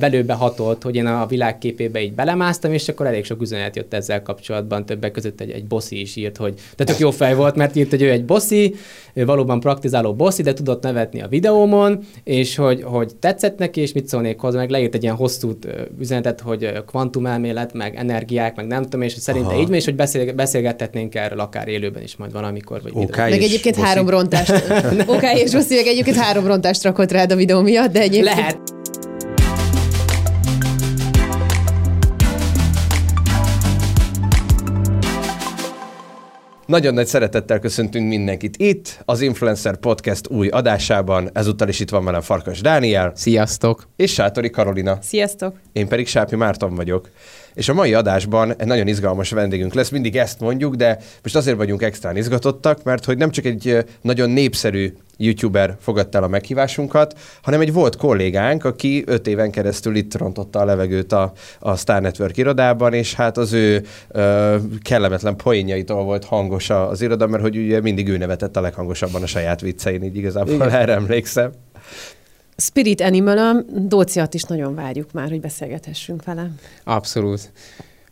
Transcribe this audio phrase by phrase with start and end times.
[0.00, 4.22] belőbe hatolt, hogy én a világképébe így belemásztam, és akkor elég sok üzenet jött ezzel
[4.22, 7.76] kapcsolatban, többek között egy, egy bossi is írt, hogy de tök jó fej volt, mert
[7.76, 8.74] írt, hogy ő egy bossi,
[9.14, 13.92] ő valóban praktizáló bossi, de tudott nevetni a videómon, és hogy, hogy tetszett neki, és
[13.92, 15.58] mit szólnék hozzá, meg leírt egy ilyen hosszú
[16.00, 19.60] üzenetet, hogy kvantumelmélet, meg energiák, meg nem tudom, és hogy szerinte Aha.
[19.60, 22.82] így és hogy beszél, beszélgethetnénk erről akár élőben is majd valamikor.
[22.82, 23.86] Vagy okay, meg egyébként bossi.
[23.86, 24.50] három rontást,
[24.90, 28.36] oké, okay, és Bossi, meg egyébként három rontást rakott rád a videó miatt, de egyébként...
[28.36, 28.75] Lehet.
[36.66, 41.30] Nagyon nagy szeretettel köszöntünk mindenkit itt, az Influencer Podcast új adásában.
[41.32, 43.12] Ezúttal is itt van velem Farkas Dániel.
[43.14, 43.88] Sziasztok!
[43.96, 44.98] És Sátori Karolina.
[45.02, 45.60] Sziasztok!
[45.72, 47.10] Én pedig Sápi Márton vagyok.
[47.56, 51.56] És a mai adásban egy nagyon izgalmas vendégünk lesz, mindig ezt mondjuk, de most azért
[51.56, 57.18] vagyunk extra izgatottak, mert hogy nem csak egy nagyon népszerű youtuber fogadta el a meghívásunkat,
[57.42, 62.00] hanem egy volt kollégánk, aki öt éven keresztül itt rontotta a levegőt a, a Star
[62.00, 67.56] Network irodában, és hát az ő ö, kellemetlen poénjaitól volt hangos az iroda, mert hogy
[67.56, 70.70] ugye mindig ő nevetett a leghangosabban a saját viccein, így igazából Igen.
[70.70, 71.50] erre emlékszem.
[72.56, 76.50] Spirit animal Dóciat is nagyon várjuk már, hogy beszélgethessünk vele.
[76.84, 77.52] Abszolút.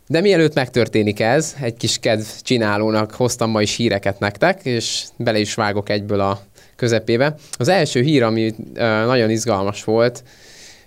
[0.07, 5.39] De mielőtt megtörténik ez, egy kis kedv csinálónak hoztam ma is híreket nektek, és bele
[5.39, 6.41] is vágok egyből a
[6.77, 7.35] közepébe.
[7.59, 8.55] Az első hír, ami
[9.07, 10.25] nagyon izgalmas volt,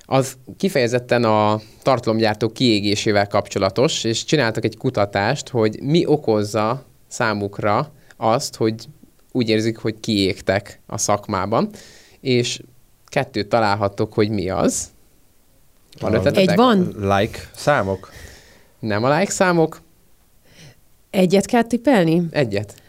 [0.06, 8.56] az kifejezetten a tartalomgyártó kiégésével kapcsolatos, és csináltak egy kutatást, hogy mi okozza számukra azt,
[8.56, 8.76] hogy
[9.32, 11.70] úgy érzik, hogy kiégtek a szakmában,
[12.22, 12.60] és
[13.08, 14.88] kettőt találhattok, hogy mi az.
[16.00, 16.50] Van ötletetek?
[16.50, 16.96] Egy van.
[17.00, 18.12] Like számok?
[18.80, 19.82] Nem a like számok.
[21.10, 22.22] Egyet kell tippelni?
[22.32, 22.82] Egyet.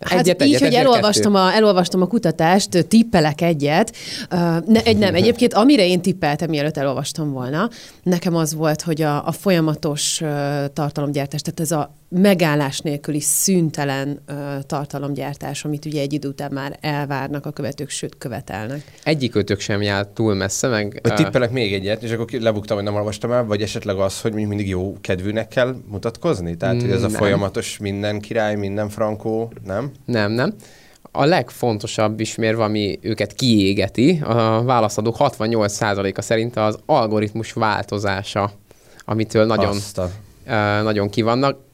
[0.00, 3.96] Hát egyet, így, egyet, hogy elolvastam a, elolvastam a kutatást, tippelek egyet.
[4.30, 7.68] Uh, ne, egy nem, egyébként amire én tippeltem, mielőtt elolvastam volna,
[8.02, 10.28] nekem az volt, hogy a, a folyamatos uh,
[10.72, 16.78] tartalomgyártás, tehát ez a megállás nélküli szüntelen uh, tartalomgyártás, amit ugye egy idő után már
[16.80, 18.84] elvárnak a követők, sőt követelnek.
[19.04, 21.00] Egyik ötök sem jár túl messze, meg...
[21.08, 21.14] Uh...
[21.14, 24.68] Tippelek még egyet, és akkor lebuktam, hogy nem olvastam el, vagy esetleg az, hogy mindig
[24.68, 26.56] jó kedvűnek kell mutatkozni?
[26.56, 27.20] Tehát, hogy ez a nem.
[27.20, 29.90] folyamatos minden király, minden frankó, nem?
[30.04, 30.54] Nem, nem.
[31.12, 38.52] A legfontosabb ismérve, ami őket kiégeti, a válaszadók 68%-a szerint az algoritmus változása,
[39.04, 41.68] amitől nagyon, uh, nagyon kivannak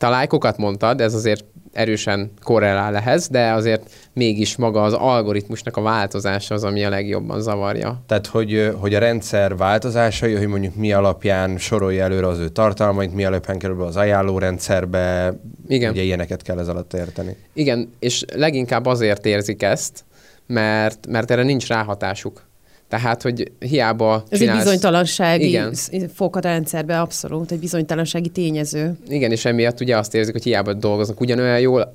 [0.00, 5.76] te a lájkokat mondtad, ez azért erősen korrelál ehhez, de azért mégis maga az algoritmusnak
[5.76, 8.02] a változása az, ami a legjobban zavarja.
[8.06, 13.14] Tehát, hogy, hogy a rendszer változásai, hogy mondjuk mi alapján sorolja előre az ő tartalmait,
[13.14, 15.34] mi alapján kerül az ajánlórendszerbe,
[15.68, 15.90] Igen.
[15.90, 17.36] ugye ilyeneket kell ez alatt érteni.
[17.52, 20.04] Igen, és leginkább azért érzik ezt,
[20.46, 22.42] mert, mert erre nincs ráhatásuk.
[22.90, 24.58] Tehát, hogy hiába Ez csinálsz...
[24.58, 25.74] egy bizonytalansági Igen.
[26.14, 28.98] fok a rendszerbe, abszolút, egy bizonytalansági tényező.
[29.08, 31.94] Igen, és emiatt ugye azt érzik, hogy hiába dolgoznak ugyanolyan jól,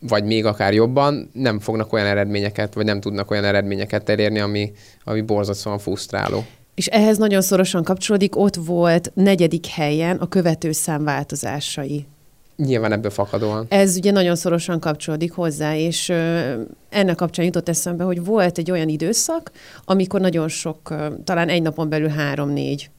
[0.00, 4.72] vagy még akár jobban, nem fognak olyan eredményeket, vagy nem tudnak olyan eredményeket elérni, ami,
[5.04, 6.44] ami borzasztóan frusztráló.
[6.74, 12.06] És ehhez nagyon szorosan kapcsolódik, ott volt negyedik helyen a követőszám változásai.
[12.56, 13.66] Nyilván ebből fakadóan.
[13.68, 16.08] Ez ugye nagyon szorosan kapcsolódik hozzá, és
[16.88, 19.50] ennek kapcsán jutott eszembe, hogy volt egy olyan időszak,
[19.84, 22.90] amikor nagyon sok, talán egy napon belül három-négy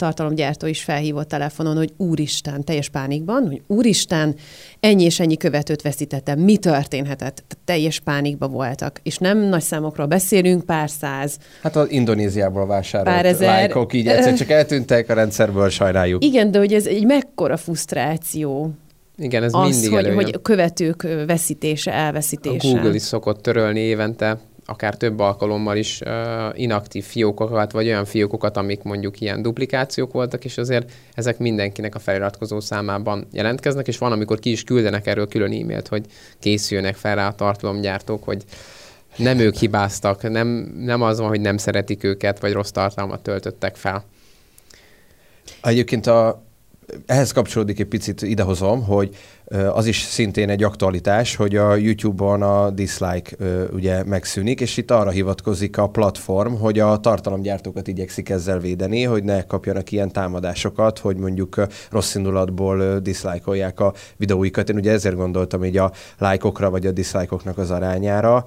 [0.00, 4.34] tartalomgyártó is felhívott telefonon, hogy úristen, teljes pánikban, hogy úristen,
[4.80, 7.56] ennyi és ennyi követőt veszítettem, mi történhetett?
[7.64, 9.00] Teljes pánikban voltak.
[9.02, 11.38] És nem nagy számokról beszélünk, pár száz.
[11.62, 13.48] Hát az Indonéziából vásárolt pár ezer.
[13.48, 16.24] lájkok így egyszer csak eltűntek a rendszerből, sajnáljuk.
[16.24, 18.70] Igen, de hogy ez egy mekkora frusztráció
[19.20, 20.24] igen, ez az, mindig hogy, előjön.
[20.24, 22.68] hogy követők veszítése, elveszítése.
[22.68, 28.04] A Google is szokott törölni évente, akár több alkalommal is uh, inaktív fiókokat, vagy olyan
[28.04, 33.98] fiókokat, amik mondjuk ilyen duplikációk voltak, és azért ezek mindenkinek a feliratkozó számában jelentkeznek, és
[33.98, 36.04] van, amikor ki is küldenek erről külön e-mailt, hogy
[36.38, 38.44] készüljenek fel rá a tartalomgyártók, hogy
[39.16, 40.48] nem ők hibáztak, nem,
[40.78, 44.04] nem az van, hogy nem szeretik őket, vagy rossz tartalmat töltöttek fel.
[45.62, 46.42] Egyébként a,
[47.06, 49.16] ehhez kapcsolódik egy picit idehozom, hogy
[49.72, 53.36] az is szintén egy aktualitás, hogy a YouTube-on a dislike
[53.72, 59.24] ugye megszűnik, és itt arra hivatkozik a platform, hogy a tartalomgyártókat igyekszik ezzel védeni, hogy
[59.24, 64.68] ne kapjanak ilyen támadásokat, hogy mondjuk rossz indulatból dislike-olják a videóikat.
[64.68, 68.44] Én ugye ezért gondoltam így a lájkokra, vagy a dislike-oknak az arányára.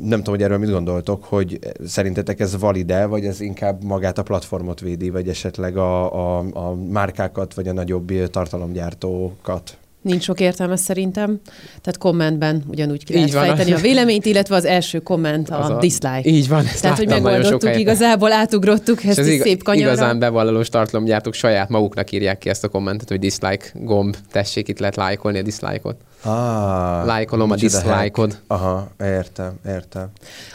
[0.00, 4.22] Nem tudom, hogy erről mit gondoltok, hogy szerintetek ez valide, vagy ez inkább magát a
[4.22, 9.78] platformot védi, vagy esetleg a, a, a márkákat, vagy a nagyobb tartalomgyártókat?
[10.04, 11.40] Nincs sok értelme szerintem.
[11.66, 13.44] Tehát kommentben ugyanúgy ki lehet Így van.
[13.44, 16.20] fejteni a véleményt, illetve az első komment a, Az a- dislike.
[16.24, 19.92] Így van, ezt Tehát, hogy megoldottuk, igazából átugrottuk ezt ez iga- szép kanyarra.
[19.92, 24.78] igazán bevallós tartalomgyártók saját maguknak írják ki ezt a kommentet, hogy dislike gomb, tessék, itt
[24.78, 25.96] lehet lájkolni a dislike-ot.
[26.22, 28.38] Ah, Lájkolom a dislike-od.
[28.46, 30.10] Aha, értem, értem.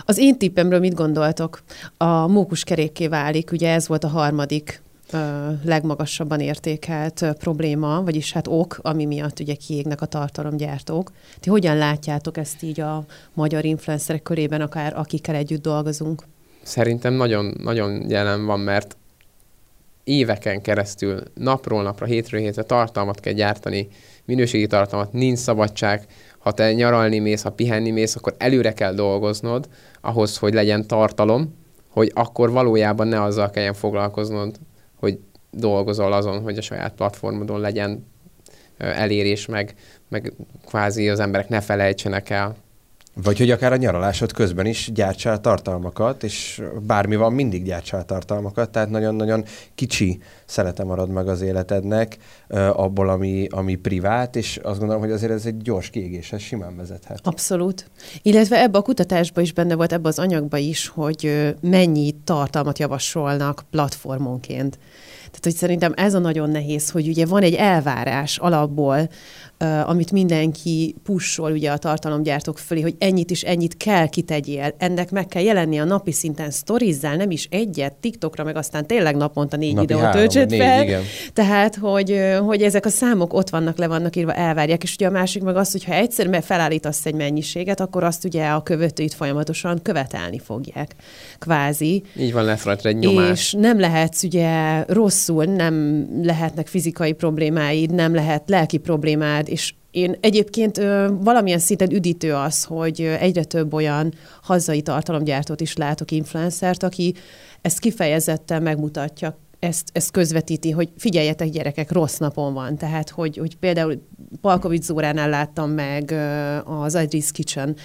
[0.05, 1.61] Az én tippemről mit gondoltok?
[1.97, 4.81] A mókus kerékké válik, ugye ez volt a harmadik
[5.63, 11.11] legmagasabban értékelt probléma, vagyis hát ok, ami miatt ugye kiégnek a tartalomgyártók.
[11.39, 16.23] Ti hogyan látjátok ezt így a magyar influencerek körében, akár akikkel együtt dolgozunk?
[16.63, 18.97] Szerintem nagyon, nagyon jelen van, mert
[20.03, 23.87] éveken keresztül, napról napra, hétről hétre tartalmat kell gyártani,
[24.25, 26.05] minőségi tartalmat, nincs szabadság.
[26.39, 29.69] Ha te nyaralni mész, ha pihenni mész, akkor előre kell dolgoznod
[30.01, 31.55] ahhoz, hogy legyen tartalom,
[31.89, 34.59] hogy akkor valójában ne azzal kelljen foglalkoznod,
[34.99, 35.19] hogy
[35.51, 38.07] dolgozol azon, hogy a saját platformodon legyen
[38.77, 39.73] elérés, meg,
[40.07, 40.33] meg
[40.65, 42.55] kvázi az emberek ne felejtsenek el.
[43.23, 48.69] Vagy hogy akár a nyaralásod közben is gyártsál tartalmakat, és bármi van, mindig gyártsál tartalmakat,
[48.69, 49.43] tehát nagyon-nagyon
[49.75, 52.17] kicsi szelete marad meg az életednek
[52.73, 57.19] abból, ami, ami privát, és azt gondolom, hogy azért ez egy gyors kiégéshez simán vezethet.
[57.23, 57.89] Abszolút.
[58.21, 63.63] Illetve ebbe a kutatásban is benne volt, ebbe az anyagba is, hogy mennyi tartalmat javasolnak
[63.71, 64.79] platformonként.
[65.17, 69.09] Tehát, hogy szerintem ez a nagyon nehéz, hogy ugye van egy elvárás alapból,
[69.85, 75.25] amit mindenki pushol ugye a tartalomgyártók fölé, hogy ennyit is ennyit kell kitegyél, ennek meg
[75.25, 79.73] kell jelenni a napi szinten sztorizzál, nem is egyet, TikTokra, meg aztán tényleg naponta négy
[79.73, 80.83] Napi videót töltsed fel.
[80.83, 81.01] igen.
[81.33, 85.11] Tehát, hogy, hogy ezek a számok ott vannak, le vannak írva, elvárják, és ugye a
[85.11, 89.81] másik meg az, hogy ha egyszer felállítasz egy mennyiséget, akkor azt ugye a követőit folyamatosan
[89.81, 90.95] követelni fogják,
[91.39, 92.03] kvázi.
[92.19, 93.39] Így van, lesz rajta egy nyomás.
[93.39, 100.15] És nem lehetsz ugye rosszul, nem lehetnek fizikai problémáid, nem lehet lelki problémád, és én
[100.19, 106.83] egyébként ö, valamilyen szinten üdítő az, hogy egyre több olyan hazai tartalomgyártót is látok, influencert,
[106.83, 107.13] aki
[107.61, 112.77] ezt kifejezetten megmutatja, ezt, ezt közvetíti, hogy figyeljetek gyerekek, rossz napon van.
[112.77, 114.01] Tehát, hogy, hogy például
[114.41, 116.11] Palkovics Zóránál láttam meg
[116.65, 117.75] az Adri's Kitchen,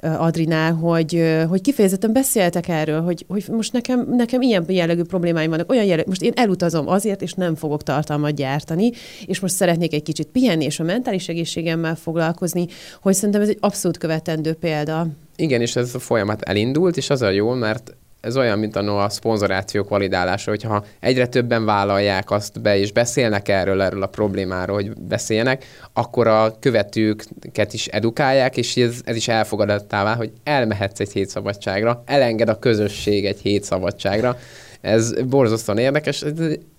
[0.00, 5.70] Adrinál, hogy, hogy kifejezetten beszéltek erről, hogy, hogy most nekem, nekem ilyen jellegű problémáim vannak,
[5.70, 8.90] olyan jellegű, most én elutazom azért, és nem fogok tartalmat gyártani,
[9.26, 12.66] és most szeretnék egy kicsit pihenni, és a mentális egészségemmel foglalkozni,
[13.00, 15.06] hogy szerintem ez egy abszolút követendő példa.
[15.36, 19.04] Igen, és ez a folyamat elindult, és az a jó, mert ez olyan, mint a,
[19.04, 24.76] a szponzorációk validálása, hogyha egyre többen vállalják azt be, és beszélnek erről, erről a problémáról,
[24.76, 31.00] hogy beszéljenek, akkor a követőket is edukálják, és ez, ez is elfogadottá vál, hogy elmehetsz
[31.00, 34.38] egy hét szabadságra, elenged a közösség egy hét szabadságra.
[34.80, 36.32] Ez borzasztóan érdekes, ez,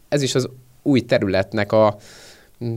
[0.09, 0.49] ez is az
[0.81, 1.97] új területnek a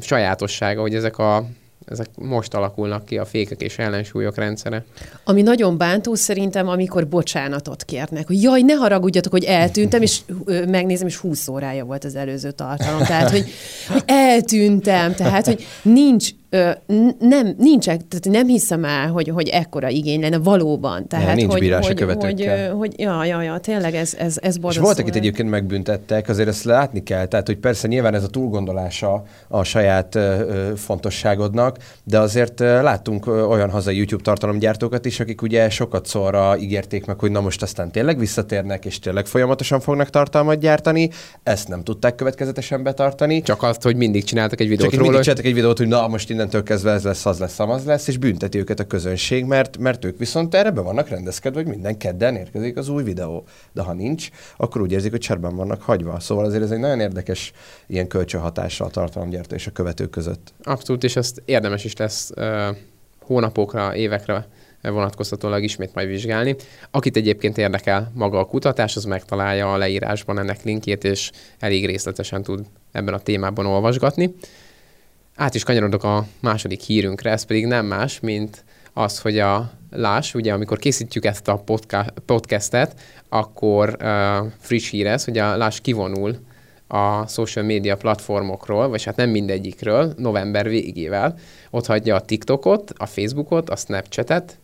[0.01, 1.45] sajátossága, hogy ezek a
[1.87, 4.85] ezek most alakulnak ki a fékek és ellensúlyok rendszere.
[5.25, 10.67] Ami nagyon bántó szerintem, amikor bocsánatot kérnek, hogy jaj, ne haragudjatok, hogy eltűntem, és ö,
[10.67, 13.03] megnézem, és 20 órája volt az előző tartalom.
[13.03, 13.45] Tehát, hogy,
[13.89, 16.71] hogy eltűntem, tehát, hogy nincs, ö,
[17.19, 21.09] nem, nincsek, tehát nem hiszem el, hogy, hogy ekkora igény lenne valóban.
[21.09, 22.69] Tehát, nincs hogy, bírás a hogy, követőkkel.
[22.71, 24.85] hogy, hogy, ja, ja, ja, tényleg ez, ez, ez És borzasztó.
[24.85, 25.25] volt, akit lehet.
[25.25, 30.15] egyébként megbüntettek, azért ezt látni kell, tehát hogy persze nyilván ez a túlgondolása a saját
[30.15, 36.07] ö, fontosságodnak, de azért ö, láttunk ö, olyan hazai YouTube tartalomgyártókat is, akik ugye sokat
[36.07, 41.11] szorra ígérték meg, hogy na most aztán tényleg visszatérnek, és tényleg folyamatosan fognak tartalmat gyártani,
[41.43, 43.43] ezt nem tudták következetesen betartani.
[43.43, 46.09] Csak azt, hogy mindig csináltak egy videót Csak róla, mindig csináltak egy videót, hogy na
[46.09, 49.79] most innentől kezdve ez lesz, az lesz, az lesz, és bünteti őket a közönség, mert,
[49.79, 53.45] mert ők viszont erre be vannak rendezkedve, hogy minden kedden érkezik az új videó.
[53.73, 56.21] De ha nincs, akkor úgy érzik, hogy cserben vannak hagyva.
[56.21, 57.53] Szóval azért ez egy nagyon érdekes
[57.87, 60.53] ilyen kölcsönhatása a tartalomgyártó és a követők között.
[60.63, 62.31] abszolút, és ezt érdemes is lesz
[63.21, 64.47] hónapokra, évekre
[64.83, 66.57] vonatkoztatólag ismét majd vizsgálni.
[66.91, 72.43] Akit egyébként érdekel maga a kutatás, az megtalálja a leírásban ennek linkjét, és elég részletesen
[72.43, 74.35] tud ebben a témában olvasgatni.
[75.41, 80.35] Át is kanyarodok a második hírünkre, ez pedig nem más, mint az, hogy a Lás,
[80.35, 85.81] ugye amikor készítjük ezt a podca- podcastet, akkor uh, friss hír ez, hogy a Lás
[85.81, 86.37] kivonul
[86.89, 91.39] a social media platformokról, vagy hát nem mindegyikről, november végével.
[91.71, 94.59] Ott hagyja a TikTokot, a Facebookot, a Snapchatet,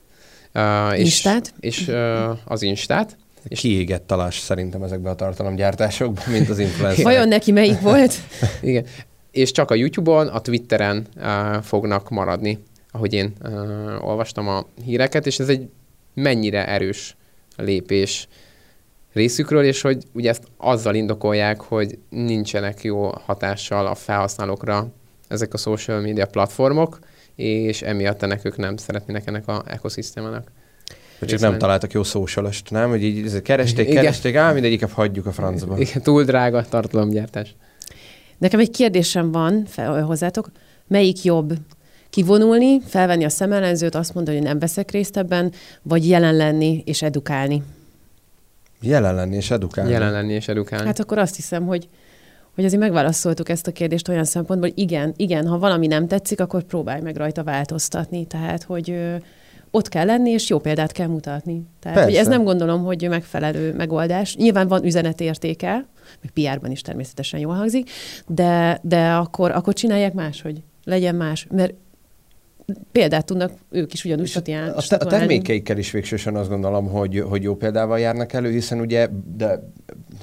[0.55, 1.55] uh, és, Instát.
[1.61, 3.17] és uh, az Instát.
[3.49, 7.05] És kiégett talás szerintem ezekben a tartalomgyártásokban, mint az influencer.
[7.05, 8.15] Vajon neki melyik volt?
[8.61, 8.85] Igen.
[9.37, 15.27] És csak a YouTube-on, a Twitteren uh, fognak maradni, ahogy én uh, olvastam a híreket,
[15.27, 15.69] és ez egy
[16.15, 17.17] mennyire erős
[17.57, 18.29] lépés
[19.13, 24.89] részükről, és hogy ugye ezt azzal indokolják, hogy nincsenek jó hatással a felhasználókra
[25.29, 26.99] ezek a social media platformok,
[27.35, 30.51] és emiatt ennek ők nem szeretnének ennek a ekoszisztémának.
[31.21, 31.51] Csak Részben.
[31.51, 32.89] nem találtak jó szósalost, nem?
[32.89, 34.03] Hogy így keresték, Igen.
[34.03, 35.79] keresték, ám mindegyiket hagyjuk a francba.
[35.79, 37.55] Igen, túl drága tartalomgyártás.
[38.39, 40.51] Nekem egy kérdésem van fel, hozzátok.
[40.87, 41.53] Melyik jobb?
[42.11, 45.53] Kivonulni, felvenni a szemellenzőt, azt mondani, hogy nem veszek részt ebben,
[45.83, 47.63] vagy jelen lenni és edukálni?
[48.81, 49.91] Jelen lenni és edukálni.
[49.91, 50.87] Jelen lenni és edukálni.
[50.87, 51.89] Hát akkor azt hiszem, hogy
[52.57, 56.41] hogy azért megválaszoltuk ezt a kérdést olyan szempontból, hogy igen, igen, ha valami nem tetszik,
[56.41, 58.27] akkor próbálj meg rajta változtatni.
[58.27, 59.15] Tehát, hogy ö,
[59.71, 61.63] ott kell lenni, és jó példát kell mutatni.
[61.81, 64.37] Tehát, hogy ez nem gondolom, hogy megfelelő megoldás.
[64.37, 65.87] Nyilván van üzenetértéke,
[66.23, 67.91] meg PR-ban is természetesen jól hangzik,
[68.27, 70.63] de, de akkor, akkor csinálják máshogy.
[70.85, 71.47] Legyen más.
[71.51, 71.75] Mert
[72.93, 77.43] példát tudnak ők is ugyanúgy statián, a, a termékeikkel is végsősorban azt gondolom, hogy, hogy
[77.43, 79.71] jó példával járnak elő, hiszen ugye, de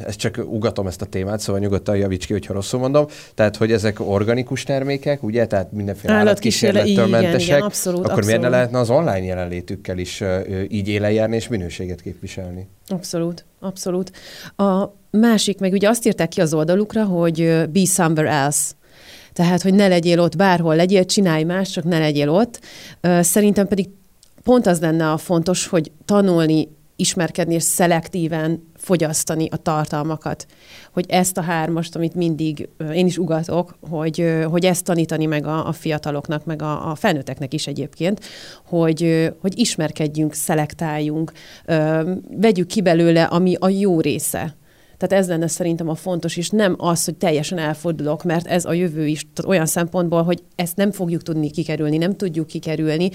[0.06, 3.06] ezt csak ugatom ezt a témát, szóval nyugodtan javíts ki, hogyha rosszul mondom.
[3.36, 8.26] Tehát, hogy ezek organikus termékek, ugye, tehát mindenféle állatkísérlettől mentesek, igen, abszolút, akkor abszolút.
[8.26, 12.68] miért ne lehetne az online jelenlétükkel is uh, így élen járni és minőséget képviselni?
[12.88, 14.12] Abszolút, abszolút.
[14.56, 18.72] A másik, meg ugye azt írták ki az oldalukra, hogy be somewhere else.
[19.34, 22.60] Tehát, hogy ne legyél ott, bárhol legyél, csinálj más, csak ne legyél ott.
[23.22, 23.90] Szerintem pedig
[24.44, 30.46] pont az lenne a fontos, hogy tanulni, ismerkedni és szelektíven fogyasztani a tartalmakat.
[30.92, 35.68] Hogy ezt a hármast, amit mindig én is ugatok, hogy, hogy ezt tanítani meg a,
[35.68, 38.20] a fiataloknak, meg a, a felnőtteknek is egyébként,
[38.66, 41.32] hogy, hogy ismerkedjünk, szelektáljunk,
[42.38, 44.56] vegyük ki belőle, ami a jó része
[45.08, 48.74] tehát ez lenne szerintem a fontos, és nem az, hogy teljesen elfordulok, mert ez a
[48.74, 53.10] jövő is tehát olyan szempontból, hogy ezt nem fogjuk tudni kikerülni, nem tudjuk kikerülni,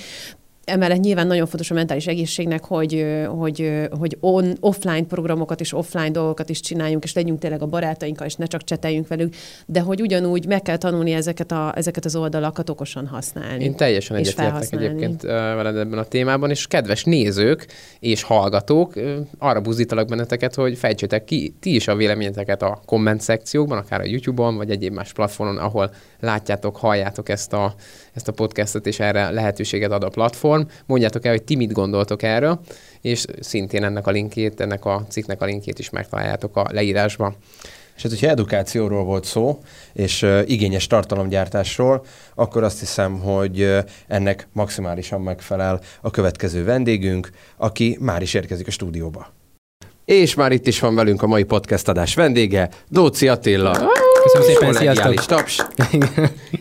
[0.69, 6.11] Emellett nyilván nagyon fontos a mentális egészségnek, hogy, hogy, hogy on, offline programokat és offline
[6.11, 9.35] dolgokat is csináljunk, és legyünk tényleg a barátainkkal, és ne csak cseteljünk velük,
[9.67, 13.65] de hogy ugyanúgy meg kell tanulni ezeket, a, ezeket az oldalakat okosan használni.
[13.65, 17.67] Én teljesen egyetértek egyébként veled ebben a témában, és kedves nézők
[18.01, 18.93] és hallgatók,
[19.39, 24.05] arra buzdítalak benneteket, hogy fejtsétek ki ti is a véleményeteket a komment szekciókban, akár a
[24.07, 27.75] YouTube-on, vagy egyéb más platformon, ahol látjátok, halljátok ezt a,
[28.13, 30.58] ezt a podcastot, és erre lehetőséget ad a platform.
[30.87, 32.61] Mondjátok el, hogy ti mit gondoltok erről,
[33.01, 37.37] és szintén ennek a linkét, ennek a cikknek a linkét is megtaláljátok a leírásban.
[37.99, 39.59] És hát, hogyha edukációról volt szó,
[39.93, 47.31] és uh, igényes tartalomgyártásról, akkor azt hiszem, hogy uh, ennek maximálisan megfelel a következő vendégünk,
[47.57, 49.33] aki már is érkezik a stúdióba.
[50.05, 53.91] És már itt is van velünk a mai podcast adás vendége, Dóci Attila.
[54.23, 55.25] Köszönöm szépen, sziasztok!
[55.25, 55.57] taps.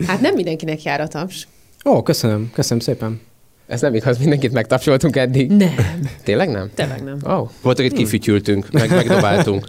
[0.07, 1.47] hát nem mindenkinek jár a taps.
[1.85, 3.21] Ó, köszönöm, köszönöm szépen.
[3.67, 5.51] Ez nem igaz, mindenkit megtapsoltunk eddig.
[5.51, 5.75] Nem.
[6.23, 6.69] Tényleg nem?
[6.75, 7.17] Tényleg nem.
[7.23, 7.49] Oh.
[7.61, 9.65] Voltak itt kifütyültünk, meg megdobáltunk.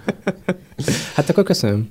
[1.15, 1.91] hát akkor köszönöm.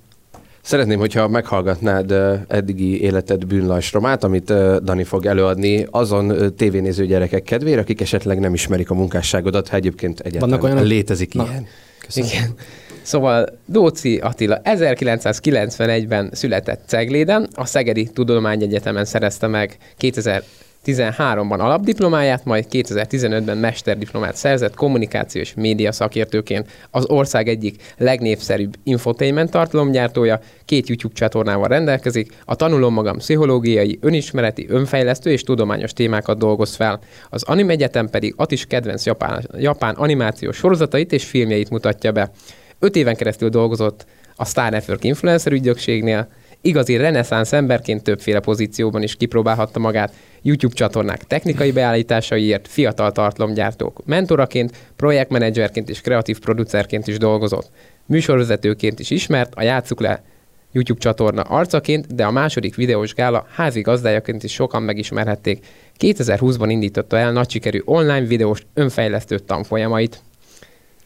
[0.61, 2.11] Szeretném, hogyha meghallgatnád
[2.47, 8.89] eddigi életed bűnlajstromát, amit Dani fog előadni azon tévénéző gyerekek kedvére, akik esetleg nem ismerik
[8.89, 10.87] a munkásságodat, ha egyébként egyáltalán Vannak olyan...
[10.87, 11.47] létezik Na.
[11.49, 11.65] ilyen.
[12.05, 12.29] Köszönöm.
[12.29, 12.53] Igen.
[13.01, 20.43] Szóval Dóci Attila 1991-ben született Cegléden, a Szegedi Tudományegyetemen szerezte meg 2000
[20.87, 30.39] 2013-ban alapdiplomáját, majd 2015-ben mesterdiplomát szerzett kommunikációs média szakértőként az ország egyik legnépszerűbb infotainment tartalomgyártója,
[30.65, 36.99] két YouTube csatornával rendelkezik, a Tanulom Magam pszichológiai, önismereti, önfejlesztő és tudományos témákat dolgoz fel.
[37.29, 42.31] Az Anim Egyetem pedig Atis kedvenc japán, japán animációs sorozatait és filmjeit mutatja be.
[42.79, 46.27] Öt éven keresztül dolgozott a Star Network influencer ügynökségnél,
[46.61, 50.13] igazi reneszánsz emberként többféle pozícióban is kipróbálhatta magát,
[50.47, 57.69] YouTube csatornák technikai beállításaiért, fiatal tartalomgyártók mentoraként, projektmenedzserként és kreatív producerként is dolgozott.
[58.05, 60.23] Műsorvezetőként is ismert, a Játsszuk le
[60.71, 65.65] YouTube csatorna arcaként, de a második videós gála házi gazdájaként is sokan megismerhették.
[65.99, 70.21] 2020-ban indította el nagy sikerű online videós önfejlesztő tanfolyamait.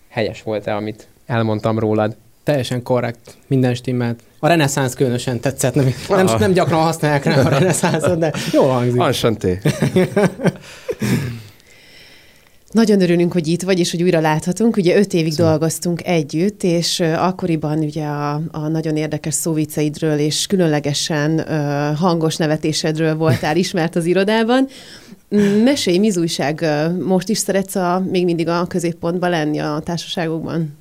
[0.10, 2.16] Helyes volt-e, amit elmondtam rólad?
[2.44, 4.20] Teljesen korrekt, minden stimmelt.
[4.40, 9.00] A reneszánsz különösen tetszett, nem, nem, nem gyakran használják rá a reneszánszot, de jó hangzik.
[9.00, 9.60] Ansanté.
[12.72, 14.78] Nagyon örülünk, hogy itt vagy, és hogy újra láthatunk.
[14.78, 15.52] Ugye öt évig Szóval.
[15.52, 23.16] dolgoztunk együtt, és akkoriban ugye a, a nagyon érdekes szóviceidről és különlegesen uh, hangos nevetésedről
[23.16, 24.68] voltál ismert az irodában.
[25.36, 26.66] Mm, mesélj, mi újság?
[27.06, 30.80] Most is szeretsz a, még mindig a középpontban lenni a társaságokban?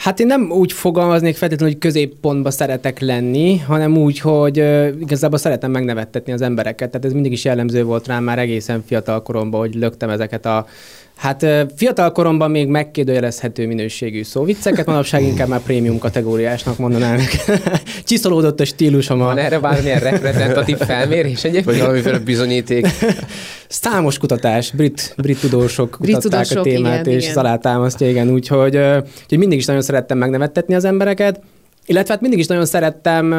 [0.00, 5.38] Hát én nem úgy fogalmaznék feltétlenül, hogy középpontba szeretek lenni, hanem úgy, hogy uh, igazából
[5.38, 6.90] szeretem megnevettetni az embereket.
[6.90, 10.66] Tehát ez mindig is jellemző volt rám már egészen fiatal koromban, hogy lögtem ezeket a
[11.20, 11.46] Hát
[11.76, 17.18] fiatal koromban még megkérdőjelezhető minőségű szóvicceket, manapság inkább már prémium kategóriásnak mondanám.
[18.06, 19.18] Csiszolódott a stílusom.
[19.18, 21.64] Van erre bármilyen reprezentatív felmérés egyébként?
[21.64, 22.86] Vagy valamiféle bizonyíték.
[23.68, 27.36] Számos kutatás, brit, brit tudósok Brit kutatták tudósok, a témát, igen, és igen.
[27.36, 31.40] alátámasztja, igen, úgyhogy, úgyhogy mindig is nagyon szerettem megnevettetni az embereket,
[31.86, 33.32] illetve hát mindig is nagyon szerettem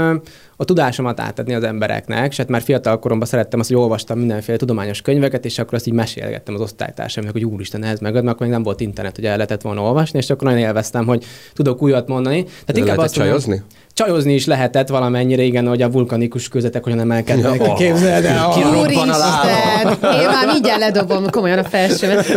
[0.56, 4.58] a tudásomat átadni az embereknek, és hát már fiatal koromban szerettem azt, hogy olvastam mindenféle
[4.58, 8.42] tudományos könyveket, és akkor azt így mesélgettem az osztálytársamnak, hogy úristen, ez meg, mert akkor
[8.42, 11.82] még nem volt internet, hogy el lehetett volna olvasni, és akkor nagyon élveztem, hogy tudok
[11.82, 12.44] újat mondani.
[12.44, 13.66] Tehát De inkább lehetett azt mondom,
[14.02, 14.34] csajozni?
[14.34, 17.62] Is lehetett valamennyire, igen, hogy a vulkanikus közetek hogyan emelkednek.
[17.62, 17.74] Ja.
[17.74, 18.82] Képzeld el, Ki oh.
[18.82, 19.88] Úristen!
[20.22, 22.28] Én már mindjárt ledobom komolyan a felsőmet.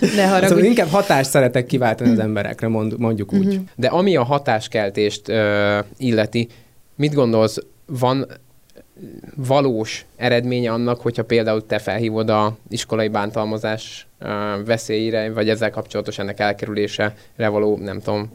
[0.00, 0.66] Ne Szóval haragudj.
[0.66, 3.46] inkább hatást szeretek kiváltani az emberekre, mond, mondjuk úgy.
[3.46, 3.62] Uh-huh.
[3.74, 6.48] De ami a hatáskeltést ö, illeti,
[6.96, 8.26] mit gondolsz, van
[9.36, 14.06] valós eredménye annak, hogyha például te felhívod a iskolai bántalmazás
[14.64, 18.30] veszélyére, vagy ezzel kapcsolatos ennek elkerülésére való, nem tudom,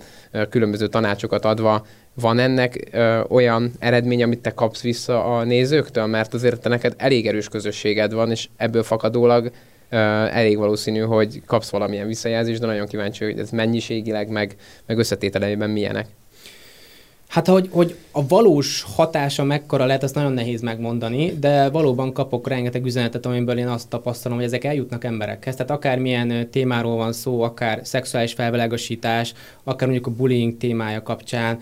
[0.49, 6.05] különböző tanácsokat adva, van ennek ö, olyan eredmény, amit te kapsz vissza a nézőktől?
[6.05, 9.51] Mert azért te neked elég erős közösséged van, és ebből fakadólag
[9.89, 9.97] ö,
[10.31, 15.69] elég valószínű, hogy kapsz valamilyen visszajelzést, de nagyon kíváncsi, hogy ez mennyiségileg, meg, meg összetételeiben
[15.69, 16.07] milyenek.
[17.31, 22.47] Hát, hogy, hogy a valós hatása mekkora lehet, azt nagyon nehéz megmondani, de valóban kapok
[22.47, 25.55] rengeteg üzenetet, amiből én azt tapasztalom, hogy ezek eljutnak emberekhez.
[25.55, 29.33] Tehát akármilyen témáról van szó, akár szexuális felvilágosítás,
[29.63, 31.57] akár mondjuk a bullying témája kapcsán,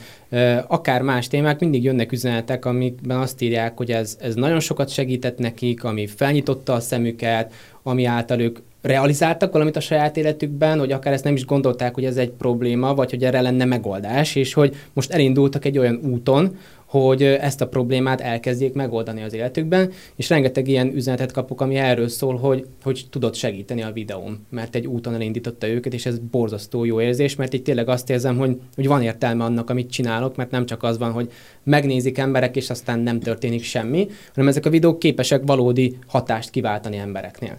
[0.67, 5.37] akár más témák, mindig jönnek üzenetek, amikben azt írják, hogy ez, ez nagyon sokat segített
[5.37, 11.13] nekik, ami felnyitotta a szemüket, ami által ők realizáltak valamit a saját életükben, hogy akár
[11.13, 14.75] ezt nem is gondolták, hogy ez egy probléma, vagy hogy erre lenne megoldás, és hogy
[14.93, 16.57] most elindultak egy olyan úton,
[16.89, 22.07] hogy ezt a problémát elkezdjék megoldani az életükben, és rengeteg ilyen üzenetet kapok, ami erről
[22.07, 26.85] szól, hogy, hogy tudott segíteni a videóm, mert egy úton elindította őket, és ez borzasztó
[26.85, 30.51] jó érzés, mert itt tényleg azt érzem, hogy, hogy van értelme annak, amit csinálok, mert
[30.51, 31.31] nem csak az van, hogy
[31.63, 36.97] megnézik emberek, és aztán nem történik semmi, hanem ezek a videók képesek valódi hatást kiváltani
[36.97, 37.57] embereknél.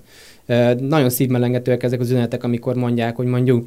[0.78, 3.66] Nagyon szívmelengetőek ezek az üzenetek, amikor mondják, hogy mondjuk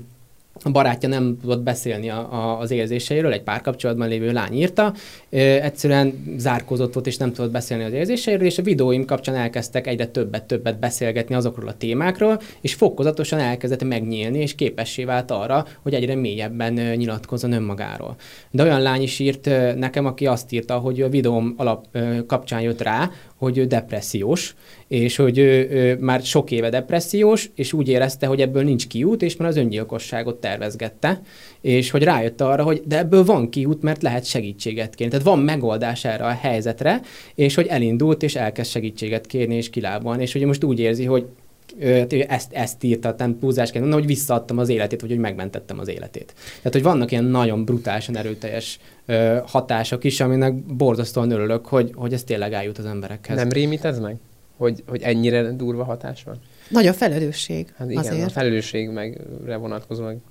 [0.63, 4.93] a barátja nem tudott beszélni a, a, az érzéseiről, egy párkapcsolatban lévő lány írta,
[5.29, 9.87] ö, egyszerűen zárkózott volt, és nem tudott beszélni az érzéseiről, és a videóim kapcsán elkezdtek
[9.87, 15.93] egyre többet-többet beszélgetni azokról a témákról, és fokozatosan elkezdett megnyílni, és képessé vált arra, hogy
[15.93, 18.15] egyre mélyebben nyilatkozzon önmagáról.
[18.51, 21.85] De olyan lány is írt nekem, aki azt írta, hogy a videóm alap
[22.27, 23.09] kapcsán jött rá,
[23.43, 24.55] hogy ő depressziós,
[24.87, 29.21] és hogy ő, ő már sok éve depressziós, és úgy érezte, hogy ebből nincs kiút,
[29.21, 31.21] és már az öngyilkosságot tervezgette,
[31.61, 35.11] és hogy rájött arra, hogy de ebből van kiút, mert lehet segítséget kérni.
[35.11, 37.01] Tehát van megoldás erre a helyzetre,
[37.35, 41.25] és hogy elindult, és elkezd segítséget kérni, és kilábalni, és hogy most úgy érzi, hogy
[41.81, 45.87] hát ezt, ezt írta, nem túlzásként mondom, hogy visszaadtam az életét, vagy hogy megmentettem az
[45.87, 46.33] életét.
[46.35, 48.79] Tehát, hogy vannak ilyen nagyon brutálisan erőteljes
[49.45, 53.37] hatások is, aminek borzasztóan örülök, hogy, hogy ez tényleg eljut az emberekhez.
[53.37, 54.15] Nem rémít ez meg?
[54.57, 56.35] Hogy, hogy ennyire durva hatás van?
[56.69, 58.25] Nagy a felelősség Hát igen, azért.
[58.25, 60.23] a felelősség megre vonatkozóan.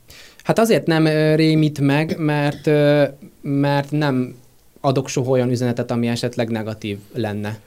[0.44, 1.06] Hát azért nem
[1.36, 2.70] rémít meg, mert,
[3.42, 4.34] mert nem
[4.80, 7.58] adok soha olyan üzenetet, ami esetleg negatív lenne.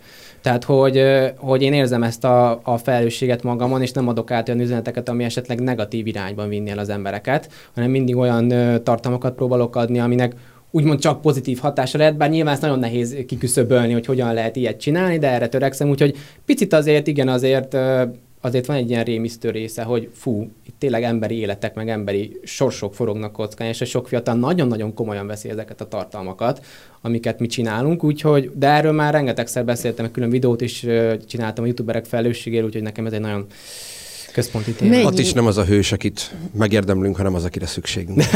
[0.41, 1.03] Tehát, hogy,
[1.37, 5.23] hogy én érzem ezt a, a felelősséget magamon, és nem adok át olyan üzeneteket, ami
[5.23, 8.47] esetleg negatív irányban vinni el az embereket, hanem mindig olyan
[8.83, 10.35] tartalmakat próbálok adni, aminek
[10.75, 14.79] úgymond csak pozitív hatása lehet, bár nyilván ezt nagyon nehéz kiküszöbölni, hogy hogyan lehet ilyet
[14.79, 17.77] csinálni, de erre törekszem, úgyhogy picit azért, igen, azért
[18.41, 22.93] azért van egy ilyen rémisztő része, hogy fú, itt tényleg emberi életek, meg emberi sorsok
[22.93, 26.65] forognak kockán, és a sok fiatal nagyon-nagyon komolyan veszi ezeket a tartalmakat,
[27.01, 30.85] amiket mi csinálunk, úgyhogy, de erről már rengetegszer beszéltem, meg külön videót is
[31.27, 33.45] csináltam a youtuberek felelősségéről, úgyhogy nekem ez egy nagyon
[34.35, 34.91] központi téma.
[34.91, 38.23] Mennyi- Ott is nem az a hős, akit megérdemlünk, hanem az, akire szükségünk.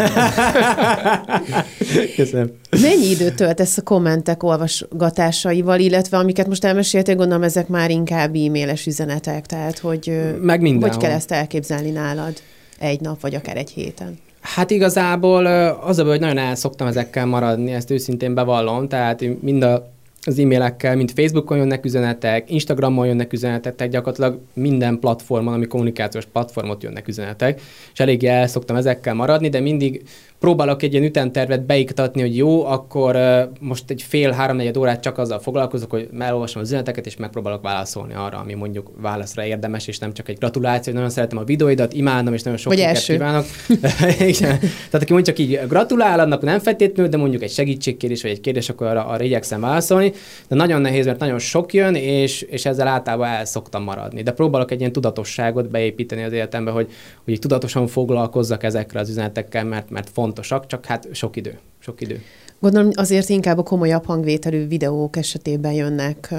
[2.16, 2.52] Köszönöm.
[2.82, 8.86] Mennyi időt töltesz a kommentek olvasgatásaival, illetve amiket most elmeséltél, gondolom ezek már inkább e-mailes
[8.86, 10.90] üzenetek, tehát hogy Meg mindenhol.
[10.90, 12.34] hogy kell ezt elképzelni nálad
[12.80, 14.18] egy nap, vagy akár egy héten?
[14.42, 15.46] Hát igazából
[15.82, 19.64] az a baj, hogy nagyon el szoktam ezekkel maradni, ezt őszintén bevallom, tehát én mind
[19.64, 19.92] a,
[20.26, 26.26] az e-mailekkel, mint Facebookon jönnek üzenetek, Instagramon jönnek üzenetek, tehát gyakorlatilag minden platformon, ami kommunikációs
[26.26, 27.62] platformot jönnek üzenetek,
[27.94, 30.04] és eléggé el szoktam ezekkel maradni, de mindig
[30.39, 33.17] próbálok egy ilyen ütemtervet beiktatni, hogy jó, akkor
[33.60, 38.13] most egy fél, háromnegyed órát csak azzal foglalkozok, hogy elolvasom az üzeneteket, és megpróbálok válaszolni
[38.13, 41.93] arra, ami mondjuk válaszra érdemes, és nem csak egy gratuláció, hogy nagyon szeretem a videóidat,
[41.93, 43.45] imádom, és nagyon sok sikert kívánok.
[44.19, 44.60] Igen.
[44.60, 48.41] Tehát aki mondjuk csak így gratulál, annak nem feltétlenül, de mondjuk egy segítségkérés, vagy egy
[48.41, 50.12] kérdés, akkor arra, arra igyekszem válaszolni.
[50.47, 54.21] De nagyon nehéz, mert nagyon sok jön, és, és ezzel általában el szoktam maradni.
[54.21, 56.91] De próbálok egy ilyen tudatosságot beépíteni az életembe, hogy,
[57.23, 61.60] hogy tudatosan foglalkozzak ezekkel az üzenetekkel, mert, mert fontosak, csak hát sok idő.
[61.80, 62.22] Sok idő.
[62.60, 66.34] Gondolom azért inkább a komolyabb hangvételű videók esetében jönnek,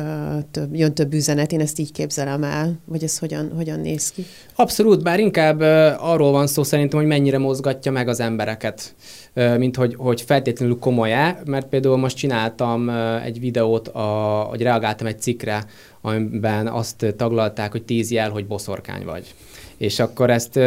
[0.50, 4.24] több, jön több üzenet, én ezt így képzelem el, vagy ez hogyan, hogyan néz ki?
[4.54, 5.60] Abszolút, bár inkább
[6.00, 8.94] arról van szó szerintem, hogy mennyire mozgatja meg az embereket,
[9.56, 11.12] mint hogy, hogy feltétlenül komoly
[11.44, 12.88] mert például most csináltam
[13.24, 14.00] egy videót, a,
[14.48, 15.64] hogy reagáltam egy cikkre,
[16.00, 19.34] amiben azt taglalták, hogy tíz jel, hogy boszorkány vagy.
[19.76, 20.60] És akkor ezt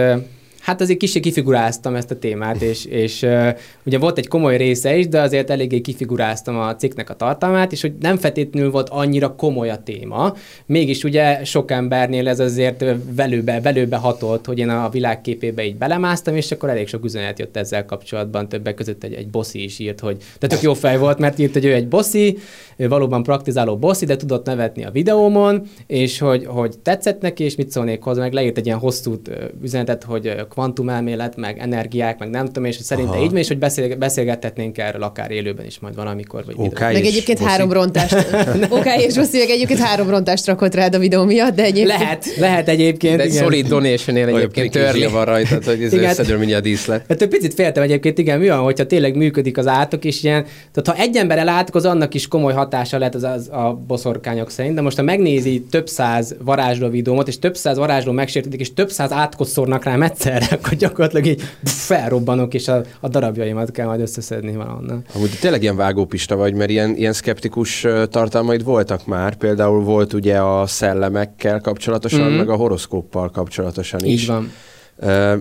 [0.63, 3.49] Hát azért kicsit kifiguráztam ezt a témát, és, és uh,
[3.85, 7.81] ugye volt egy komoly része is, de azért eléggé kifiguráztam a cikknek a tartalmát, és
[7.81, 10.33] hogy nem feltétlenül volt annyira komoly a téma.
[10.65, 16.35] Mégis ugye sok embernél ez azért velőbe, velőbe hatolt, hogy én a világképébe így belemásztam,
[16.35, 18.49] és akkor elég sok üzenet jött ezzel kapcsolatban.
[18.49, 21.53] Többek között egy, egy bossi is írt, hogy de tök jó fej volt, mert írt,
[21.53, 22.37] hogy ő egy bossi,
[22.77, 27.55] ő valóban praktizáló bossi, de tudott nevetni a videómon, és hogy, hogy tetszett neki, és
[27.55, 29.21] mit szólnék hozzá, meg leírt egy ilyen hosszú
[29.61, 33.23] üzenetet, hogy kvantumelmélet, meg energiák, meg nem tudom, és hogy szerinte Aha.
[33.23, 36.45] így és hogy beszél, beszélgethetnénk erről akár élőben is majd valamikor.
[36.45, 37.49] Vagy okay, meg egyébként boszi.
[37.49, 38.15] három rontást.
[38.69, 41.99] Oké, és Rossi meg egyébként három rontást rakott rád a videó miatt, de egyébként...
[41.99, 43.17] Lehet, lehet egyébként.
[43.17, 45.05] De egy solid donation egyébként törli.
[45.05, 47.05] van rajta, hogy ez összedől mindjárt díszlet.
[47.07, 50.99] Hát picit féltem egyébként, igen, mi van, hogyha tényleg működik az átok, és ilyen, tehát
[50.99, 54.75] ha egy ember látok, az annak is komoly hatása lehet az, az a boszorkányok szerint,
[54.75, 58.91] de most ha megnézi több száz varázsló videómat, és több száz varázsló megsértetik, és több
[58.91, 60.01] száz átkot szórnak rám
[60.43, 65.03] egyszerre, akkor gyakorlatilag így felrobbanok, és a, a darabjaimat kell majd összeszedni valahonnan.
[65.15, 69.35] Amúgy tényleg ilyen vágópista vagy, mert ilyen, ilyen szkeptikus tartalmaid voltak már.
[69.35, 72.37] Például volt ugye a szellemekkel kapcsolatosan, mm-hmm.
[72.37, 74.21] meg a horoszkóppal kapcsolatosan is.
[74.21, 74.51] Így van.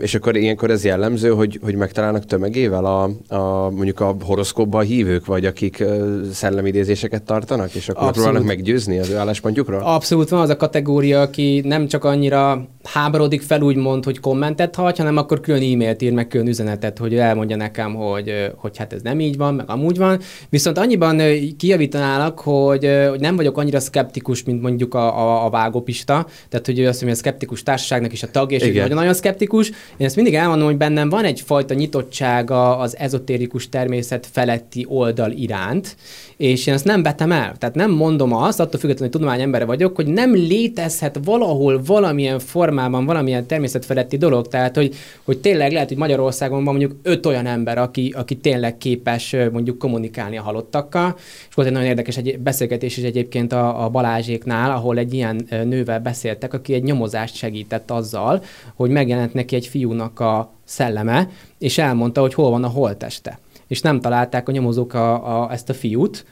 [0.01, 3.03] És akkor ilyenkor ez jellemző, hogy, hogy megtalálnak tömegével a,
[3.35, 5.85] a mondjuk a horoszkópban hívők, vagy akik
[6.33, 8.29] szellemidézéseket tartanak, és akkor Abszolút.
[8.29, 9.81] próbálnak meggyőzni az ő álláspontjukról?
[9.81, 14.99] Abszolút van az a kategória, aki nem csak annyira háborodik fel úgymond, hogy kommentet hagy,
[14.99, 19.03] hanem akkor külön e-mailt ír, meg külön üzenetet, hogy elmondja nekem, hogy, hogy hát ez
[19.03, 20.21] nem így van, meg amúgy van.
[20.49, 21.21] Viszont annyiban
[21.57, 26.79] kijavítanálak, hogy, hogy nem vagyok annyira szkeptikus, mint mondjuk a, a, a vágópista, tehát hogy
[26.79, 29.69] azt mondja, hogy a szkeptikus társaságnak is a tagja, és nagyon, nagyon szkeptikus.
[29.97, 35.97] Én ezt mindig elmondom, hogy bennem van egyfajta nyitottsága az ezotérikus természet feletti oldal iránt,
[36.37, 37.57] és én ezt nem vetem el.
[37.59, 43.05] Tehát nem mondom azt, attól függetlenül, hogy tudományembere vagyok, hogy nem létezhet valahol valamilyen formában
[43.05, 44.49] valamilyen természetfeletti dolog.
[44.49, 48.79] Tehát, hogy, hogy tényleg lehet, hogy Magyarországon van mondjuk öt olyan ember, aki, aki tényleg
[48.79, 51.15] képes mondjuk kommunikálni a halottakkal.
[51.49, 55.47] És volt egy nagyon érdekes egy beszélgetés is egyébként a, a Balázséknál, ahol egy ilyen
[55.49, 58.43] nővel beszéltek, aki egy nyomozást segített azzal,
[58.75, 63.39] hogy megjelent neki egy fiúnak a szelleme, és elmondta, hogy hol van a holteste
[63.73, 66.25] és nem találták a nyomozók a, a, ezt a fiút,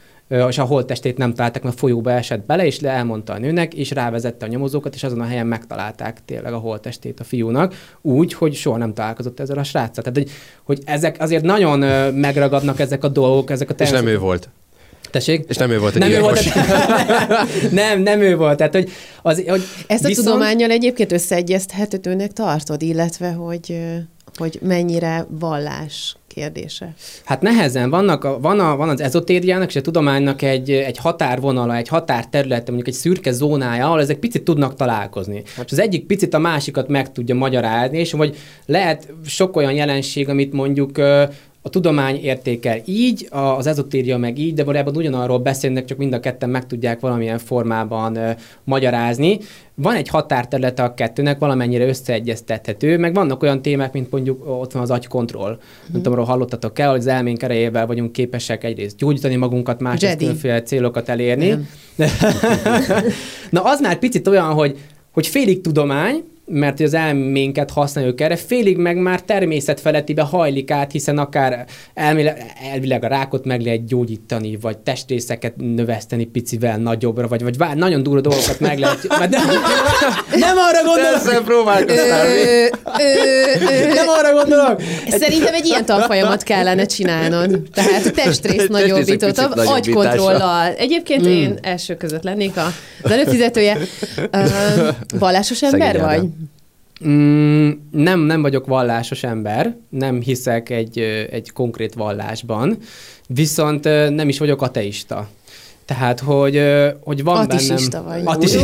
[0.49, 4.47] és a holttestét nem találták, mert folyóba esett bele, és elmondta a nőnek, és rávezette
[4.47, 8.77] a nyomozókat, és azon a helyen megtalálták tényleg a holttestét a fiúnak, úgy, hogy soha
[8.77, 10.05] nem találkozott ezzel a sráccal.
[10.05, 10.31] Tehát, hogy,
[10.63, 11.79] hogy ezek azért nagyon
[12.15, 14.03] megragadnak ezek a dolgok, ezek a természet...
[14.03, 14.49] És nem ő volt.
[15.11, 15.45] Tessék?
[15.49, 16.45] És nem ő volt egy nem ő volt,
[17.71, 18.57] nem, nem ő volt.
[18.57, 18.91] Tehát, hogy
[19.23, 20.27] az, hogy Ezt viszont...
[20.27, 23.81] a tudományjal egyébként összeegyeztethetőnek tartod, illetve hogy,
[24.37, 26.95] hogy mennyire vallás kérdése?
[27.25, 27.91] Hát nehezen.
[27.91, 32.65] Vannak a, van, a, van az ezotériának és a tudománynak egy, egy határvonala, egy határterülete,
[32.67, 35.43] mondjuk egy szürke zónája, ahol ezek picit tudnak találkozni.
[35.57, 35.65] Hát.
[35.65, 40.29] És az egyik picit a másikat meg tudja magyarázni, és hogy lehet sok olyan jelenség,
[40.29, 40.99] amit mondjuk
[41.63, 46.21] a tudomány értékel így, az ezotéria meg így, de valójában ugyanarról beszélnek, csak mind a
[46.21, 48.31] ketten meg tudják valamilyen formában uh,
[48.65, 49.39] magyarázni.
[49.75, 54.83] Van egy határterület a kettőnek, valamennyire összeegyeztethető, meg vannak olyan témák, mint mondjuk ott van
[54.83, 55.53] az agykontroll.
[55.53, 55.61] Hmm.
[55.87, 60.17] Nem tudom, arról hallottatok el, hogy az elménk erejével vagyunk képesek egyrészt gyógyítani magunkat, másrészt
[60.17, 61.55] különféle célokat elérni.
[63.51, 64.79] Na az már picit olyan, hogy,
[65.13, 71.19] hogy félig tudomány, mert az elménket használjuk erre, félig meg már természetfelettibe hajlik át, hiszen
[71.19, 72.37] akár elméle,
[72.73, 78.03] elvileg a rákot meg lehet gyógyítani, vagy testrészeket növeszteni picivel nagyobbra, vagy, vagy vár, nagyon
[78.03, 78.99] durva dolgokat meg lehet...
[79.31, 79.39] De,
[80.37, 81.45] nem arra gondolok!
[81.45, 82.27] Próbálkoztál
[83.95, 84.83] Nem arra gondolok!
[85.09, 87.59] Szerintem egy ilyen tanfolyamat kellene csinálnod.
[87.73, 90.73] Tehát a testrész nagyobbított, agykontrollal.
[90.73, 91.31] Egyébként mm.
[91.31, 92.53] én első között lennék
[93.03, 93.79] az előfizetője.
[95.19, 96.23] Vallásos ember vagy?
[97.09, 100.99] Mm, nem, nem vagyok vallásos ember, nem hiszek egy,
[101.31, 102.79] egy konkrét vallásban,
[103.27, 103.85] viszont
[104.15, 105.29] nem is vagyok ateista.
[105.91, 106.63] Tehát, hogy,
[107.05, 108.25] hogy van Atisista bennem...
[108.25, 108.35] vagy.
[108.37, 108.55] Atis...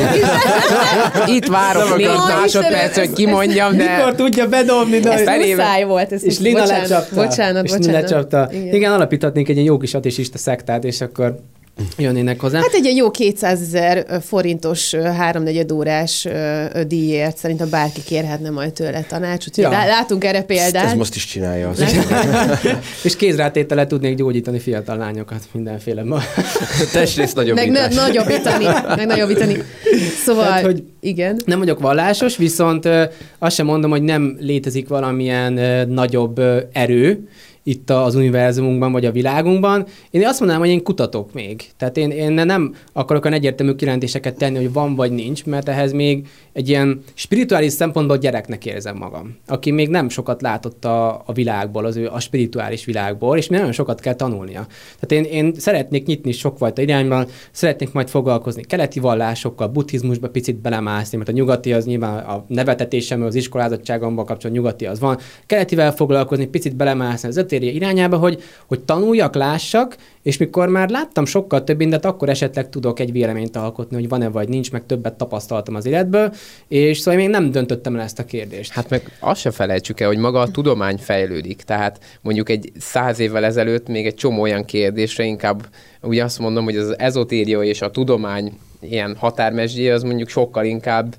[1.36, 3.96] Itt várok négy másodperc, hogy kimondjam, de...
[3.96, 4.98] Mikor tudja bedobni?
[4.98, 5.12] De...
[5.12, 6.12] Ez muszáj volt.
[6.12, 7.14] Ez És Lina bocsánat, lecsapta.
[7.14, 8.00] Bocsánat, és bocsánat.
[8.00, 8.48] Lecsapta.
[8.52, 8.74] Igen.
[8.74, 8.92] Igen.
[8.92, 11.36] Alapíthatnénk egy ilyen jó kis atisista szektát, és akkor
[11.96, 12.58] jönnének hozzá.
[12.58, 16.28] Hát egy ilyen jó 200 ezer forintos háromnegyed órás
[16.86, 19.56] díjért szerintem bárki kérhetne majd tőle tanácsot.
[19.56, 19.70] Ja.
[19.70, 20.84] Látunk erre példát.
[20.84, 21.68] ezt most is csinálja.
[21.68, 21.84] Az.
[23.04, 26.20] és kézrátétele tudnék gyógyítani fiatal lányokat mindenféle ma.
[26.92, 28.64] Testrészt nagyobb meg ne, nagyobbítani,
[28.96, 29.62] meg nagyobbítani.
[30.24, 31.40] Szóval, Tehát, hogy- igen.
[31.44, 32.88] Nem vagyok vallásos, viszont
[33.38, 35.52] azt sem mondom, hogy nem létezik valamilyen
[35.88, 36.40] nagyobb
[36.72, 37.28] erő
[37.66, 39.86] itt az univerzumunkban, vagy a világunkban.
[40.10, 41.64] Én azt mondanám, hogy én kutatok még.
[41.76, 45.92] Tehát én, én nem akarok olyan egyértelmű kijelentéseket tenni, hogy van vagy nincs, mert ehhez
[45.92, 51.32] még egy ilyen spirituális szempontból gyereknek érzem magam, aki még nem sokat látott a, a
[51.32, 54.66] világból, az ő a spirituális világból, és még nagyon sokat kell tanulnia.
[55.00, 61.16] Tehát én, én szeretnék nyitni sokfajta irányban, szeretnék majd foglalkozni keleti vallásokkal, buddhizmusba picit belemászni,
[61.16, 65.18] mert a nyugati az nyilván a nevetetésem, az iskolázottságomban kapcsolatban nyugati az van.
[65.46, 71.24] Keletivel foglalkozni, picit belemászni az ötérje irányába, hogy, hogy tanuljak, lássak, és mikor már láttam
[71.24, 75.14] sokkal több mindent, akkor esetleg tudok egy véleményt alkotni, hogy van-e vagy nincs, meg többet
[75.14, 76.34] tapasztaltam az életből,
[76.68, 78.72] és szóval még nem döntöttem el ezt a kérdést.
[78.72, 81.62] Hát meg azt se felejtsük el, hogy maga a tudomány fejlődik.
[81.62, 85.66] Tehát mondjuk egy száz évvel ezelőtt még egy csomó olyan kérdésre inkább
[86.02, 91.16] ugye azt mondom, hogy az ezotéria és a tudomány ilyen határmesdje, az mondjuk sokkal inkább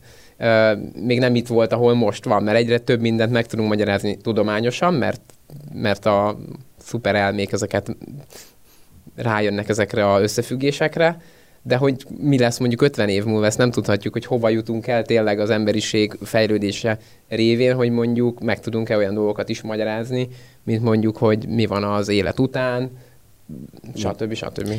[0.93, 4.93] még nem itt volt, ahol most van, mert egyre több mindent meg tudunk magyarázni tudományosan,
[4.93, 5.21] mert,
[5.73, 6.38] mert a
[6.77, 7.95] szuper elmék ezeket
[9.15, 11.21] rájönnek ezekre a összefüggésekre,
[11.62, 15.03] de hogy mi lesz mondjuk 50 év múlva, ezt nem tudhatjuk, hogy hova jutunk el
[15.03, 20.27] tényleg az emberiség fejlődése révén, hogy mondjuk meg tudunk-e olyan dolgokat is magyarázni,
[20.63, 22.89] mint mondjuk, hogy mi van az élet után,
[23.95, 24.33] stb.
[24.33, 24.73] stb.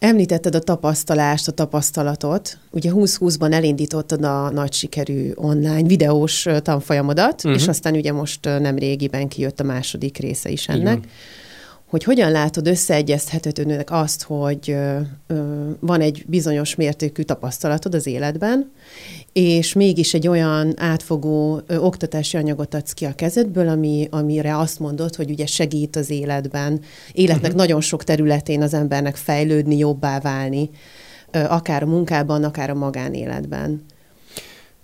[0.00, 2.58] Említetted a tapasztalást, a tapasztalatot.
[2.70, 7.46] Ugye 2020-ban elindítottad a nagy sikerű online videós tanfolyamodat, Mhm.
[7.52, 7.62] uh-huh.
[7.62, 10.98] és aztán ugye most nem régiben kijött a második része is ennek.
[10.98, 11.04] van.
[11.90, 14.76] Hogy hogyan látod összeegyeztethetőnek azt, hogy
[15.80, 18.70] van egy bizonyos mértékű tapasztalatod az életben,
[19.32, 25.14] és mégis egy olyan átfogó oktatási anyagot adsz ki a kezedből, ami, amire azt mondod,
[25.14, 26.80] hogy ugye segít az életben,
[27.12, 27.58] életnek uh-huh.
[27.58, 30.70] nagyon sok területén az embernek fejlődni, jobbá válni,
[31.32, 33.84] akár a munkában, akár a magánéletben.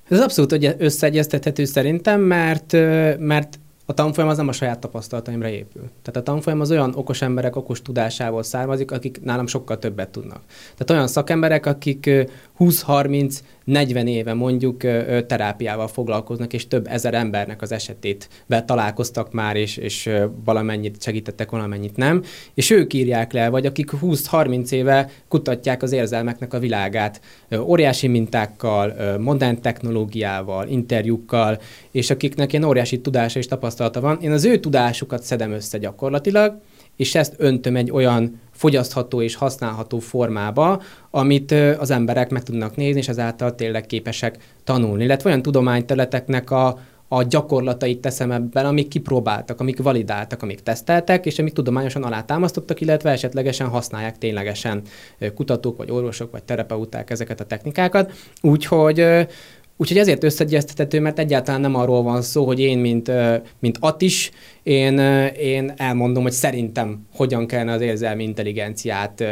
[0.09, 2.73] Ez abszolút összeegyeztethető szerintem, mert,
[3.19, 5.83] mert a tanfolyam az nem a saját tapasztalataimra épül.
[5.83, 10.41] Tehát a tanfolyam az olyan okos emberek okos tudásából származik, akik nálam sokkal többet tudnak.
[10.73, 12.11] Tehát olyan szakemberek, akik
[12.59, 14.77] 20-30 40 éve mondjuk
[15.27, 18.29] terápiával foglalkoznak, és több ezer embernek az esetét
[18.65, 20.11] találkoztak már, és, és
[20.45, 22.23] valamennyit segítettek, valamennyit nem,
[22.55, 27.21] és ők írják le, vagy akik 20-30 éve kutatják az érzelmeknek a világát,
[27.61, 31.59] óriási mintákkal, modern technológiával, interjúkkal,
[31.91, 34.19] és akiknek ilyen óriási tudása és tapasztalata van.
[34.21, 36.61] Én az ő tudásukat szedem össze gyakorlatilag,
[36.97, 43.01] és ezt öntöm egy olyan fogyasztható és használható formába, amit az emberek meg tudnak nézni,
[43.01, 45.05] és ezáltal tényleg képesek tanulni.
[45.05, 51.39] Illetve olyan tudományterületeknek a, a gyakorlatait teszem ebben, amik kipróbáltak, amik validáltak, amik teszteltek, és
[51.39, 54.83] amik tudományosan alátámasztottak, illetve esetlegesen használják ténylegesen
[55.35, 58.13] kutatók, vagy orvosok, vagy terapeuták ezeket a technikákat.
[58.43, 59.27] Úgyhogy
[59.79, 63.11] Úgyhogy ezért összeegyeztethető, mert egyáltalán nem arról van szó, hogy én, mint,
[63.59, 64.31] mint Atis,
[64.63, 64.99] én,
[65.39, 69.25] én elmondom, hogy szerintem hogyan kellene az érzelmi intelligenciát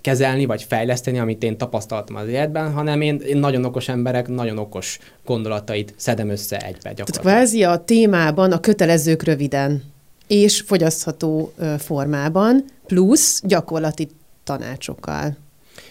[0.00, 4.58] kezelni, vagy fejleszteni, amit én tapasztaltam az életben, hanem én, én nagyon okos emberek, nagyon
[4.58, 7.36] okos gondolatait szedem össze egybe Tehát gyakorlatilag.
[7.36, 9.82] kvázi a témában a kötelezők röviden
[10.26, 14.08] és fogyasztható formában, plusz gyakorlati
[14.44, 15.36] tanácsokkal.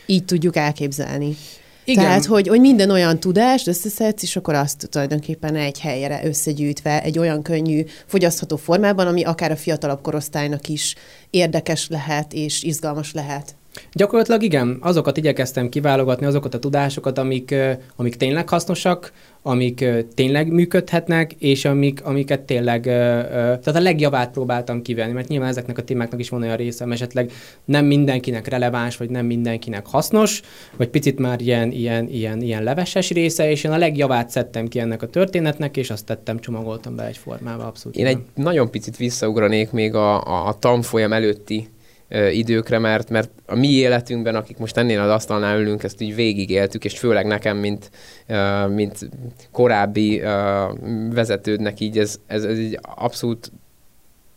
[0.05, 1.35] Így tudjuk elképzelni.
[1.85, 2.03] Igen.
[2.03, 7.19] Tehát, hogy, hogy minden olyan tudást összeszedsz, és akkor azt tulajdonképpen egy helyre összegyűjtve, egy
[7.19, 10.95] olyan könnyű, fogyasztható formában, ami akár a fiatalabb korosztálynak is
[11.29, 13.55] érdekes lehet, és izgalmas lehet.
[13.91, 17.55] Gyakorlatilag igen, azokat igyekeztem kiválogatni, azokat a tudásokat, amik,
[17.95, 25.11] amik tényleg hasznosak, amik tényleg működhetnek, és amik, amiket tényleg, tehát a legjavát próbáltam kivenni,
[25.11, 27.31] mert nyilván ezeknek a témáknak is van olyan része, esetleg
[27.65, 30.41] nem mindenkinek releváns, vagy nem mindenkinek hasznos,
[30.77, 34.79] vagy picit már ilyen, ilyen, ilyen, ilyen leveses része, és én a legjavát szedtem ki
[34.79, 37.97] ennek a történetnek, és azt tettem, csomagoltam be egy formába, abszolút.
[37.97, 38.17] Én igen.
[38.17, 41.67] egy nagyon picit visszaugranék még a, a, a tanfolyam előtti
[42.31, 46.85] időkre, mert, mert a mi életünkben, akik most ennél az asztalnál ülünk, ezt így végigéltük,
[46.85, 47.89] és főleg nekem, mint,
[48.69, 49.09] mint
[49.51, 50.21] korábbi
[51.13, 53.51] vezetődnek így ez, ez, ez egy abszolút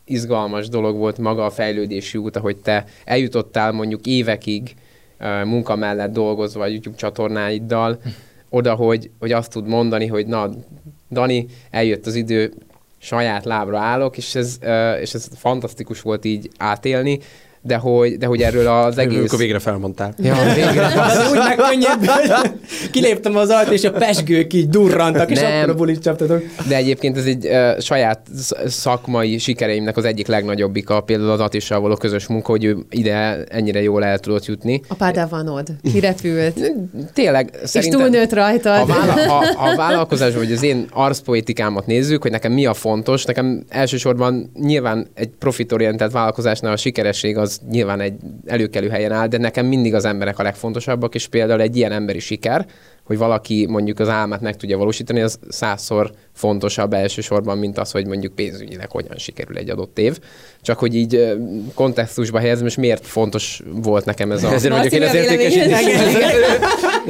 [0.05, 4.75] izgalmas dolog volt maga a fejlődési út, ahogy te eljutottál mondjuk évekig
[5.45, 8.01] munka mellett dolgozva a YouTube csatornáiddal,
[8.49, 10.51] oda, hogy, hogy azt tud mondani, hogy na,
[11.11, 12.53] Dani, eljött az idő,
[12.99, 14.59] saját lábra állok, és ez,
[15.01, 17.19] és ez fantasztikus volt így átélni,
[17.67, 19.19] de hogy, de hogy erről az egész...
[19.19, 20.15] Amikor végre felmondtál.
[20.19, 20.87] Ja, végre.
[21.03, 22.11] az úgy megkönnyebb,
[22.91, 25.57] kiléptem az ajtó, és a pesgők így durrantak, és Nem.
[25.57, 26.43] akkor a bulit csaptatok.
[26.69, 28.21] De egyébként ez egy uh, saját
[28.67, 33.83] szakmai sikereimnek az egyik legnagyobbika, például az Atissal való közös munka, hogy ő ide ennyire
[33.83, 34.81] jól el tudott jutni.
[34.89, 36.73] A pádávanod kirepült.
[37.13, 38.01] Tényleg, szerintem...
[38.01, 38.81] És túlnőtt rajtad.
[38.81, 43.25] A, vála- a, a vállalkozás, vagy az én arszpoétikámat nézzük, hogy nekem mi a fontos,
[43.25, 48.15] nekem elsősorban nyilván egy profitorientált vállalkozásnál a sikeresség az nyilván egy
[48.47, 52.19] előkelő helyen áll, de nekem mindig az emberek a legfontosabbak, és például egy ilyen emberi
[52.19, 52.67] siker,
[53.05, 58.07] hogy valaki mondjuk az álmát meg tudja valósítani, az százszor fontosabb elsősorban, mint az, hogy
[58.07, 60.19] mondjuk pénzügyileg hogyan sikerül egy adott év.
[60.63, 61.37] Csak hogy így
[61.75, 64.53] kontextusba helyezem, és miért fontos volt nekem ez a...
[64.53, 65.79] Ezért mondjuk én az értékesítés.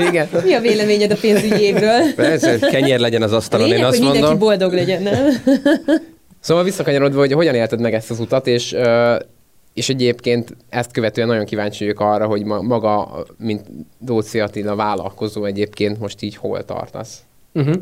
[0.09, 0.28] Igen.
[0.44, 2.14] Mi a véleményed a pénzügyi évről?
[2.16, 4.22] Persze, kenyér legyen az asztalon, Lényeg, én azt hogy mondom.
[4.22, 5.26] mindenki boldog legyen, nem?
[6.40, 8.76] Szóval visszakanyarodva, hogy hogyan élted meg ezt az utat, és
[9.77, 13.67] és egyébként ezt követően nagyon kíváncsi vagyok arra, hogy maga, mint
[13.99, 17.23] Dóci Attila vállalkozó egyébként most így hol tartasz.
[17.53, 17.75] Uh-huh.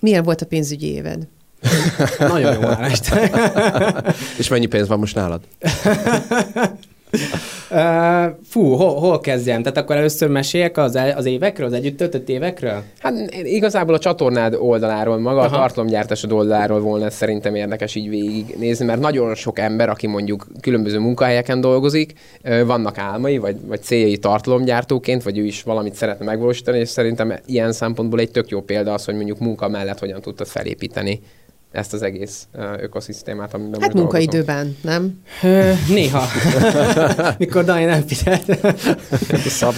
[0.00, 1.26] Milyen volt a pénzügyi éved?
[2.18, 3.14] nagyon jó állást.
[4.38, 5.40] És mennyi pénz van most nálad?
[7.70, 9.62] Uh, fú, hol, hol kezdjem?
[9.62, 12.82] Tehát akkor először meséljek az, az évekről, az együtt töltött évekről?
[12.98, 15.54] Hát igazából a csatornád oldaláról, maga Aha.
[15.54, 20.98] a tartalomgyártásod oldaláról volna szerintem érdekes így végignézni, mert nagyon sok ember, aki mondjuk különböző
[20.98, 22.12] munkahelyeken dolgozik,
[22.66, 27.72] vannak álmai, vagy, vagy céljai tartalomgyártóként, vagy ő is valamit szeretne megvalósítani, és szerintem ilyen
[27.72, 31.20] szempontból egy tök jó példa az, hogy mondjuk munka mellett hogyan tudtad felépíteni
[31.74, 32.46] ezt az egész
[32.80, 35.20] ökoszisztémát, amiben Hát munkaidőben, nem?
[35.88, 36.22] Néha.
[37.38, 38.46] Mikor Dani nem figyelt.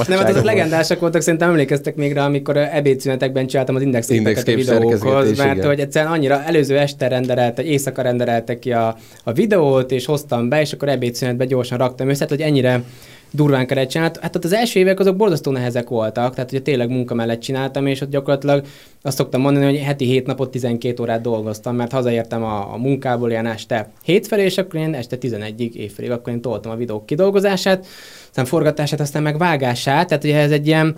[0.09, 4.41] nem, hát azok legendásak voltak, szerintem emlékeztek még rá, amikor ebédszünetekben csináltam az index Index
[4.41, 5.67] a videókhoz, mert igen.
[5.67, 10.61] hogy egyszerűen annyira előző este rendelte, éjszaka rendelte ki a, a videót, és hoztam be,
[10.61, 12.83] és akkor ebédszünetben gyorsan raktam össze, hogy ennyire
[13.31, 14.15] durván kellett csinálni.
[14.21, 17.87] Hát ott az első évek azok borzasztó nehezek voltak, tehát ugye tényleg munka mellett csináltam,
[17.87, 18.65] és ott gyakorlatilag
[19.03, 23.31] azt szoktam mondani, hogy heti 7 napot 12 órát dolgoztam, mert hazaértem a, a munkából
[23.31, 27.87] ilyen este hétfelé, és akkor én este 11-ig évfelé, akkor én toltam a videók kidolgozását,
[28.29, 30.97] aztán forgatását, aztán meg vágását, tehát ugye ez egy ilyen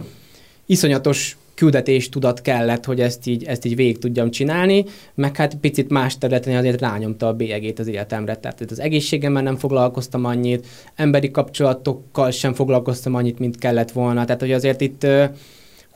[0.67, 5.90] iszonyatos küldetés tudat kellett, hogy ezt így, ezt így végig tudjam csinálni, meg hát picit
[5.90, 8.37] más területen azért rányomta a bélyegét az életemre.
[8.37, 14.25] Tehát az egészségemmel nem foglalkoztam annyit, emberi kapcsolatokkal sem foglalkoztam annyit, mint kellett volna.
[14.25, 15.07] Tehát, hogy azért itt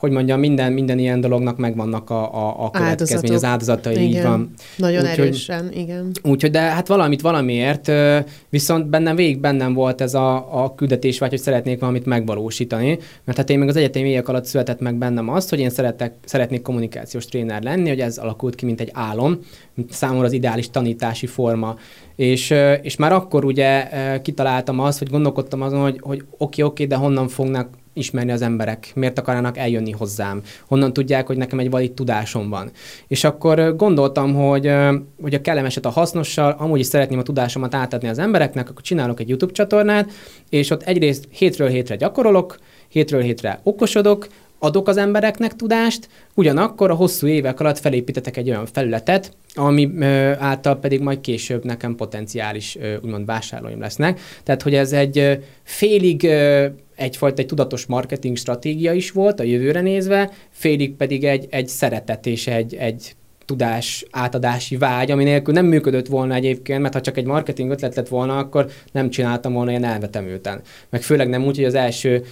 [0.03, 4.07] hogy mondjam, minden, minden ilyen dolognak megvannak a, a, a következmény, az áldozatai, igen.
[4.07, 4.51] így van.
[4.77, 6.11] Nagyon úgy, erősen, hogy, igen.
[6.23, 7.93] Úgyhogy, de hát valamit valamiért,
[8.49, 13.38] viszont bennem végig bennem volt ez a, a küldetés, vagy hogy szeretnék valamit megvalósítani, mert
[13.38, 16.62] hát én még az egyetemi évek alatt született meg bennem az, hogy én szeretek, szeretnék
[16.62, 19.38] kommunikációs tréner lenni, hogy ez alakult ki, mint egy álom,
[19.75, 21.77] mint számomra az ideális tanítási forma.
[22.17, 23.88] És, és már akkor ugye
[24.23, 28.92] kitaláltam azt, hogy gondolkodtam azon, hogy, hogy oké, oké, de honnan fognak ismerni az emberek,
[28.94, 32.70] miért akarnának eljönni hozzám, honnan tudják, hogy nekem egy valid tudásom van.
[33.09, 34.72] És akkor gondoltam, hogy,
[35.22, 39.20] hogy a kellemeset a hasznossal, amúgy is szeretném a tudásomat átadni az embereknek, akkor csinálok
[39.20, 40.11] egy YouTube csatornát,
[40.48, 44.26] és ott egyrészt hétről hétre gyakorolok, hétről hétre okosodok,
[44.64, 49.90] adok az embereknek tudást, ugyanakkor a hosszú évek alatt felépítetek egy olyan felületet, ami
[50.38, 54.20] által pedig majd később nekem potenciális ö, úgymond vásárlóim lesznek.
[54.42, 56.25] Tehát, hogy ez egy félig
[56.96, 62.27] egyfajta egy tudatos marketing stratégia is volt a jövőre nézve, félig pedig egy, egy szeretet
[62.27, 67.16] és egy, egy tudás átadási vágy, ami nélkül nem működött volna egyébként, mert ha csak
[67.16, 70.61] egy marketing ötlet lett volna, akkor nem csináltam volna ilyen elvetemülten.
[70.90, 72.24] Meg főleg nem úgy, hogy az első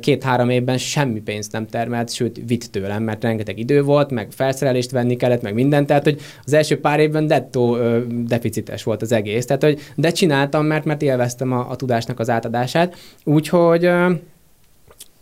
[0.00, 4.90] két-három évben semmi pénzt nem termelt, sőt vitt tőlem, mert rengeteg idő volt, meg felszerelést
[4.90, 7.76] venni kellett, meg mindent, tehát hogy az első pár évben dettó
[8.08, 12.30] deficites volt az egész, tehát hogy de csináltam, mert, mert élveztem a, a tudásnak az
[12.30, 13.90] átadását, úgyhogy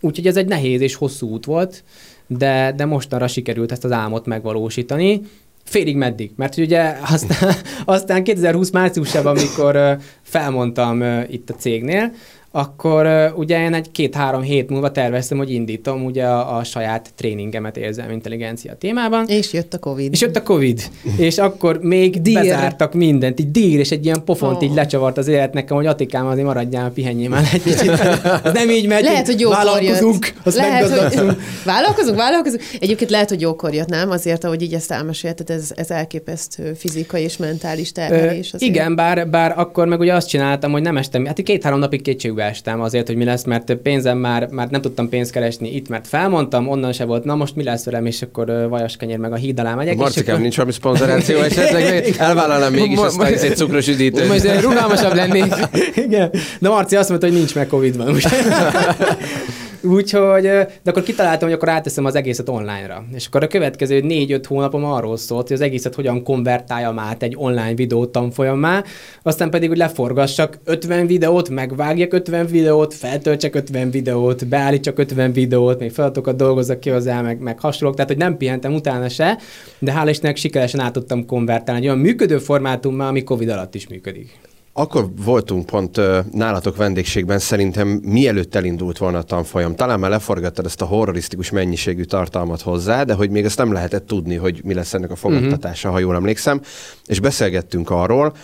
[0.01, 1.85] Úgyhogy ez egy nehéz és hosszú út volt,
[2.27, 5.21] de, de mostanra sikerült ezt az álmot megvalósítani.
[5.65, 12.13] Félig meddig, mert ugye aztán, aztán 2020 márciusában, amikor felmondtam itt a cégnél,
[12.57, 17.77] akkor ugye én egy két-három hét múlva terveztem, hogy indítom ugye a, a saját tréningemet
[17.77, 19.27] érzelmi intelligencia témában.
[19.27, 20.13] És jött a Covid.
[20.13, 20.83] És jött a Covid.
[21.17, 22.35] és akkor még dír.
[22.35, 24.63] bezártak mindent, így dír, és egy ilyen pofont oh.
[24.63, 28.03] így lecsavart az élet nekem, hogy Atikám, azért maradjál, pihenjél már egy kicsit.
[28.53, 29.03] Nem így megy.
[29.03, 31.37] Lehet, hogy jókor vállalkozunk, azt lehet, hogy...
[31.65, 32.63] vállalkozunk, vállalkozunk.
[32.81, 34.11] Egyébként lehet, hogy jókor jött, nem?
[34.11, 38.53] Azért, ahogy így ezt elmesélted, ez, ez elképesztő fizikai és mentális terhelés.
[38.53, 38.73] Azért.
[38.73, 42.46] Igen, bár, bár akkor meg ugye azt csináltam, hogy nem estem, hát két-három napig kétségbe
[42.47, 46.07] estem azért, hogy mi lesz, mert pénzem már, már nem tudtam pénzt keresni itt, mert
[46.07, 49.37] felmondtam, onnan se volt, na most mi lesz velem, és akkor vajas kenyér meg a
[49.37, 49.97] híd alá megyek.
[49.97, 50.41] Marcikám, akkor...
[50.41, 54.29] nincs valami szponzoráció esetleg, elvállalnám mégis ezt a cukros üdítőt.
[54.29, 55.55] Most rugalmasabb lennék.
[56.07, 58.17] Igen, de Marci azt mondta, hogy nincs meg Covid van.
[59.83, 63.05] Úgyhogy, de akkor kitaláltam, hogy akkor áteszem az egészet online-ra.
[63.15, 67.35] És akkor a következő négy-öt hónapom arról szólt, hogy az egészet hogyan konvertáljam át egy
[67.39, 68.85] online videó tanfolyammá,
[69.23, 75.79] aztán pedig, hogy leforgassak 50 videót, megvágjak 50 videót, feltöltsek 50 videót, beállítsak 50 videót,
[75.79, 79.39] még feladatokat dolgozzak ki hozzá, meg, meg hasonlók, tehát hogy nem pihentem utána se,
[79.79, 83.89] de hál' Istennek sikeresen át tudtam konvertálni egy olyan működő formátummal, ami Covid alatt is
[83.89, 84.39] működik.
[84.79, 86.01] Akkor voltunk pont
[86.33, 89.75] nálatok vendégségben, szerintem mielőtt elindult volna a tanfolyam.
[89.75, 94.07] Talán már leforgattad ezt a horrorisztikus mennyiségű tartalmat hozzá, de hogy még ezt nem lehetett
[94.07, 95.93] tudni, hogy mi lesz ennek a fogadtatása, uh-huh.
[95.93, 96.61] ha jól emlékszem.
[97.07, 98.35] És beszélgettünk arról,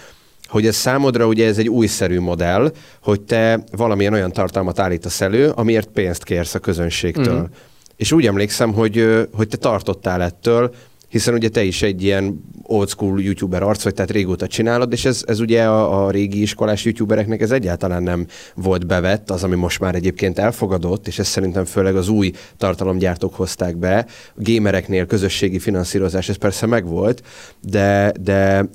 [0.47, 2.73] hogy ez számodra ugye ez egy újszerű modell,
[3.03, 7.35] hogy te valamilyen olyan tartalmat állítasz elő, amiért pénzt kérsz a közönségtől.
[7.35, 7.49] Uh-huh.
[7.97, 10.75] És úgy emlékszem, hogy, hogy te tartottál ettől,
[11.13, 15.05] hiszen ugye te is egy ilyen old school youtuber arc vagy, tehát régóta csinálod, és
[15.05, 19.55] ez, ez ugye a, a régi iskolás youtubereknek ez egyáltalán nem volt bevett, az, ami
[19.55, 24.07] most már egyébként elfogadott, és ez szerintem főleg az új tartalomgyártók hozták be.
[24.37, 27.23] A gamereknél közösségi finanszírozás, ez persze megvolt,
[27.61, 28.67] de, de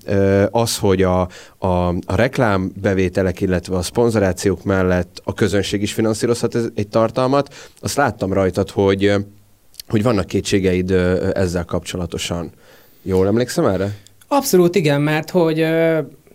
[0.52, 1.28] az, hogy a,
[1.58, 8.34] a, a reklámbevételek, illetve a szponzorációk mellett a közönség is finanszírozhat egy tartalmat, azt láttam
[8.34, 9.16] rajtad, hogy
[9.88, 10.92] hogy vannak kétségeid
[11.34, 12.52] ezzel kapcsolatosan.
[13.02, 13.96] Jól emlékszem erre?
[14.28, 15.60] Abszolút igen, mert hogy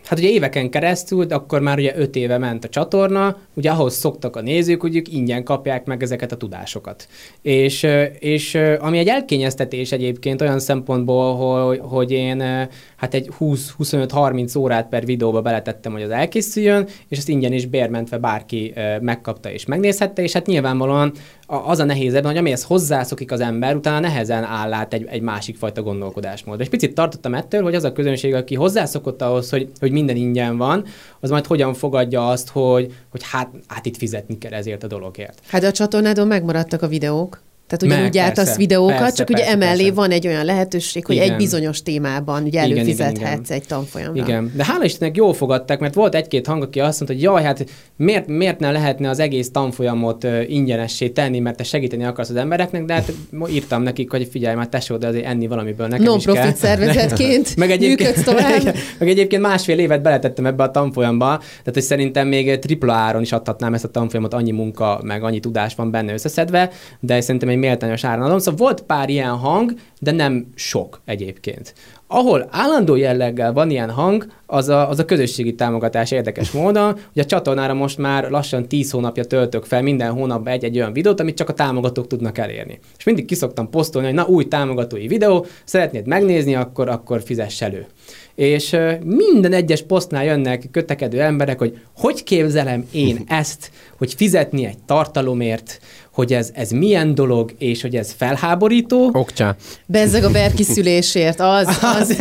[0.07, 3.95] hát ugye éveken keresztül, de akkor már ugye öt éve ment a csatorna, ugye ahhoz
[3.95, 7.09] szoktak a nézők, hogy ők ingyen kapják meg ezeket a tudásokat.
[7.43, 7.87] És,
[8.19, 12.69] és ami egy elkényeztetés egyébként olyan szempontból, hogy, hogy én
[13.03, 18.19] hát egy 20-25-30 órát per videóba beletettem, hogy az elkészüljön, és ezt ingyen is bérmentve
[18.19, 21.13] bárki megkapta és megnézhette, és hát nyilvánvalóan
[21.47, 25.21] az a nehéz ebben, hogy amihez hozzászokik az ember, utána nehezen áll át egy, egy
[25.21, 26.61] másik fajta gondolkodásmód.
[26.61, 30.57] És picit tartottam ettől, hogy az a közönség, aki hozzászokott ahhoz, hogy, hogy minden ingyen
[30.57, 30.85] van,
[31.21, 35.41] az majd hogyan fogadja azt, hogy, hogy hát, hát itt fizetni kell ezért a dologért.
[35.47, 37.41] Hát a csatornádon megmaradtak a videók.
[37.73, 39.95] Tehát ugyanúgy gyártasz videókat, persze, csak persze, ugye emellé persze.
[39.95, 41.31] van egy olyan lehetőség, hogy igen.
[41.31, 43.57] egy bizonyos témában ugye előfizethetsz igen, igen, igen.
[43.57, 44.23] egy tanfolyamra.
[44.23, 47.43] Igen, de hála Istennek jól fogadták, mert volt egy-két hang, aki azt mondta, hogy jaj,
[47.43, 47.65] hát
[47.97, 52.85] miért, miért ne lehetne az egész tanfolyamot ingyenessé tenni, mert te segíteni akarsz az embereknek,
[52.85, 53.13] de hát
[53.51, 56.77] írtam nekik, hogy figyelj, már tesó, de azért enni valamiből nekem Non-profit is kell.
[56.77, 58.63] szervezetként meg egyébként, tovább.
[58.99, 63.33] meg egyébként másfél évet beletettem ebbe a tanfolyamba, tehát hogy szerintem még tripla áron is
[63.33, 66.71] adhatnám ezt a tanfolyamot, annyi munka, meg annyi tudás van benne összeszedve,
[67.01, 68.39] de szerintem egy méltányos áron adom.
[68.39, 71.75] Szóval volt pár ilyen hang, de nem sok egyébként.
[72.07, 76.99] Ahol állandó jelleggel van ilyen hang, az a, az a közösségi támogatás érdekes módon.
[77.13, 81.21] Ugye a csatornára most már lassan 10 hónapja töltök fel minden hónapban egy-egy olyan videót,
[81.21, 82.79] amit csak a támogatók tudnak elérni.
[82.99, 87.87] És mindig kiszoktam posztolni, hogy na új támogatói videó, szeretnéd megnézni, akkor, akkor fizess elő
[88.35, 94.79] és minden egyes posztnál jönnek kötekedő emberek, hogy hogy képzelem én ezt, hogy fizetni egy
[94.87, 95.81] tartalomért,
[96.13, 99.11] hogy ez, ez milyen dolog, és hogy ez felháborító.
[99.13, 99.57] Okcsá.
[99.87, 102.19] Bezzeg a berkiszülésért, az, az,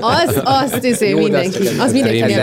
[0.00, 2.34] az, az, izé az, mindenki, az mindenki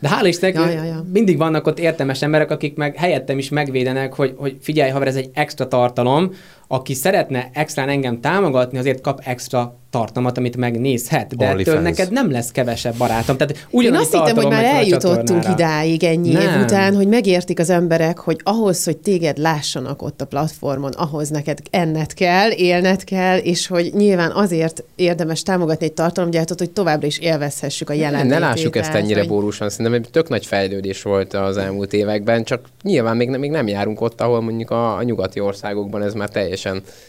[0.00, 1.04] De hála Istennek, ja, ja, ja.
[1.12, 5.16] mindig vannak ott értelmes emberek, akik meg helyettem is megvédenek, hogy, hogy figyelj, haver, ez
[5.16, 6.32] egy extra tartalom,
[6.68, 11.86] aki szeretne extrán engem támogatni, azért kap extra tartalmat, amit megnézhet, de Only ettől fans.
[11.86, 13.36] neked nem lesz kevesebb barátom.
[13.36, 16.42] Tehát Én azt hittem, hogy már eljutottunk idáig ennyi nem.
[16.42, 21.28] év után, hogy megértik az emberek, hogy ahhoz, hogy téged lássanak ott a platformon, ahhoz
[21.28, 27.06] neked enned kell, élned kell, és hogy nyilván azért érdemes támogatni egy tartalomgyártót, hogy továbbra
[27.06, 28.30] is élvezhessük a jelenlétét.
[28.30, 29.28] Ne lássuk ezt ennyire hogy...
[29.28, 33.68] bórusan, szerintem egy tök nagy fejlődés volt az elmúlt években, csak nyilván még, még nem
[33.68, 36.53] járunk ott, ahol mondjuk a, a nyugati országokban ez már teljesen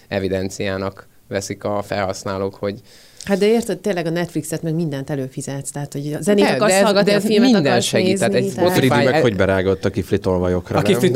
[0.08, 2.82] evidenciának veszik a felhasználók, hogy
[3.26, 6.72] Hát de érted, tényleg a Netflixet meg mindent előfizetsz, tehát hogy a zenét de, akarsz
[6.72, 8.28] de ez, hallgatni, de ez a filmet minden akarsz segít, nézni.
[8.28, 9.04] Tehát egy Spotify...
[9.04, 11.12] meg hogy berágott a kifli tolvajokra, A kifli.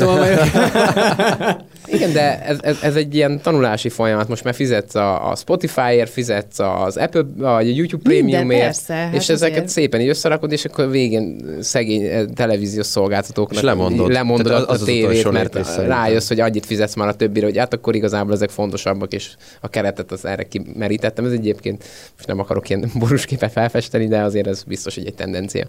[1.92, 4.28] Igen, de ez, ez, ez egy ilyen tanulási folyamat.
[4.28, 9.28] Most már fizetsz a, a Spotify-ért, fizetsz az Apple, a YouTube Premiumért, persze, hát és
[9.28, 9.68] ezeket azért.
[9.68, 14.12] szépen így összerakod, és akkor végén szegény eh, televíziós szolgáltatóknak És lemondod.
[14.12, 17.58] lemondod a az az tévét, utolsó mert rájössz, hogy annyit fizetsz már a többire, hogy
[17.58, 19.30] hát akkor igazából ezek fontosabbak, és
[19.60, 21.24] a keretet az erre kimerítettem.
[21.24, 21.84] Ez egyébként
[22.16, 25.66] most nem akarok ilyen borúsképet felfesteni, de azért ez biztos, hogy egy tendencia.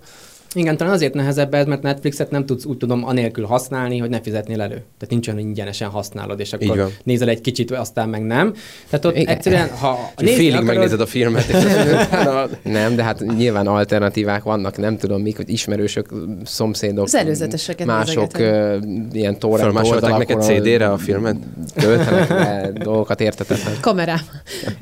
[0.54, 4.22] Igen, talán azért nehezebb ez, mert Netflixet nem tudsz úgy tudom anélkül használni, hogy ne
[4.22, 4.74] fizetnél elő.
[4.74, 8.54] Tehát nincs olyan, hogy ingyenesen használod, és akkor nézel egy kicsit, aztán meg nem.
[8.90, 9.28] Tehát ott Igen.
[9.28, 11.64] egyszerűen, ha Félig nézni megnézed a filmet, és
[12.08, 16.10] utána Nem, de hát nyilván alternatívák vannak, nem tudom mik, hogy ismerősök,
[16.44, 18.78] szomszédok, Az előzeteseket mások ö,
[19.12, 21.36] ilyen torrent felmásolták neked oldalakon, CD-re a filmet?
[21.76, 23.74] Töltenek le dolgokat, értetetlen.
[23.82, 24.20] Kamerám.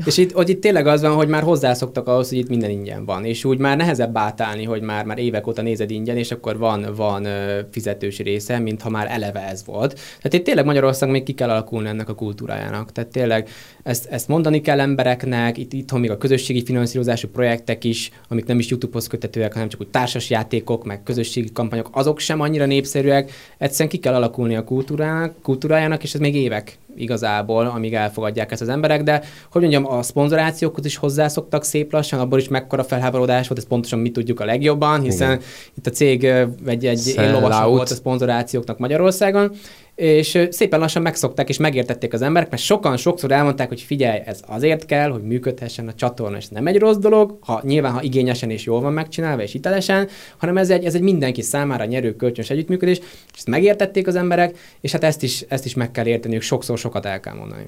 [0.05, 3.05] És itt, hogy itt tényleg az van, hogy már hozzászoktak ahhoz, hogy itt minden ingyen
[3.05, 6.57] van, és úgy már nehezebb átállni, hogy már, már évek óta nézed ingyen, és akkor
[6.57, 7.27] van, van
[7.71, 9.93] fizetős része, mint ha már eleve ez volt.
[9.93, 12.91] Tehát itt tényleg Magyarország még ki kell alakulni ennek a kultúrájának.
[12.91, 13.49] Tehát tényleg
[13.83, 18.59] ezt, ezt mondani kell embereknek, itt itthon még a közösségi finanszírozású projektek is, amik nem
[18.59, 23.31] is YouTube-hoz kötetőek, hanem csak úgy társas játékok, meg közösségi kampányok, azok sem annyira népszerűek.
[23.57, 28.61] Egyszerűen ki kell alakulni a kultúrának, kultúrájának, és ez még évek igazából, amíg elfogadják ezt
[28.61, 33.47] az emberek, de hogy mondjam, a szponzorációkhoz is hozzászoktak szép lassan, abból is mekkora felháborodás
[33.47, 35.43] volt, ezt pontosan mi tudjuk a legjobban, hiszen Igen.
[35.77, 36.23] itt a cég
[36.65, 39.51] egy, egy éllovasa volt a szponzorációknak Magyarországon,
[39.99, 44.39] és szépen lassan megszokták és megértették az emberek, mert sokan sokszor elmondták, hogy figyelj, ez
[44.47, 48.49] azért kell, hogy működhessen a csatorna, és nem egy rossz dolog, ha nyilván, ha igényesen
[48.49, 52.49] és jól van megcsinálva, és hitelesen, hanem ez egy, ez egy mindenki számára nyerő kölcsönös
[52.49, 56.41] együttműködés, és ezt megértették az emberek, és hát ezt is, ezt is meg kell érteniük,
[56.41, 57.65] sokszor sokat el kell mondani.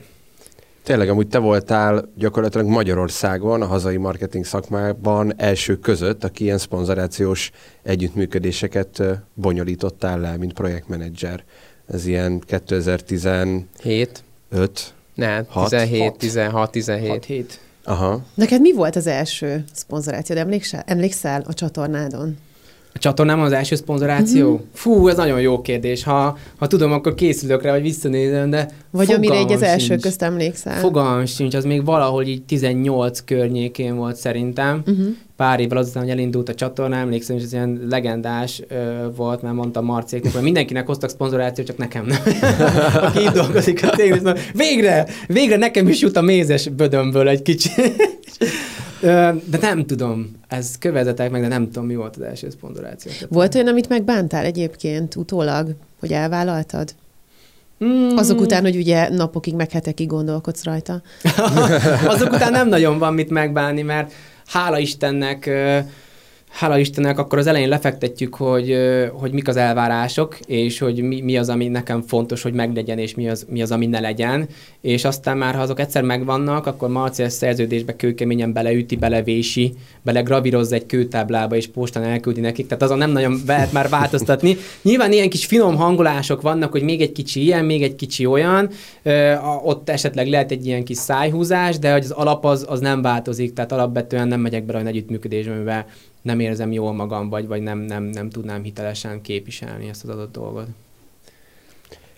[0.83, 7.51] Tényleg, amúgy te voltál gyakorlatilag Magyarországon, a hazai marketing szakmában első között, aki ilyen szponzorációs
[7.83, 9.03] együttműködéseket
[9.33, 11.43] bonyolítottál le, mint projektmenedzser.
[11.87, 14.23] Ez ilyen 2015, 7,
[15.15, 15.69] ne, Hat.
[15.69, 16.17] 17, Hat.
[16.17, 17.09] 16, 17.
[17.11, 17.59] 6 hét.
[17.83, 18.21] aha.
[18.33, 20.37] Neked mi volt az első szponzorációd?
[20.37, 22.37] Emlékszel, emlékszel a csatornádon?
[22.93, 24.45] A csatornám az első szponzoráció?
[24.45, 24.53] Mhm.
[24.53, 24.67] Uh-huh.
[24.73, 26.03] Fú, ez nagyon jó kérdés.
[26.03, 30.01] Ha, ha tudom, akkor készülök rá, hogy visszanézem, de Vagy amire így az első sincs.
[30.01, 30.79] közt emlékszel?
[30.79, 34.81] Fogalmam sincs, az még valahol így 18 környékén volt szerintem.
[34.87, 35.05] Uh-huh.
[35.35, 38.75] Pár évvel azután, hogy elindult a csatorna, emlékszem, hogy ez ilyen legendás ö,
[39.15, 42.21] volt, mert mondta Marcéknak, hogy mindenkinek hoztak szponzorációt, csak nekem nem.
[43.07, 47.41] Aki itt dolgozik a azt mondja, végre, végre nekem is jut a mézes bödömből egy
[47.41, 47.69] kicsi.
[49.01, 53.11] De nem tudom, ez kövezetek meg, de nem tudom, mi volt az első szponzoráció.
[53.29, 56.93] Volt olyan, amit megbántál egyébként utólag, hogy elvállaltad?
[57.85, 58.15] Mm.
[58.15, 61.01] Azok után, hogy ugye napokig, meg hetekig gondolkodsz rajta.
[62.05, 64.13] Azok után nem nagyon van mit megbánni, mert
[64.45, 65.49] hála Istennek,
[66.51, 68.75] hála Istennek akkor az elején lefektetjük, hogy,
[69.13, 73.15] hogy mik az elvárások, és hogy mi, mi az, ami nekem fontos, hogy meglegyen, és
[73.15, 74.47] mi az, mi az, ami ne legyen.
[74.81, 80.75] És aztán már, ha azok egyszer megvannak, akkor Marci ezt szerződésbe kőkeményen beleüti, belevési, belegravírozza
[80.75, 82.67] egy kőtáblába, és postán elküldi nekik.
[82.67, 84.57] Tehát azon nem nagyon lehet már változtatni.
[84.81, 88.69] Nyilván ilyen kis finom hangolások vannak, hogy még egy kicsi ilyen, még egy kicsi olyan.
[89.03, 89.33] Ö,
[89.63, 93.53] ott esetleg lehet egy ilyen kis szájhúzás, de hogy az alap az, az nem változik,
[93.53, 95.85] tehát alapvetően nem megyek bele olyan együttműködésbe, amivel
[96.21, 100.31] nem érzem jól magam, vagy, vagy nem, nem, nem tudnám hitelesen képviselni ezt az adott
[100.31, 100.67] dolgot.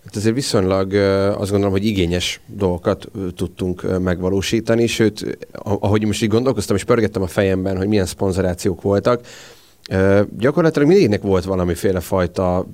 [0.05, 0.93] Hát azért viszonylag
[1.37, 7.27] azt gondolom, hogy igényes dolgokat tudtunk megvalósítani, sőt, ahogy most így gondolkoztam, és pörgettem a
[7.27, 9.21] fejemben, hogy milyen szponzorációk voltak,
[10.37, 12.65] gyakorlatilag mindegyiknek volt valamiféle fajta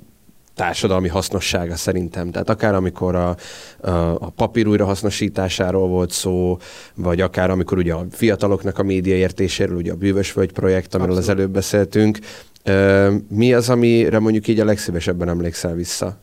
[0.60, 2.30] társadalmi hasznossága szerintem.
[2.30, 3.36] Tehát akár amikor a,
[3.80, 3.90] a,
[4.20, 6.58] a papír újrahasznosításáról volt szó,
[6.94, 11.30] vagy akár amikor ugye a fiataloknak a média értéséről, ugye a Bűvösvölgy projekt, amiről Abszolút.
[11.30, 12.18] az előbb beszéltünk.
[13.28, 16.18] Mi az, amire mondjuk így a legszívesebben emlékszel vissza?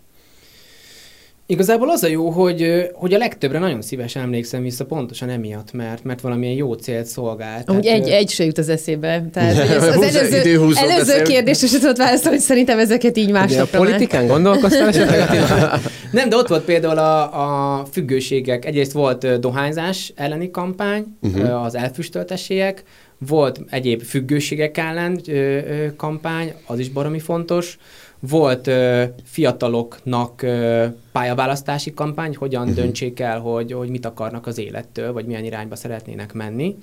[1.50, 6.04] Igazából az a jó, hogy, hogy a legtöbbre nagyon szívesen emlékszem vissza pontosan emiatt, mert,
[6.04, 7.66] mert valamilyen jó célt szolgált.
[7.66, 9.26] Tehát, egy, ö, egy se jut az eszébe.
[9.34, 13.38] Tehát hogy az, az előző, előző kérdésre se tudott válaszolni, hogy szerintem ezeket így Ugye
[13.38, 13.90] a másnapra már.
[13.90, 15.30] politikán gondolkoztál esetleg?
[16.12, 18.66] Nem, de ott volt például a, a függőségek.
[18.66, 21.64] Egyrészt volt dohányzás elleni kampány, uh-huh.
[21.64, 22.84] az elfüstöltesélyek,
[23.28, 27.78] volt egyéb függőségek ellen ö, ö, kampány, az is baromi fontos.
[28.20, 32.76] Volt ö, fiataloknak ö, pályaválasztási kampány, hogyan uh-huh.
[32.76, 36.76] döntsék el, hogy, hogy mit akarnak az élettől, vagy milyen irányba szeretnének menni.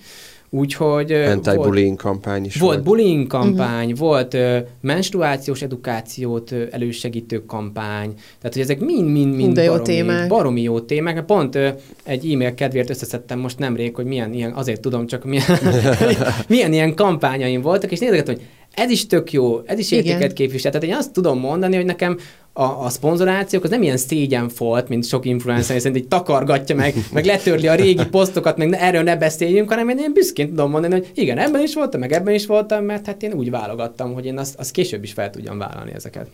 [0.51, 2.87] Úgyhogy Anti-bullying kampány is volt volt.
[2.87, 3.99] bullying kampány, uh-huh.
[3.99, 10.28] volt ö, menstruációs edukációt ö, elősegítő kampány, tehát hogy ezek mind-mind-mind de jó baromi, témák.
[10.28, 11.24] baromi jó témák.
[11.24, 11.68] Pont ö,
[12.05, 15.59] egy e-mail kedvéért összeszedtem most nemrég, hogy milyen ilyen, azért tudom csak milyen,
[16.49, 18.45] milyen ilyen kampányaim voltak, és nézegettem, hogy
[18.75, 20.05] ez is tök jó, ez is Igen.
[20.05, 20.72] értéket képvisel.
[20.72, 22.18] Tehát én azt tudom mondani, hogy nekem
[22.53, 26.95] a, a szponzorációk az nem ilyen szégyen volt, mint sok influencer, szerint így takargatja meg,
[27.12, 30.95] meg letörli a régi posztokat, meg erről ne beszéljünk, hanem én, én büszkén tudom mondani,
[30.95, 34.27] hogy igen, ebben is voltam, meg ebben is voltam, mert hát én úgy válogattam, hogy
[34.27, 36.27] én azt, azt később is fel tudjam vállalni ezeket.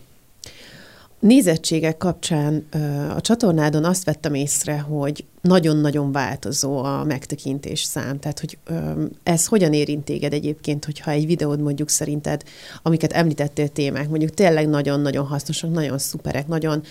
[1.21, 2.65] Nézettségek kapcsán
[3.15, 8.19] a csatornádon azt vettem észre, hogy nagyon-nagyon változó a megtekintés szám.
[8.19, 8.57] Tehát, hogy
[9.23, 12.43] ez hogyan érint téged egyébként, hogyha egy videód mondjuk szerinted,
[12.81, 16.83] amiket említettél témák, mondjuk tényleg nagyon-nagyon hasznosak, nagyon szuperek, nagyon,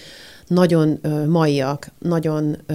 [0.47, 2.75] nagyon ö, maiak, nagyon ö,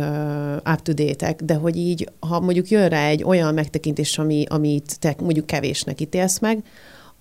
[0.55, 5.45] up-to-date de hogy így, ha mondjuk jön rá egy olyan megtekintés, ami, amit te mondjuk
[5.45, 6.63] kevésnek ítélsz meg,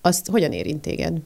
[0.00, 1.20] azt hogyan érint téged?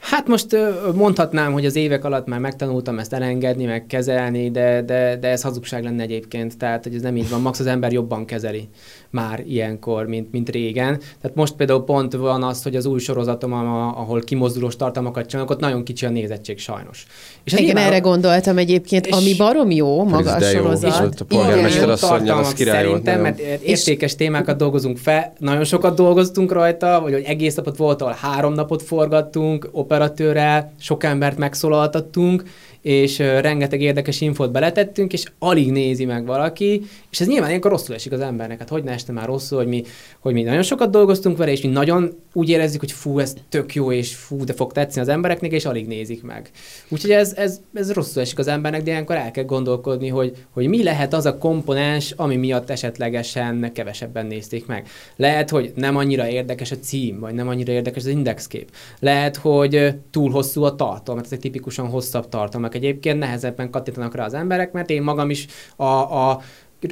[0.00, 0.56] Hát most
[0.94, 5.42] mondhatnám, hogy az évek alatt már megtanultam ezt elengedni, meg kezelni, de, de, de ez
[5.42, 8.68] hazugság lenne egyébként, tehát hogy ez nem így van, max az ember jobban kezeli
[9.10, 10.98] már ilyenkor, mint, mint régen.
[11.20, 15.60] Tehát most például pont van az, hogy az új sorozatom, ahol kimozdulós tartalmakat csinálok, ott
[15.60, 17.06] nagyon kicsi a nézettség sajnos.
[17.44, 20.90] És Igen, nyilván- erre gondoltam egyébként, És- ami barom jó, maga a sorozat.
[20.92, 21.88] és ott a polgármester Igen.
[21.88, 27.12] asszonnyal, az tartalmak király Szerintem, mert értékes témákat dolgozunk fel, nagyon sokat dolgoztunk rajta, vagy
[27.12, 32.42] hogy egész napot volt, ahol három napot forgattunk operatőrrel, sok embert megszólaltattunk,
[32.82, 37.94] és rengeteg érdekes infót beletettünk, és alig nézi meg valaki, és ez nyilván ilyenkor rosszul
[37.94, 38.58] esik az embernek.
[38.58, 39.82] Hát hogy ne este már rosszul, hogy mi,
[40.20, 43.74] hogy mi nagyon sokat dolgoztunk vele, és mi nagyon úgy érezzük, hogy fú, ez tök
[43.74, 46.50] jó, és fú, de fog tetszeni az embereknek, és alig nézik meg.
[46.88, 50.66] Úgyhogy ez, ez, ez rosszul esik az embernek, de ilyenkor el kell gondolkodni, hogy, hogy
[50.66, 54.86] mi lehet az a komponens, ami miatt esetlegesen kevesebben nézték meg.
[55.16, 58.70] Lehet, hogy nem annyira érdekes a cím, vagy nem annyira érdekes az indexkép.
[58.98, 62.28] Lehet, hogy túl hosszú a tartalom, mert ezek tipikusan hosszabb
[62.68, 62.74] tartalmak.
[62.74, 65.46] Egyébként nehezebben kattintanak rá az emberek, mert én magam is
[65.76, 65.84] a,
[66.30, 66.40] a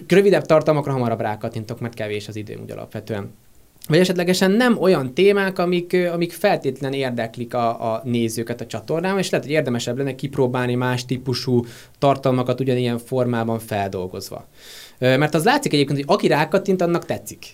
[0.08, 3.34] rövidebb tartalmakra hamarabb rákattintok, mert kevés az időm úgy alapvetően.
[3.88, 9.30] Vagy esetlegesen nem olyan témák, amik, amik feltétlen érdeklik a, a nézőket a csatornán, és
[9.30, 11.64] lehet, hogy érdemesebb lenne kipróbálni más típusú
[11.98, 14.46] tartalmakat ugyanilyen formában feldolgozva.
[14.98, 17.44] Mert az látszik egyébként, hogy aki rákattint, annak tetszik.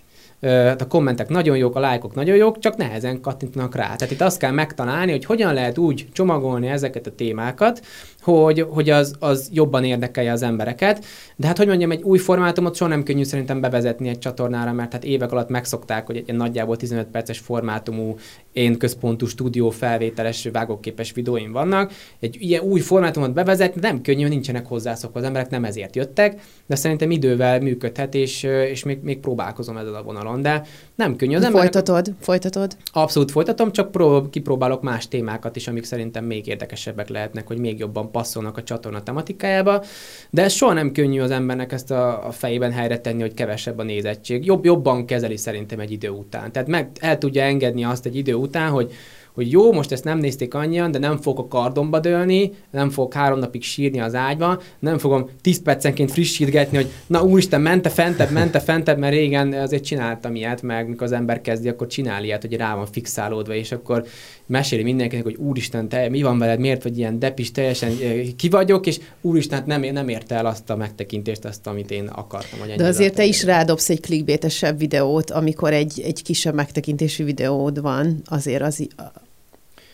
[0.42, 3.96] Hát a kommentek nagyon jók, a lájkok nagyon jók, csak nehezen kattintanak rá.
[3.96, 7.86] Tehát itt azt kell megtalálni, hogy hogyan lehet úgy csomagolni ezeket a témákat,
[8.22, 11.04] hogy, hogy az, az jobban érdekelje az embereket.
[11.36, 14.92] De hát, hogy mondjam, egy új formátumot soha nem könnyű szerintem bevezetni egy csatornára, mert
[14.92, 18.16] hát évek alatt megszokták, hogy egy nagyjából 15 perces formátumú,
[18.52, 21.92] én központú stúdió felvételes, vágóképes videóim vannak.
[22.20, 26.74] Egy ilyen új formátumot bevezetni nem könnyű, nincsenek hozzászokva, az emberek nem ezért jöttek, de
[26.74, 30.62] szerintem idővel működhet, és, és még, még próbálkozom ezzel a vonalon, de
[30.94, 31.36] nem könnyű.
[31.36, 32.76] Az emberek, Folytatod, folytatod.
[32.92, 37.78] Abszolút folytatom, csak prób- kipróbálok más témákat is, amik szerintem még érdekesebbek lehetnek, hogy még
[37.78, 39.84] jobban passzolnak a csatorna tematikájába.
[40.30, 43.78] De ez soha nem könnyű az embernek ezt a, a fejében helyre tenni, hogy kevesebb
[43.78, 44.44] a nézettség.
[44.44, 46.52] Jobb, jobban kezeli szerintem egy idő után.
[46.52, 48.92] Tehát meg el tudja engedni azt egy idő után, hogy
[49.35, 53.14] hogy jó, most ezt nem nézték annyian, de nem fogok a kardomba dőlni, nem fogok
[53.14, 58.30] három napig sírni az ágyba, nem fogom tíz percenként frissítgetni, hogy na úristen, mente fentebb,
[58.30, 62.41] mente fentebb, mert régen azért csináltam ilyet, meg mikor az ember kezdi, akkor csinál ilyet,
[62.41, 64.05] hogy rá van fixálódva, és akkor
[64.47, 68.49] meséli mindenkinek, hogy úristen, te mi van veled, miért vagy ilyen depis, teljesen eh, ki
[68.49, 72.59] vagyok, és úristen, hát nem, nem érte el azt a megtekintést, azt, amit én akartam.
[72.59, 77.80] Hogy De azért te is rádobsz egy clickbaitesebb videót, amikor egy, egy kisebb megtekintésű videód
[77.80, 78.87] van, azért az,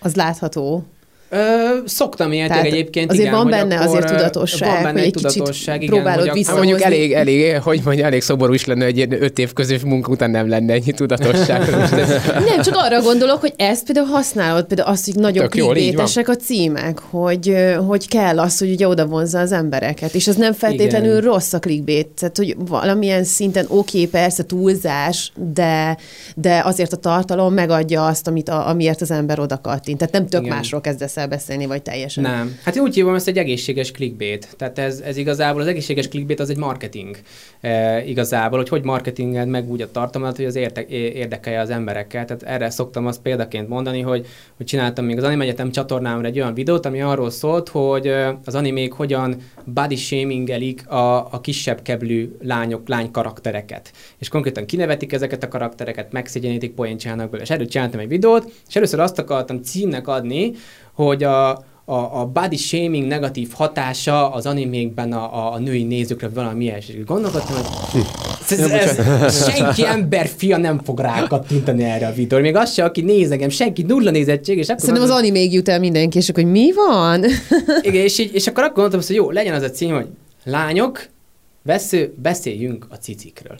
[0.01, 0.85] az látható.
[1.31, 1.39] Ö,
[1.85, 5.83] szoktam ilyet Tehát egyébként, azért igen, van benne akkor, azért tudatosság, Van benne egy tudatosság,
[5.83, 9.39] igen, próbálod hogy Hát mondjuk elég, elég, hogy mondja, elég szomorú is lenne, hogy öt
[9.39, 11.71] év közös munka után nem lenne ennyi tudatosság.
[12.49, 16.99] Nem, csak arra gondolok, hogy ezt például használod, például azt, hogy nagyon clickbaitesek a címek,
[16.99, 17.55] hogy,
[17.87, 21.21] hogy kell az, hogy ugye oda vonzza az embereket, és az nem feltétlenül Igen.
[21.21, 25.97] rossz a clickbait, tehát hogy valamilyen szinten oké, okay, persze túlzás, de,
[26.35, 29.99] de azért a tartalom megadja azt, amit a, amiért az ember oda kattint.
[29.99, 30.57] Tehát nem tök Igen.
[30.57, 32.23] másról kezdesz el beszélni, vagy teljesen.
[32.23, 32.59] Nem.
[32.63, 34.49] Hát én úgy hívom ezt egy egészséges clickbait.
[34.57, 37.17] Tehát ez, ez igazából, az egészséges clickbait az egy marketing
[37.61, 42.25] e, igazából, hogy hogy marketinged meg úgy a tartalmat, hogy az érte, érdekelje az emberekkel.
[42.25, 46.41] Tehát erre szoktam azt példaként mondani, hogy, hogy csináltam még az Anime Egyetem csatornámra egy
[46.41, 51.83] olyan videót, ami arról szólt, hogy ö, az animék hogyan body shamingelik a, a kisebb
[51.83, 53.93] keblű lányok, lány karaktereket.
[54.19, 57.43] És konkrétan kinevetik ezeket a karaktereket, megszégyenítik, poént csinálnak belőle.
[57.43, 60.53] És erről csináltam egy videót, és először azt akartam címnek adni,
[61.05, 61.51] hogy a,
[61.85, 67.03] a, a body shaming negatív hatása az animékben a, a, a női nézőkre valami ilyesmi.
[67.07, 68.03] Gondolkodtam, hogy
[68.51, 72.45] ez, ez, ez, senki ember fia nem fog rákattintani erre a videóra.
[72.45, 75.53] Még az se, aki néz engem, senki nulla nézettség, és akkor Szerintem az gondoltam- animéig
[75.55, 77.25] jut el mindenki, és akkor, hogy mi van?
[77.89, 80.07] igen, és, így, és akkor akkor gondoltam, hogy jó, legyen az a cím, hogy
[80.45, 81.07] lányok,
[81.63, 83.59] vesző, beszéljünk a cicikről.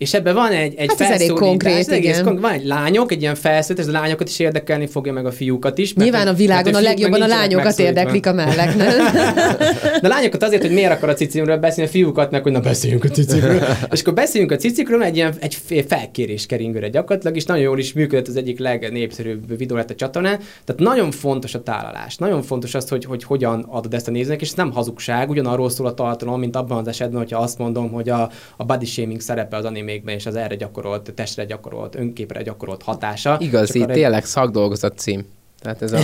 [0.00, 2.24] És ebben van egy, egy hát elég konkrét, ez egész igen.
[2.24, 5.32] Konkrét, van egy lányok, egy ilyen felszólítás, ez a lányokat is érdekelni fogja, meg a
[5.32, 5.92] fiúkat is.
[5.92, 8.88] Mert Nyilván a világon a legjobban a lányokat érdeklik a mellek, nem?
[10.02, 12.60] De a lányokat azért, hogy miért akar a cicimről beszélni, a fiúkat meg, hogy na
[12.60, 13.62] beszéljünk a cicikről.
[13.92, 17.92] és akkor beszéljünk a cicikről, egy ilyen egy felkérés keringőre gyakorlatilag, és nagyon jól is
[17.92, 20.38] működött az egyik legnépszerűbb videó lett a csatornán.
[20.64, 22.16] Tehát nagyon fontos a tálalás.
[22.16, 25.70] Nagyon fontos az, hogy, hogy hogyan adod ezt a nézőnek, és ez nem hazugság, ugyanarról
[25.70, 29.20] szól a tartalom, mint abban az esetben, hogyha azt mondom, hogy a, a body shaming
[29.20, 33.36] szerepe az animékben, és az erre gyakorolt, testre gyakorolt, önképre gyakorolt hatása.
[33.40, 34.28] Igazi, tényleg egy...
[34.28, 35.26] szakdolgozat cím.
[35.60, 35.98] Tehát ez a...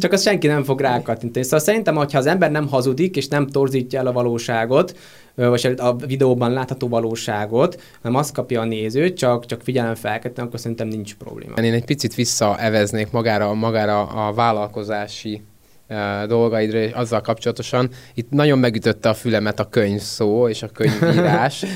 [0.00, 1.44] Csak azt senki nem fog rákattintani.
[1.44, 4.96] Szóval szerintem, hogyha az ember nem hazudik, és nem torzítja el a valóságot,
[5.34, 10.60] vagy a videóban látható valóságot, hanem azt kapja a néző, csak, csak figyelem felkeltem, akkor
[10.60, 11.54] szerintem nincs probléma.
[11.54, 15.42] Én egy picit visszaeveznék magára, magára a vállalkozási
[16.26, 17.90] dolgaidra, és azzal kapcsolatosan.
[18.14, 21.64] Itt nagyon megütötte a fülemet a könyv szó és a könyvírás.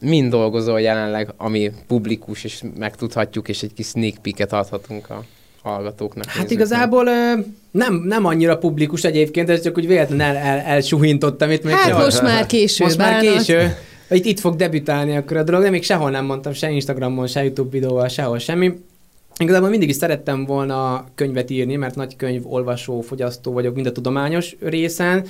[0.00, 5.24] Mind dolgozol jelenleg, ami publikus, és megtudhatjuk, és egy kis sneak peeket adhatunk a
[5.62, 6.24] hallgatóknak.
[6.24, 7.04] Hát igazából
[7.70, 11.64] nem, nem annyira publikus egyébként, ez csak úgy véletlenül el, el, elsuhintottam itt.
[11.64, 12.84] Még hát most most már késő.
[12.84, 13.76] Most már késő.
[14.10, 17.42] Itt, itt fog debütálni akkor a dolog, de még sehol nem mondtam, se Instagramon, se
[17.42, 18.72] YouTube videóval, sehol semmi.
[19.38, 23.92] Igazából mindig is szerettem volna könyvet írni, mert nagy könyv olvasó, fogyasztó vagyok, mind a
[23.92, 25.26] tudományos részen,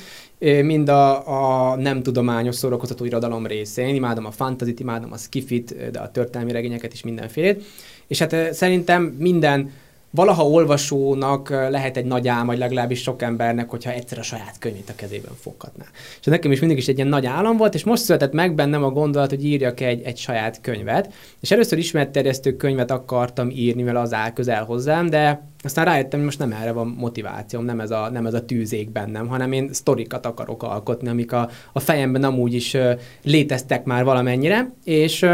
[0.62, 3.86] mind a, a nem tudományos szórakoztató irodalom részén.
[3.86, 7.64] Én imádom a fantasy imádom a skifit, de a történelmi regényeket is mindenfélét.
[8.06, 9.70] És hát szerintem minden
[10.14, 14.90] valaha olvasónak lehet egy nagy álma, vagy legalábbis sok embernek, hogyha egyszer a saját könyvét
[14.90, 15.84] a kezében foghatná.
[16.20, 18.84] És nekem is mindig is egy ilyen nagy álom volt, és most született meg bennem
[18.84, 21.12] a gondolat, hogy írjak egy, egy saját könyvet.
[21.40, 26.28] És először ismertterjesztő könyvet akartam írni, mert az áll közel hozzám, de aztán rájöttem, hogy
[26.28, 29.72] most nem erre van motivációm, nem ez a, nem ez a tűzék bennem, hanem én
[29.72, 32.76] sztorikat akarok alkotni, amik a, a fejemben amúgy is
[33.22, 35.26] léteztek már valamennyire, és,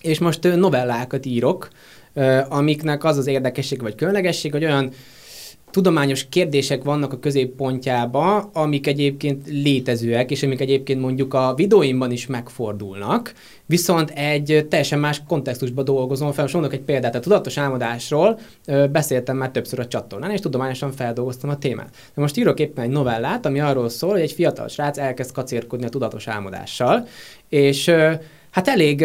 [0.00, 1.68] és most novellákat írok,
[2.48, 4.90] amiknek az az érdekesség vagy különlegesség, hogy olyan
[5.70, 12.26] tudományos kérdések vannak a középpontjában, amik egyébként létezőek, és amik egyébként mondjuk a videóimban is
[12.26, 13.32] megfordulnak,
[13.66, 16.42] viszont egy teljesen más kontextusban dolgozom fel.
[16.42, 18.38] Most mondok egy példát, a tudatos álmodásról
[18.90, 21.90] beszéltem már többször a csatornán, és tudományosan feldolgoztam a témát.
[22.14, 25.86] De most írok éppen egy novellát, ami arról szól, hogy egy fiatal srác elkezd kacérkodni
[25.86, 27.06] a tudatos álmodással,
[27.48, 27.90] és
[28.50, 29.04] hát elég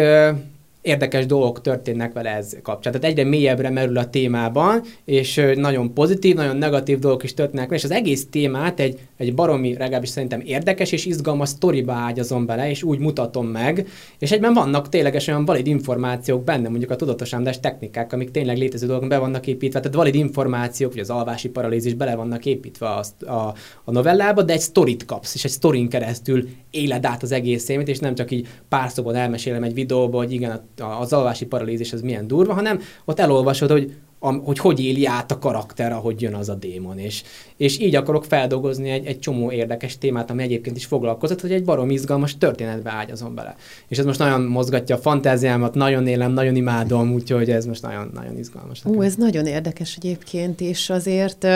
[0.82, 2.92] érdekes dolgok történnek vele ez kapcsán.
[2.92, 7.84] Tehát egyre mélyebbre merül a témában, és nagyon pozitív, nagyon negatív dolgok is történnek és
[7.84, 12.82] az egész témát egy, egy baromi, legalábbis szerintem érdekes és izgalmas sztoriba ágyazom bele, és
[12.82, 13.86] úgy mutatom meg,
[14.18, 18.86] és egyben vannak tényleges olyan valid információk benne, mondjuk a tudatosánadás technikák, amik tényleg létező
[18.86, 23.04] dolgok be vannak építve, tehát valid információk, hogy az alvási paralízis bele vannak építve a,
[23.26, 23.54] a,
[23.84, 27.88] a novellába, de egy sztorit kapsz, és egy sztorin keresztül éled át az egész élményt,
[27.88, 32.00] és nem csak így pár szóban elmesélem egy videóba, hogy igen, az alvási paralízis az
[32.00, 36.48] milyen durva, hanem ott elolvasod, hogy hogy hogy éli át a karakter, ahogy jön az
[36.48, 36.98] a démon.
[36.98, 37.22] És,
[37.56, 41.64] és így akarok feldolgozni egy, egy csomó érdekes témát, ami egyébként is foglalkozott, hogy egy
[41.64, 43.56] barom izgalmas történetbe ágyazom bele.
[43.88, 48.10] És ez most nagyon mozgatja a fantáziámat, nagyon élem, nagyon imádom, úgyhogy ez most nagyon,
[48.14, 48.84] nagyon izgalmas.
[48.84, 51.46] Ú, ez nagyon érdekes egyébként, és azért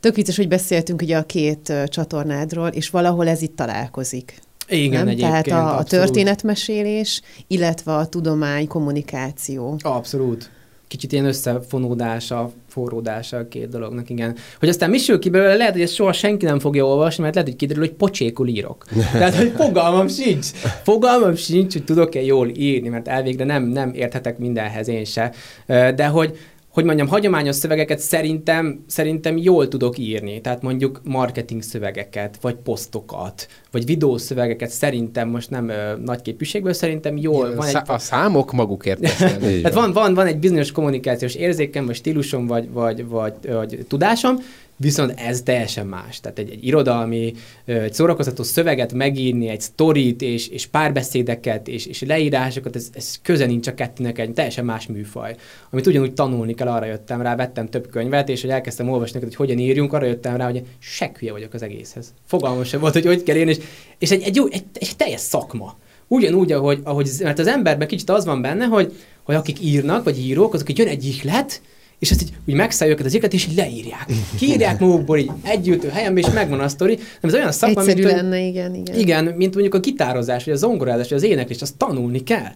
[0.00, 4.40] tök vicces, hogy beszéltünk ugye a két csatornádról, és valahol ez itt találkozik.
[4.70, 5.16] Igen, nem?
[5.16, 9.76] Tehát a, a történetmesélés, illetve a tudomány, kommunikáció.
[9.82, 10.50] Abszolút.
[10.88, 14.36] Kicsit ilyen összefonódása, forródása a két dolognak, igen.
[14.58, 17.34] Hogy aztán mi sül ki belőle, lehet, hogy ezt soha senki nem fogja olvasni, mert
[17.34, 18.84] lehet, hogy kiderül, hogy pocsékul írok.
[19.12, 20.46] Tehát, hogy fogalmam sincs.
[20.82, 25.32] Fogalmam sincs, hogy tudok-e jól írni, mert elvégre nem, nem érthetek mindenhez én se.
[25.66, 26.38] De hogy,
[26.72, 30.40] hogy mondjam, hagyományos szövegeket szerintem, szerintem jól tudok írni.
[30.40, 37.16] Tehát mondjuk marketing szövegeket, vagy posztokat, vagy videószövegeket szerintem most nem ö, nagy képűségből, szerintem
[37.16, 37.48] jól.
[37.48, 37.76] Ja, van egy...
[37.86, 39.00] A számok magukért
[39.62, 44.36] Tehát van, van, van egy bizonyos kommunikációs érzékem, vagy stílusom, vagy, vagy, vagy, vagy tudásom,
[44.82, 46.20] Viszont ez teljesen más.
[46.20, 47.32] Tehát egy, egy irodalmi,
[47.64, 53.46] egy szórakoztató szöveget megírni, egy sztorit, és, és párbeszédeket, és, és leírásokat, ez, ez köze
[53.46, 55.36] nincs a kettőnek egy teljesen más műfaj.
[55.70, 59.34] Amit ugyanúgy tanulni kell, arra jöttem rá, vettem több könyvet, és hogy elkezdtem olvasni, hogy
[59.34, 62.14] hogyan írjunk, arra jöttem rá, hogy sekhülye vagyok az egészhez.
[62.26, 63.58] Fogalmam sem volt, hogy hogy kell írni, és,
[63.98, 65.78] és egy, egy, jó, egy, egy teljes szakma.
[66.06, 70.18] Ugyanúgy, ahogy, ahogy, mert az emberben kicsit az van benne, hogy, hogy akik írnak, vagy
[70.18, 71.60] írók, azok, hogy jön egy ihlet,
[72.00, 74.06] és ezt így úgy megszállja őket az éket, és így leírják.
[74.38, 76.94] Kiírják magukból így együtt helyen, és megvan a sztori.
[76.94, 78.98] Nem, ez olyan szakma, Egyszerű mint, lenne, igen, igen.
[78.98, 82.52] Igen, mint mondjuk a gitározás, vagy a zongorázás, vagy az éneklés, azt tanulni kell.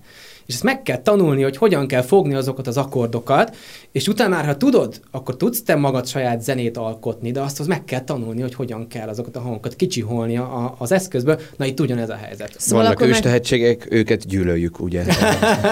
[0.46, 3.56] És ezt meg kell tanulni, hogy hogyan kell fogni azokat az akkordokat,
[3.92, 7.66] és utána már, ha tudod, akkor tudsz te magad saját zenét alkotni, de azt az
[7.66, 11.40] meg kell tanulni, hogy hogyan kell azokat a hangokat kicsiholni a, az eszközből.
[11.56, 12.54] Na itt ugyanez a helyzet.
[12.58, 13.20] Szóval Vannak ős meg...
[13.20, 15.04] tehetségek, őket gyűlöljük, ugye?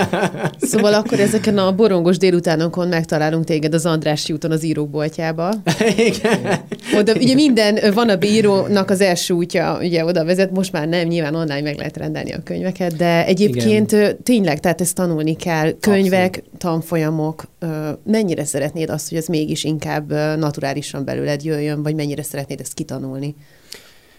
[0.71, 5.53] szóval akkor ezeken a borongos délutánokon megtalálunk téged az Andrássy úton az írókboltjába.
[5.97, 6.65] Igen.
[6.99, 11.07] Oda, ugye minden van a bírónak az első útja, ugye oda vezet, most már nem,
[11.07, 14.23] nyilván online meg lehet rendelni a könyveket, de egyébként Igen.
[14.23, 15.73] tényleg, tehát ezt tanulni kell.
[15.81, 16.59] Könyvek, Abszolút.
[16.59, 17.45] tanfolyamok,
[18.05, 23.35] mennyire szeretnéd azt, hogy ez mégis inkább naturálisan belőled jöjjön, vagy mennyire szeretnéd ezt kitanulni?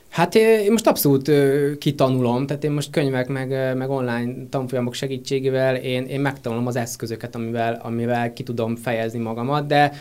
[0.10, 1.32] Hát én most abszolút
[1.78, 7.36] kitanulom, tehát én most könyvek meg, meg online tanfolyamok segítségével én, én megtanulom az eszközöket,
[7.36, 9.92] amivel, amivel ki tudom fejezni magamat, de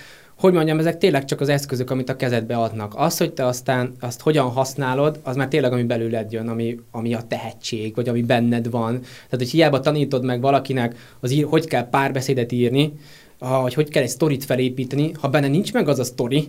[0.42, 2.92] hogy mondjam, ezek tényleg csak az eszközök, amit a kezedbe adnak.
[2.96, 7.14] Az, hogy te aztán azt hogyan használod, az már tényleg, ami belőled jön, ami, ami
[7.14, 9.00] a tehetség, vagy ami benned van.
[9.00, 12.92] Tehát, hogy hiába tanítod meg valakinek, az ír, hogy kell párbeszédet írni,
[13.38, 16.48] hogy hogy kell egy sztorit felépíteni, ha benne nincs meg az a sztori,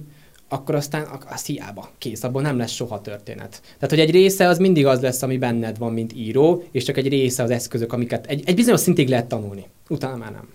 [0.49, 3.61] akkor aztán az hiába kész, abból nem lesz soha történet.
[3.61, 6.97] Tehát, hogy egy része az mindig az lesz, ami benned van, mint író, és csak
[6.97, 9.65] egy része az eszközök, amiket egy, egy bizonyos szintig lehet tanulni.
[9.89, 10.47] Utána már nem.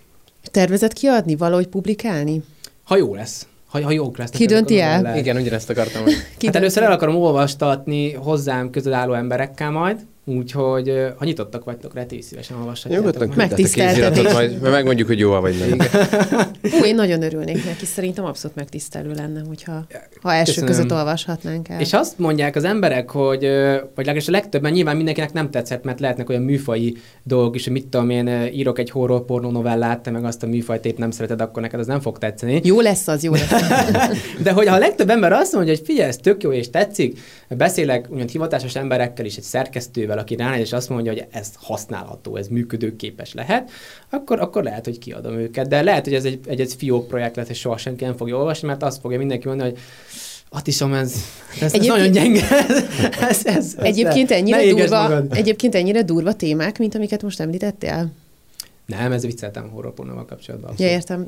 [0.51, 2.41] Tervezett kiadni, valahogy publikálni?
[2.89, 3.47] Ha jó lesz.
[3.67, 4.39] Ha, ha jók lesznek.
[4.39, 5.17] Ki dönti el?
[5.17, 6.03] Igen, ugyanezt akartam.
[6.03, 6.13] Hogy...
[6.45, 9.99] hát először el akarom olvastatni hozzám közel álló emberekkel majd,
[10.37, 13.05] Úgyhogy, ha nyitottak vagytok rá, ti szívesen olvashatjátok.
[13.05, 14.33] Nyugodtan megtiszteltetés.
[14.33, 15.87] majd megmondjuk, hogy jó vagy nem.
[16.63, 19.85] Ú, én nagyon örülnék neki, szerintem abszolút megtisztelő lenne, hogyha
[20.21, 20.69] ha első Köszönöm.
[20.69, 21.79] között olvashatnánk el.
[21.79, 23.39] És azt mondják az emberek, hogy,
[23.95, 27.73] vagy legalábbis a legtöbben nyilván mindenkinek nem tetszett, mert lehetnek olyan műfai dolgok is, hogy
[27.73, 31.11] mit tudom én, írok egy horror pornó novellát, te meg azt a műfajt épp nem
[31.11, 32.61] szereted, akkor neked az nem fog tetszeni.
[32.63, 33.51] Jó lesz az, jó lesz.
[34.43, 37.19] De hogy ha a legtöbb ember azt mondja, hogy figyelj, ez tök jó és tetszik,
[37.49, 42.35] beszélek úgymond hivatásos emberekkel is, egy szerkesztővel, aki ránéz, és azt mondja, hogy ez használható,
[42.35, 43.71] ez működőképes lehet,
[44.09, 45.67] akkor, akkor lehet, hogy kiadom őket.
[45.67, 48.37] De lehet, hogy ez egy, egy, egy fiók projekt lesz, és soha senki nem fogja
[48.37, 49.79] olvasni, mert azt fogja mindenki mondani, hogy
[50.51, 51.13] Atisom, ez,
[51.61, 52.47] ez, ez nagyon gyenge.
[52.49, 58.11] ez, ez, ez, egyébként, ennyire durva, egyébként ennyire durva témák, mint amiket most említettél?
[58.89, 60.73] Nem, ez vicceltem horrorpornóval kapcsolatban.
[60.77, 61.25] Ja, értem.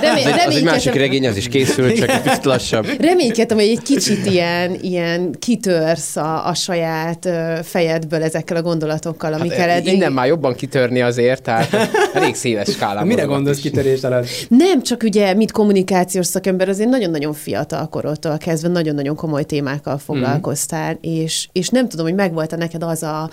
[0.00, 2.86] Remény, az, egy, az egy másik regény, az is készült, csak egy kicsit lassabb.
[3.00, 7.28] Reménykedtem, hogy egy kicsit ilyen, ilyen kitörsz a, a saját
[7.62, 9.92] fejedből ezekkel a gondolatokkal, amikkel hát, eddig...
[9.92, 11.76] Innen már jobban kitörni azért, tehát
[12.14, 13.06] elég széles skálában.
[13.06, 13.62] Mire gondolsz is.
[13.62, 14.26] kitörés alatt?
[14.48, 20.92] Nem, csak ugye, mit kommunikációs szakember, azért nagyon-nagyon fiatal korodtól kezdve nagyon-nagyon komoly témákkal foglalkoztál,
[20.92, 20.96] mm.
[21.00, 23.30] és, és nem tudom, hogy megvolt-e neked az a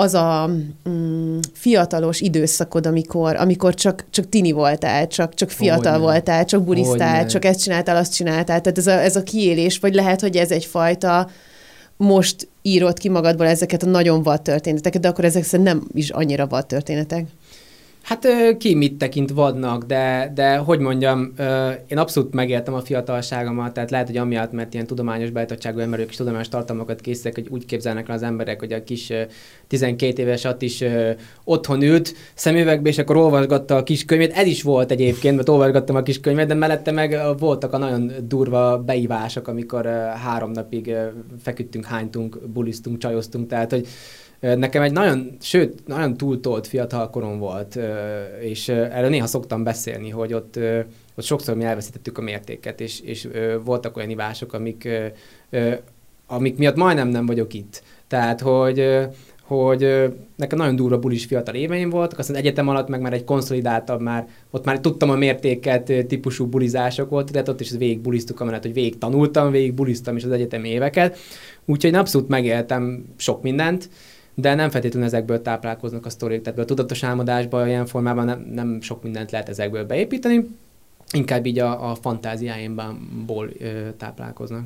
[0.00, 0.50] az a
[0.88, 6.06] mm, fiatalos időszakod, amikor, amikor csak, csak tini voltál, csak, csak fiatal Hogyne.
[6.06, 8.60] voltál, csak bulisztál, csak ezt csináltál, azt csináltál.
[8.60, 11.28] Tehát ez a, ez a kiélés, vagy lehet, hogy ez egyfajta
[11.96, 16.46] most írod ki magadból ezeket a nagyon vad történeteket, de akkor ezek nem is annyira
[16.46, 17.26] vad történetek.
[18.10, 18.26] Hát
[18.58, 21.32] ki mit tekint vadnak, de, de hogy mondjam,
[21.88, 26.16] én abszolút megéltem a fiatalságomat, tehát lehet, hogy amiatt, mert ilyen tudományos beállítottságú emberek és
[26.16, 29.12] tudományos tartalmakat készítek, hogy úgy képzelnek el az emberek, hogy a kis
[29.66, 30.84] 12 éves at is
[31.44, 34.32] otthon ült szemüvegbe, és akkor olvasgatta a kis könyvét.
[34.32, 38.12] Ez is volt egyébként, mert olvasgattam a kis könyvet, de mellette meg voltak a nagyon
[38.22, 39.86] durva beívások, amikor
[40.24, 40.94] három napig
[41.42, 43.86] feküdtünk, hánytunk, bulisztunk, csajoztunk, tehát hogy
[44.40, 47.78] Nekem egy nagyon, sőt, nagyon túltolt fiatal korom volt,
[48.40, 50.58] és erről néha szoktam beszélni, hogy ott,
[51.14, 53.28] ott sokszor mi elveszítettük a mértéket, és, és
[53.64, 54.88] voltak olyan ivások, amik,
[56.26, 57.82] amik miatt majdnem nem vagyok itt.
[58.08, 59.08] Tehát, hogy
[59.54, 64.00] hogy nekem nagyon durva bulis fiatal éveim voltak, aztán egyetem alatt meg már egy konszolidáltabb,
[64.00, 68.62] már, ott már tudtam a mértéket típusú bulizások volt, tehát ott is végig buliztuk, amellett,
[68.62, 71.18] hogy végig tanultam, végig buliztam is az egyetem éveket,
[71.64, 73.88] úgyhogy abszolút megéltem sok mindent,
[74.34, 78.80] de nem feltétlenül ezekből táplálkoznak a sztorik, tehát a tudatos álmodásban ilyen formában nem, nem
[78.80, 80.48] sok mindent lehet ezekből beépíteni,
[81.12, 83.50] inkább így a, a fantáziáimból
[83.96, 84.64] táplálkoznak.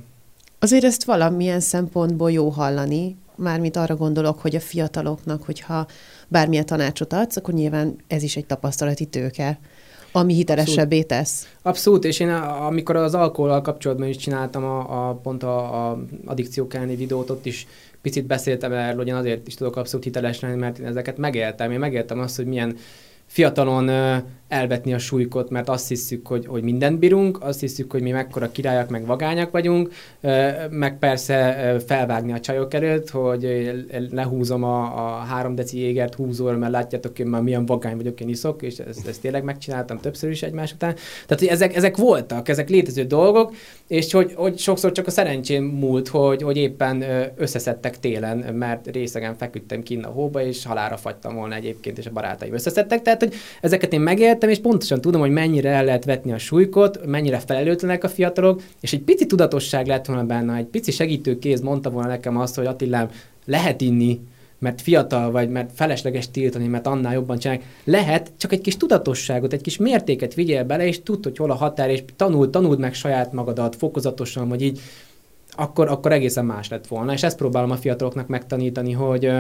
[0.59, 5.87] Azért ezt valamilyen szempontból jó hallani, mármint arra gondolok, hogy a fiataloknak, hogyha
[6.29, 9.59] bármilyen tanácsot adsz, akkor nyilván ez is egy tapasztalati tőke,
[10.13, 11.49] ami hitelesebbé tesz.
[11.63, 16.75] Abszolút, és én amikor az alkohollal kapcsolatban is csináltam a, a pont a, a addikciók
[16.75, 17.67] elleni videót, ott is
[18.05, 21.71] picit beszéltem erről, hogy én azért is tudok abszolút hiteles lenni, mert én ezeket megéltem.
[21.71, 22.77] Én megéltem azt, hogy milyen
[23.27, 23.91] fiatalon
[24.55, 28.51] elvetni a súlykot, mert azt hiszük, hogy, hogy mindent bírunk, azt hiszük, hogy mi mekkora
[28.53, 29.93] királyak, meg vagányak vagyunk,
[30.71, 33.73] meg persze felvágni a csajok előtt, hogy
[34.11, 38.29] lehúzom a, a három deci égert húzóra, mert látjátok, hogy már milyen vagány vagyok, én
[38.29, 40.95] iszok, és ezt, ezt tényleg megcsináltam többször is egymás után.
[41.27, 43.55] Tehát, hogy ezek, ezek voltak, ezek létező dolgok,
[43.87, 47.05] és hogy, hogy sokszor csak a szerencsém múlt, hogy, hogy éppen
[47.37, 52.11] összeszedtek télen, mert részegen feküdtem kinn a hóba, és halára fagytam volna egyébként, és a
[52.11, 53.03] barátaim összeszedtek.
[53.03, 57.07] Tehát, hogy ezeket én megéltem, és pontosan tudom, hogy mennyire el lehet vetni a súlykot,
[57.07, 61.91] mennyire felelőtlenek a fiatalok, és egy pici tudatosság lett volna benne, egy pici segítőkéz mondta
[61.91, 63.11] volna nekem azt, hogy Attilám,
[63.45, 64.21] lehet inni,
[64.59, 67.67] mert fiatal vagy, mert felesleges tiltani, mert annál jobban csinálják.
[67.85, 71.55] Lehet, csak egy kis tudatosságot, egy kis mértéket vigyél bele, és tudd, hogy hol a
[71.55, 74.81] határ, és tanuld, tanuld meg saját magadat fokozatosan, vagy így,
[75.57, 77.13] akkor, akkor egészen más lett volna.
[77.13, 79.31] És ezt próbálom a fiataloknak megtanítani, hogy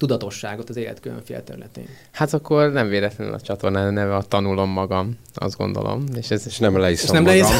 [0.00, 1.84] tudatosságot az élet különféle területén.
[2.10, 6.04] Hát akkor nem véletlenül a csatornán neve a Tanulom magam, azt gondolom.
[6.16, 7.50] És, ez, és nem leiszom és nem magam.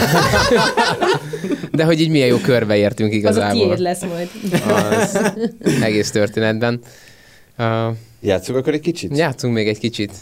[1.78, 3.50] De hogy így milyen jó körbe értünk igazából.
[3.50, 4.30] Az a tiéd lesz majd.
[5.62, 6.80] Az egész történetben.
[7.58, 9.16] Uh, Játszunk akkor egy kicsit?
[9.16, 10.12] Játszunk még egy kicsit.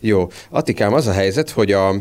[0.00, 0.28] Jó.
[0.50, 1.94] Attikám, az a helyzet, hogy a,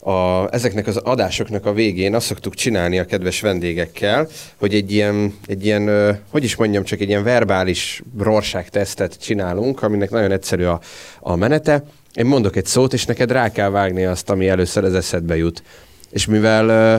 [0.00, 5.34] a, ezeknek az adásoknak a végén azt szoktuk csinálni a kedves vendégekkel, hogy egy ilyen,
[5.46, 10.80] egy ilyen hogy is mondjam, csak egy ilyen verbális rorságtesztet csinálunk, aminek nagyon egyszerű a,
[11.20, 11.84] a menete.
[12.14, 15.62] Én mondok egy szót, és neked rá kell vágni azt, ami először az eszedbe jut.
[16.10, 16.96] És mivel ö,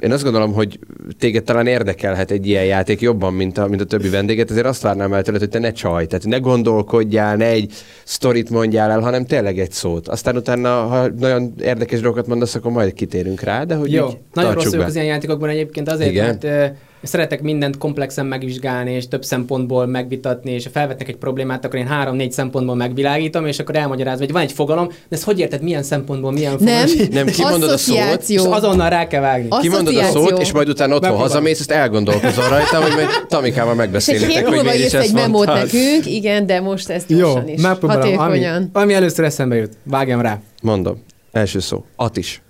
[0.00, 0.78] én azt gondolom, hogy
[1.18, 4.82] téged talán érdekelhet egy ilyen játék jobban, mint a, mint a többi vendéget, ezért azt
[4.82, 7.72] várnám el tőled, hogy te ne csaj, tehát ne gondolkodjál, ne egy
[8.04, 10.08] sztorit mondjál el, hanem tényleg egy szót.
[10.08, 14.52] Aztán utána, ha nagyon érdekes dolgokat mondasz, akkor majd kitérünk rá, de hogy Jó, nagyon
[14.52, 16.38] rossz vagyok az ilyen játékokban egyébként azért, Igen?
[16.42, 21.78] mert szeretek mindent komplexen megvizsgálni, és több szempontból megvitatni, és ha felvetnek egy problémát, akkor
[21.78, 25.62] én három-négy szempontból megvilágítom, és akkor elmagyarázom, hogy van egy fogalom, de ezt hogy érted,
[25.62, 27.08] milyen szempontból, milyen Nem, fogalom?
[27.12, 29.48] Nem, kimondod a szót, És azonnal rá kell vágni.
[29.60, 33.72] Kimondod a szót, és majd utána otthon hazamész, ezt elgondolkozol rajta, hogy majd Tamikával És
[33.72, 37.60] egy megbeszélitek, hogy is írsz egy memót nekünk, igen, de most ezt Jó, gyorsan is.
[37.60, 38.18] megpróbálom.
[38.18, 39.72] Ami, ami először eszembe jut.
[39.84, 40.40] Vágjam rá.
[40.62, 41.02] Mondom.
[41.32, 41.84] Első szó.
[41.96, 42.42] Atis.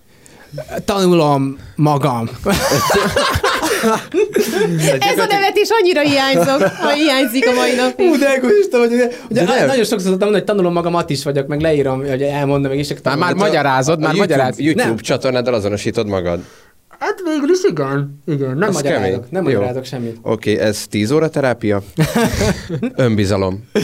[0.84, 2.28] Tanulom magam.
[4.98, 8.08] Ez a nevetés annyira hiányzok, ha hiányzik a mai napig.
[8.08, 8.92] Hú, de egoista vagy.
[8.92, 9.66] Ugye, De nem.
[9.66, 12.88] nagyon sokszor szoktam mondani, hogy tanulom magamat is vagyok, meg leírom, hogy elmondom, meg is.
[13.02, 14.64] Már, már magyarázod, már a YouTube, magyarázod.
[14.64, 14.96] YouTube Nem.
[14.96, 16.40] csatornáddal azonosítod magad.
[16.98, 18.20] Hát végül is igen.
[18.26, 19.24] Igen, nem Az magyarázok, kemény.
[19.30, 19.50] nem Jó.
[19.52, 20.16] magyarázok semmit.
[20.22, 21.82] Oké, okay, ez 10 óra terápia.
[22.96, 23.64] Önbizalom.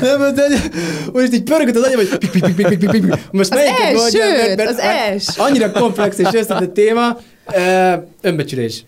[0.00, 0.44] Nem, de,
[1.12, 3.14] most így pörgött az agyam, hogy pik, pik, pik, pik, pik, pik, pik.
[3.30, 5.36] Most Az melyiket mondjam, elsőt, mert- mert- az els.
[5.36, 7.18] Annyira komplex és összetett téma.
[8.20, 8.84] Önbecsülés.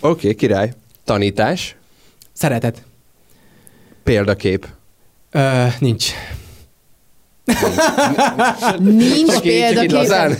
[0.00, 0.72] Oké, okay, király.
[1.04, 1.76] Tanítás.
[2.32, 2.82] Szeretet.
[4.04, 4.66] Példakép.
[5.30, 6.06] Ö, nincs.
[8.78, 10.36] Nincs példaképen.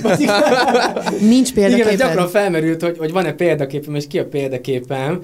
[1.20, 5.20] Nincs Igen, ez gyakran felmerült, hogy, hogy van-e példaképem, és ki a példaképem.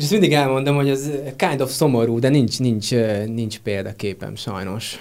[0.00, 4.36] És ezt mindig elmondom, hogy ez kind of szomorú, de nincs, nincs, ö, nincs példaképem
[4.36, 4.98] sajnos.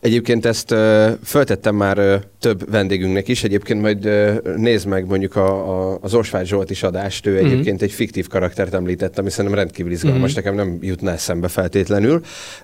[0.00, 5.36] Egyébként ezt uh, föltettem már uh, több vendégünknek is, egyébként majd uh, nézd meg mondjuk
[5.36, 5.48] a,
[5.92, 7.44] a, az Osvágy Zsolt is adást, ő Mhm.
[7.46, 10.40] egyébként egy fiktív karaktert említett, ami szerintem rendkívül izgalmas, Mhm.
[10.44, 12.14] nekem nem jutna eszembe feltétlenül,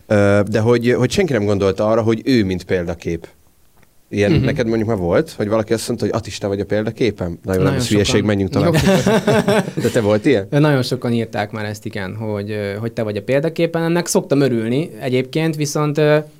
[0.08, 3.26] uh, de hogy, hogy senki nem gondolta arra, hogy ő mint példakép.
[4.14, 4.46] Ilyen uh-huh.
[4.46, 7.38] neked mondjuk már volt, hogy valaki azt mondta, hogy Atista vagy a példaképem?
[7.42, 8.26] Nagyon, Nagyon ez hülyeség, sokan.
[8.26, 8.72] menjünk tovább.
[9.82, 10.46] De te volt ilyen?
[10.50, 13.82] Nagyon sokan írták már ezt, igen, hogy, hogy te vagy a példaképen.
[13.82, 15.98] Ennek szoktam örülni egyébként, viszont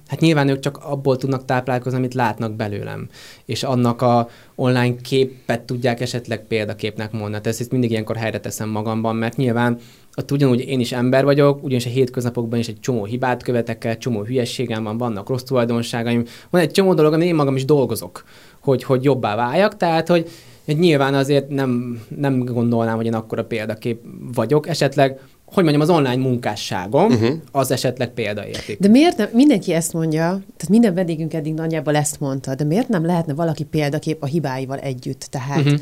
[0.08, 3.08] hát nyilván ők csak abból tudnak táplálkozni, amit látnak belőlem.
[3.44, 7.42] És annak a online képet tudják esetleg példaképnek mondani.
[7.42, 9.78] Tehát ezt mindig ilyenkor helyre teszem magamban, mert nyilván
[10.16, 13.98] ott ugyanúgy én is ember vagyok, ugyanis a hétköznapokban is egy csomó hibát követek el,
[13.98, 18.24] csomó hülyeségem van, vannak rossz tulajdonságaim, van egy csomó dolog, amit én magam is dolgozok,
[18.60, 20.30] hogy, hogy jobbá váljak, tehát hogy
[20.64, 24.00] hogy nyilván azért nem, nem gondolnám, hogy én akkora példakép
[24.34, 24.68] vagyok.
[24.68, 27.34] Esetleg, hogy mondjam, az online munkásságom, uh-huh.
[27.50, 28.78] az esetleg példaérték.
[28.78, 32.88] De miért nem, mindenki ezt mondja, tehát minden vendégünk eddig nagyjából ezt mondta, de miért
[32.88, 35.26] nem lehetne valaki példakép a hibáival együtt?
[35.30, 35.80] Tehát, uh-huh.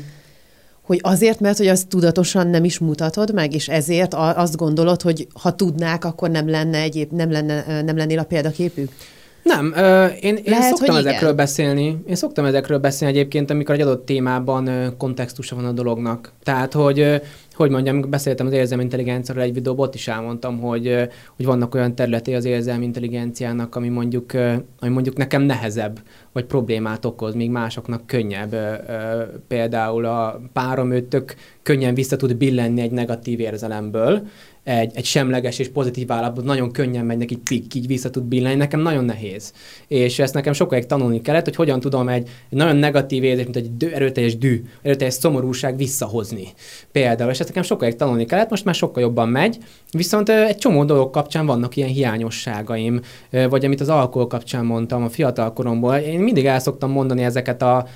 [0.83, 5.27] Hogy azért, mert hogy azt tudatosan nem is mutatod meg, és ezért azt gondolod, hogy
[5.41, 8.91] ha tudnák, akkor nem lenne egyéb, nem, lenne, nem lennél a példaképük?
[9.43, 11.35] Nem, ö, én, én Lehet, szoktam ezekről igen.
[11.35, 11.97] beszélni.
[12.07, 16.31] Én szoktam ezekről beszélni egyébként, amikor egy adott témában ö, kontextusa van a dolognak.
[16.43, 17.15] Tehát, hogy, ö,
[17.55, 21.95] hogy mondjam, beszéltem az érzelmi intelligenciáról egy videóban, ott is elmondtam, hogy, hogy vannak olyan
[21.95, 24.33] területei az érzelmi intelligenciának, ami mondjuk,
[24.79, 25.99] ami mondjuk nekem nehezebb,
[26.31, 28.55] vagy problémát okoz, míg másoknak könnyebb.
[29.47, 34.27] Például a párom ő tök könnyen vissza tud billenni egy negatív érzelemből,
[34.63, 38.55] egy, egy semleges és pozitív állapot nagyon könnyen megy neki pik, így vissza tud billenni,
[38.55, 39.53] nekem nagyon nehéz.
[39.87, 43.55] És ezt nekem sokáig tanulni kellett, hogy hogyan tudom egy, egy nagyon negatív érzés, mint
[43.55, 46.47] egy dű, erőteljes dű, erőteljes szomorúság visszahozni.
[46.91, 49.57] Például, és ezt nekem sokáig tanulni kellett, most már sokkal jobban megy,
[49.91, 53.01] viszont egy csomó dolog kapcsán vannak ilyen hiányosságaim,
[53.49, 55.95] vagy amit az alkohol kapcsán mondtam a fiatal koromból.
[55.95, 57.87] Én mindig el szoktam mondani ezeket a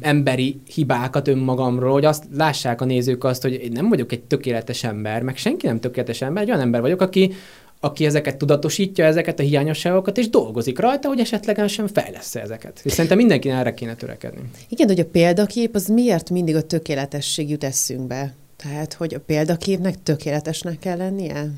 [0.00, 4.84] emberi hibákat önmagamról, hogy azt lássák a nézők azt, hogy én nem vagyok egy tökéletes
[4.84, 7.32] ember, meg senki nem tökéletes ember, egy olyan ember vagyok, aki,
[7.80, 12.80] aki ezeket tudatosítja, ezeket a hiányosságokat, és dolgozik rajta, hogy esetleg sem fejlesz ezeket.
[12.84, 14.40] És szerintem mindenki erre kéne törekedni.
[14.68, 18.34] Igen, hogy a példakép az miért mindig a tökéletesség jut eszünkbe?
[18.56, 21.50] Tehát, hogy a példaképnek tökéletesnek kell lennie?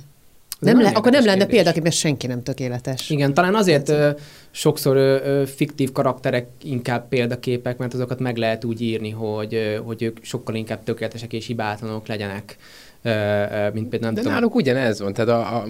[0.60, 3.10] Nem le, akkor nem lenne példakép, mert senki nem tökéletes.
[3.10, 4.10] Igen, talán azért ö,
[4.50, 9.76] sokszor ö, ö, fiktív karakterek inkább példaképek, mert azokat meg lehet úgy írni, hogy, ö,
[9.76, 12.56] hogy ők sokkal inkább tökéletesek és hibátlanok legyenek
[13.72, 14.32] mint például nem De tudom.
[14.32, 15.64] náluk ugyanez van, tehát a, a,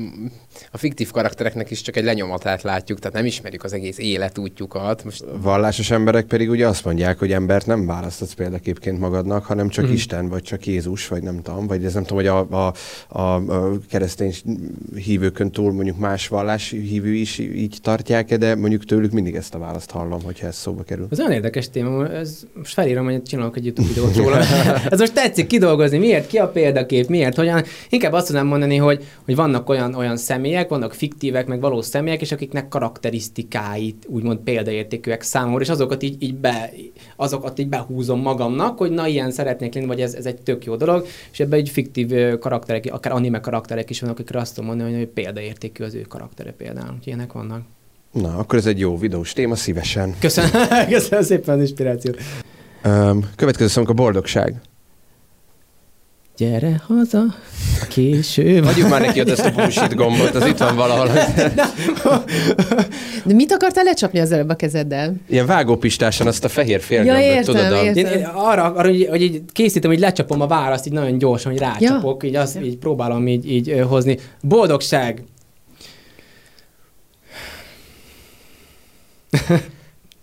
[0.73, 5.05] a fiktív karaktereknek is csak egy lenyomatát látjuk, tehát nem ismerjük az egész életútjukat.
[5.05, 5.25] Most...
[5.43, 9.93] Vallásos emberek pedig ugye azt mondják, hogy embert nem választhatsz példaképként magadnak, hanem csak mm.
[9.93, 12.75] Isten, vagy csak Jézus, vagy nem tudom, vagy ez nem tudom, hogy a, a,
[13.09, 14.35] a, a keresztény
[14.95, 19.55] hívőkön túl mondjuk más vallás hívő is így tartják -e, de mondjuk tőlük mindig ezt
[19.55, 21.07] a választ hallom, hogyha ez szóba kerül.
[21.11, 24.39] Ez olyan érdekes téma, ez most felírom, hogy csinálok egy YouTube videót róla.
[24.91, 27.65] ez most tetszik kidolgozni, miért, ki a példakép, mi miért, hogyan.
[27.89, 32.21] Inkább azt tudnám mondani, hogy, hogy vannak olyan, olyan személyek, vannak fiktívek, meg valós személyek,
[32.21, 36.71] és akiknek karakterisztikáit úgymond példaértékűek számomra, és azokat így, így be,
[37.17, 40.77] azokat így behúzom magamnak, hogy na ilyen szeretnék lenni, vagy ez, ez egy tök jó
[40.77, 44.97] dolog, és ebben egy fiktív karakterek, akár anime karakterek is vannak, akikre azt tudom mondani,
[44.97, 46.89] hogy példaértékű az ő karaktere például.
[46.89, 47.63] Úgyhogy ilyenek vannak.
[48.13, 50.15] Na, akkor ez egy jó videós téma, szívesen.
[50.21, 50.51] Köszönöm,
[50.89, 52.19] köszönöm szépen az inspirációt.
[52.85, 54.61] Um, következő szónk a boldogság.
[56.41, 57.25] Gyere haza,
[57.89, 58.63] késő.
[58.63, 61.07] Hagyjuk már neki ezt a bullshit gombot, az itt van valahol.
[63.25, 65.15] De mit akartál lecsapni az előbb a kezeddel?
[65.29, 67.85] Ilyen vágópistáson azt a fehér félgömböt, ja, értem, tudod?
[67.85, 67.95] Értem.
[67.95, 71.53] Én, én arra, arra hogy, hogy így készítem, hogy lecsapom a választ, így nagyon gyorsan,
[71.53, 72.29] hogy rácsapok, ja.
[72.29, 74.19] így azt így próbálom így, így hozni.
[74.41, 75.23] Boldogság!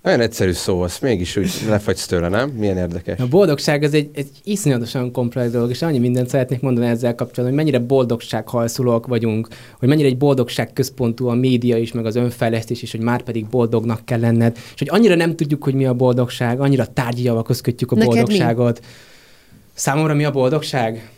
[0.07, 2.49] Olyan egyszerű szó, azt mégis úgy lefagysz tőle, nem?
[2.49, 3.19] Milyen érdekes.
[3.19, 7.45] A boldogság az egy, egy iszonyatosan komplex dolog, és annyi mindent szeretnék mondani ezzel kapcsolatban,
[7.45, 9.47] hogy mennyire boldogsághajszulóak vagyunk,
[9.79, 13.45] hogy mennyire egy boldogság központú a média is, meg az önfejlesztés is, hogy már pedig
[13.45, 17.61] boldognak kell lenned, és hogy annyira nem tudjuk, hogy mi a boldogság, annyira tárgyi javakhoz
[17.61, 18.79] kötjük a Neked boldogságot.
[18.79, 18.85] Mi?
[19.73, 21.09] Számomra mi a boldogság?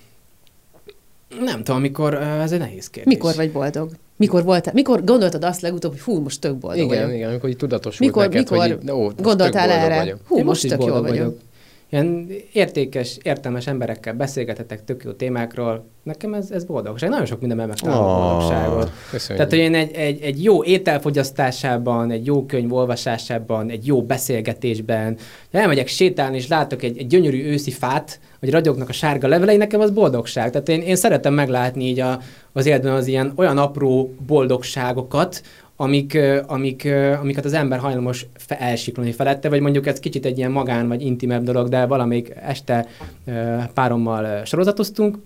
[1.43, 3.13] Nem tudom, amikor ez egy nehéz kérdés.
[3.13, 3.89] Mikor vagy boldog?
[4.19, 7.15] Mikor voltál, mikor gondoltad azt legutóbb, hogy hú, most tök boldog igen, vagyok?
[7.15, 9.97] Igen, amikor így tudatos mikor, volt neked, mikor hogy ó, gondoltál erre?
[9.97, 10.19] Vagyok.
[10.27, 11.17] Hú, most, most tök jól vagyok.
[11.17, 11.37] vagyok.
[11.91, 15.85] Ilyen értékes, értelmes emberekkel beszélgetetek tök jó témákról.
[16.03, 17.09] Nekem ez, ez boldogság.
[17.09, 18.91] Nagyon sok mindenben megtalálom oh, a boldogságot.
[19.11, 19.35] Köszönjük.
[19.35, 25.17] Tehát, hogy én egy, egy, egy jó ételfogyasztásában, egy jó könyv olvasásában, egy jó beszélgetésben,
[25.51, 29.79] elmegyek sétálni, és látok egy, egy gyönyörű őszi fát, vagy ragyognak a sárga levelei, nekem
[29.79, 30.51] az boldogság.
[30.51, 32.19] Tehát én, én szeretem meglátni így a,
[32.53, 35.41] az életben az ilyen olyan apró boldogságokat,
[35.81, 36.17] amik,
[36.47, 36.87] amik,
[37.21, 41.43] amiket az ember hajlamos elsiklani felette, vagy mondjuk ez kicsit egy ilyen magán vagy intimebb
[41.43, 42.87] dolog, de valamelyik este
[43.73, 45.17] párommal sorozatoztunk,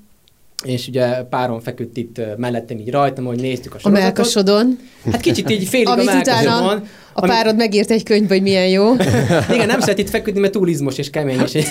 [0.64, 4.00] és ugye párom feküdt itt mellettem így rajtam, hogy néztük a sorozatot.
[4.00, 4.80] A melkasodon.
[5.12, 6.78] Hát kicsit így félig Amit a melkasodon.
[7.14, 7.28] A ami...
[7.28, 8.94] párod megírt egy könyv, hogy milyen jó.
[9.56, 11.40] Igen, nem szeret itt feküdni, mert túl izmos és kemény.
[11.40, 11.68] És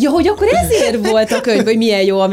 [0.00, 2.28] ja, hogy akkor ezért volt a könyv, hogy milyen jó a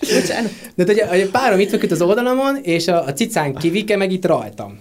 [0.00, 0.48] melkasán.
[0.74, 4.78] De ugye párom itt feküdt az oldalamon, és a, a cicán kivike meg itt rajtam.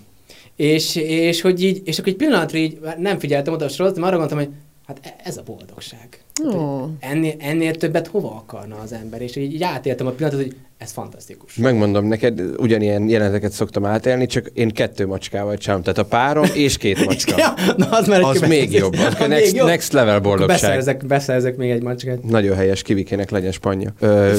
[0.56, 4.18] És, és, hogy így, és akkor egy pillanatra így nem figyeltem oda a sorozatot, arra
[4.18, 4.50] gondoltam, hogy
[4.88, 6.19] hát e, ez a boldogság.
[6.44, 6.90] Oh.
[7.00, 9.22] Ennél, ennél többet hova akarna az ember?
[9.22, 11.56] És így, így átéltem a pillanatot, hogy ez fantasztikus.
[11.56, 15.84] Megmondom neked, ugyanilyen jeleneteket szoktam átélni, csak én kettő macskával csinálom.
[15.84, 17.38] Tehát a párom és két macska.
[17.42, 18.94] ja, na az már az még jobb.
[18.94, 19.68] Az ja, next, jobb.
[19.68, 20.60] next level boldogság.
[20.60, 22.24] Beszerzek, beszerzek még egy macskát.
[22.24, 23.94] Nagyon helyes, kivikének legyen spanya.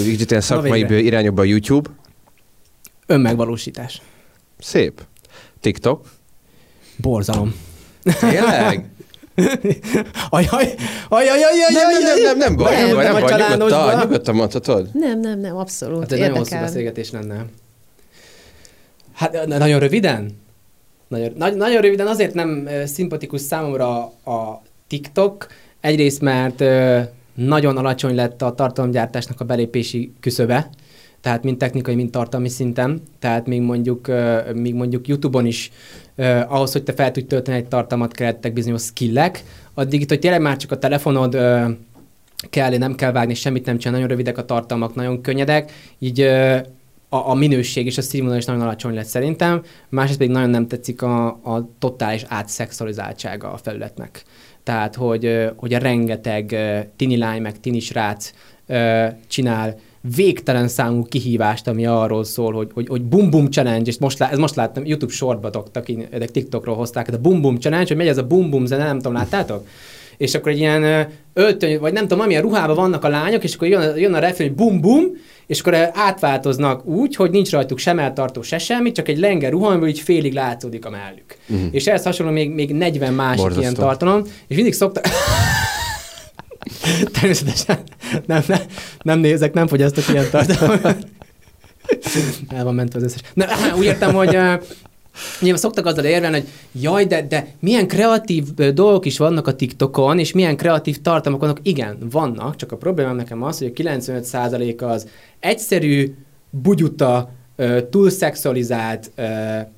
[0.05, 1.91] Kicsit ilyen szakmai irányokban a YouTube.
[3.07, 4.03] Önmegvalósítás.
[4.59, 5.03] Szép.
[5.61, 6.05] TikTok.
[6.97, 7.55] Borzalom.
[8.21, 8.85] Tényleg?
[10.31, 10.75] Ajaj,
[11.09, 14.89] ajaj, ajaj, nem, nem, nem, nem, nem baj, nem, baj, nem baj, nyugodtan, nyugodtan mondhatod.
[14.93, 16.01] Nem, nem, nem, abszolút.
[16.01, 17.45] Hát egy nagyon hosszú beszélgetés lenne.
[19.15, 20.39] Hát nagyon röviden?
[21.09, 25.47] Nagyon, nagy, nagyon röviden azért nem uh, szimpatikus számomra a TikTok.
[25.81, 27.01] Egyrészt, mert uh,
[27.35, 30.71] nagyon alacsony lett a tartalomgyártásnak a belépési küszöbe,
[31.21, 34.11] tehát mind technikai, mind tartalmi szinten, tehát még mondjuk,
[34.55, 35.71] még mondjuk YouTube-on is
[36.49, 39.45] ahhoz, hogy te fel tudj tölteni egy tartalmat, kellettek bizonyos skillek,
[39.75, 41.71] addig itt, hogy tényleg már csak a telefonod uh,
[42.51, 46.21] kell, nem kell vágni, semmit nem csinál, nagyon rövidek a tartalmak, nagyon könnyedek, így
[47.09, 50.67] a, a minőség és a színvonal is nagyon alacsony lett szerintem, másrészt pedig nagyon nem
[50.67, 54.23] tetszik a, a totális átszexualizáltsága a felületnek.
[54.63, 56.57] Tehát, hogy, hogy a rengeteg
[56.97, 58.33] tini lány, meg tini srác
[59.27, 59.77] csinál
[60.17, 64.31] végtelen számú kihívást, ami arról szól, hogy, hogy, hogy bum bum challenge, és most, lá,
[64.31, 65.87] ez most láttam, YouTube sortba doktak,
[66.33, 69.13] TikTokról hozták, de bum bum challenge, hogy megy ez a bum bum zene, nem tudom,
[69.13, 69.67] láttátok?
[70.17, 73.69] És akkor egy ilyen öltöny, vagy nem tudom, amilyen ruhában vannak a lányok, és akkor
[73.69, 75.05] jön, jön a refrén, hogy bum bum,
[75.47, 79.69] és akkor átváltoznak úgy, hogy nincs rajtuk sem eltartó, se semmi, csak egy lenge ruha,
[79.69, 81.37] amiből így félig látszódik a mellük.
[81.49, 81.69] Uh-huh.
[81.71, 83.61] És ehhez hasonló még, még 40 másik Borzasztó.
[83.61, 85.01] ilyen tartalom, és mindig szokta...
[87.21, 87.79] Természetesen
[88.27, 88.61] nem, nem,
[89.03, 91.07] nem nézek, nem fogyasztok ilyen tartalmat.
[92.49, 93.21] El van mentve az összes.
[93.35, 93.47] Na,
[93.77, 94.39] úgy értem, hogy
[95.41, 96.49] Nyilván szoktak azzal érvelni, hogy
[96.83, 101.59] jaj, de, de milyen kreatív dolgok is vannak a TikTokon, és milyen kreatív tartalmak vannak.
[101.63, 105.09] Igen, vannak, csak a problémám nekem az, hogy a 95% az
[105.41, 106.15] egyszerű,
[106.51, 107.31] bugyuta,
[107.91, 109.11] túlszexualizált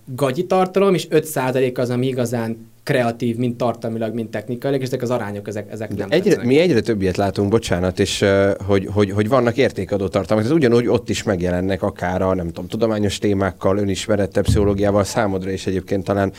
[0.04, 5.10] gagyi tartalom, és 5% az, ami igazán kreatív, mint tartalmilag, mint technikailag, és ezek az
[5.10, 8.24] arányok, ezek, ezek nem egyre, Mi egyre többiet látunk, bocsánat, és
[8.66, 10.46] hogy, hogy, hogy vannak értékadó tartalmak.
[10.46, 15.66] Ez ugyanúgy ott is megjelennek akár a, nem tudom, tudományos témákkal, önismerettel, pszichológiával, számodra is
[15.66, 16.32] egyébként talán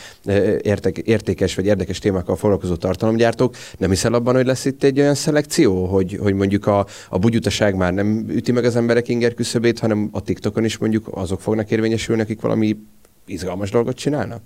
[0.62, 3.56] értek, értékes vagy érdekes témákkal foglalkozó tartalomgyártók.
[3.78, 7.74] Nem hiszel abban, hogy lesz itt egy olyan szelekció, hogy, hogy mondjuk a, a bugyutaság
[7.74, 11.70] már nem üti meg az emberek inger küszöbét, hanem a TikTokon is mondjuk azok fognak
[11.70, 12.76] érvényesülni, akik valami
[13.26, 14.42] izgalmas dolgot csinálnak?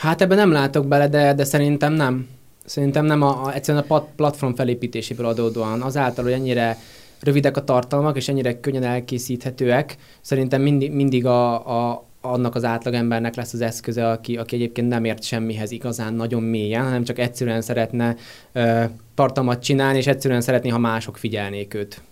[0.00, 2.28] Hát ebben nem látok bele, de, de szerintem nem.
[2.64, 5.82] Szerintem nem a, a, egyszerűen a platform felépítéséből adódóan.
[5.82, 6.76] Azáltal, hogy ennyire
[7.20, 11.52] rövidek a tartalmak, és ennyire könnyen elkészíthetőek, szerintem mindig, mindig a,
[11.90, 16.42] a, annak az átlagembernek lesz az eszköze, aki, aki egyébként nem ért semmihez igazán nagyon
[16.42, 18.16] mélyen, hanem csak egyszerűen szeretne
[18.52, 22.02] ö, tartalmat csinálni, és egyszerűen szeretné, ha mások figyelnék őt.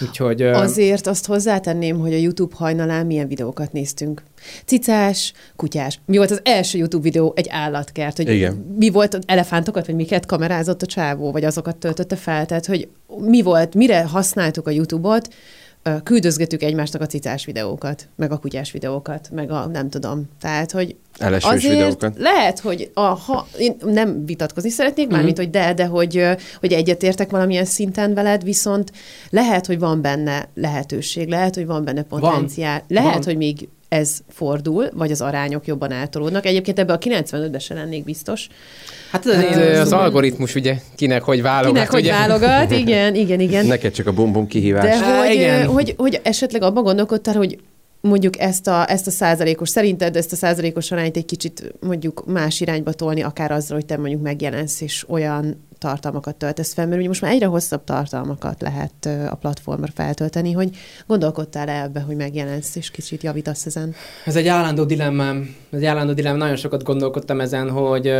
[0.00, 4.22] Úgyhogy, Azért azt hozzátenném, hogy a YouTube hajnalán milyen videókat néztünk.
[4.64, 6.00] Cicás, kutyás.
[6.06, 7.32] Mi volt az első YouTube videó?
[7.36, 8.16] Egy állatkert.
[8.16, 8.74] Hogy Igen.
[8.78, 12.46] Mi volt, elefántokat, vagy miket kamerázott a csávó, vagy azokat töltötte fel.
[12.46, 12.88] Tehát, hogy
[13.18, 15.28] mi volt, mire használtuk a YouTube-ot,
[16.02, 20.24] küldözgetük egymásnak a cicás videókat, meg a kutyás videókat, meg a nem tudom.
[20.40, 22.18] Tehát, hogy Elesős azért videókat.
[22.18, 26.24] lehet, hogy a, ha, én nem vitatkozni szeretnék, mármint, hogy de, de hogy,
[26.60, 28.92] hogy egyetértek valamilyen szinten veled, viszont
[29.30, 33.02] lehet, hogy van benne lehetőség, lehet, hogy van benne potenciál, van.
[33.02, 33.24] lehet, van.
[33.24, 36.46] hogy még ez fordul, vagy az arányok jobban eltolódnak.
[36.46, 38.48] Egyébként ebbe a 95-be se lennék biztos.
[39.10, 41.72] Hát, hát az, az algoritmus ugye kinek hogy válogat.
[41.72, 42.12] Kinek ugye?
[42.12, 43.66] hogy válogat, igen, igen, igen.
[43.66, 44.84] Neked csak a bum-bum kihívás.
[44.84, 45.66] De hogy, igen.
[45.66, 47.58] hogy, hogy esetleg abban gondolkodtál, hogy
[48.00, 52.60] mondjuk ezt a, ezt a százalékos, szerinted ezt a százalékos arányt egy kicsit mondjuk más
[52.60, 57.08] irányba tolni, akár azzal, hogy te mondjuk megjelensz, és olyan tartalmakat töltesz fel, mert ugye
[57.08, 60.76] most már egyre hosszabb tartalmakat lehet a platformra feltölteni, hogy
[61.06, 63.94] gondolkodtál -e ebbe, hogy megjelensz, és kicsit javítasz ezen?
[64.24, 65.56] Ez egy állandó dilemmám.
[65.70, 66.38] Ez egy állandó dilemmám.
[66.38, 68.12] Nagyon sokat gondolkodtam ezen, hogy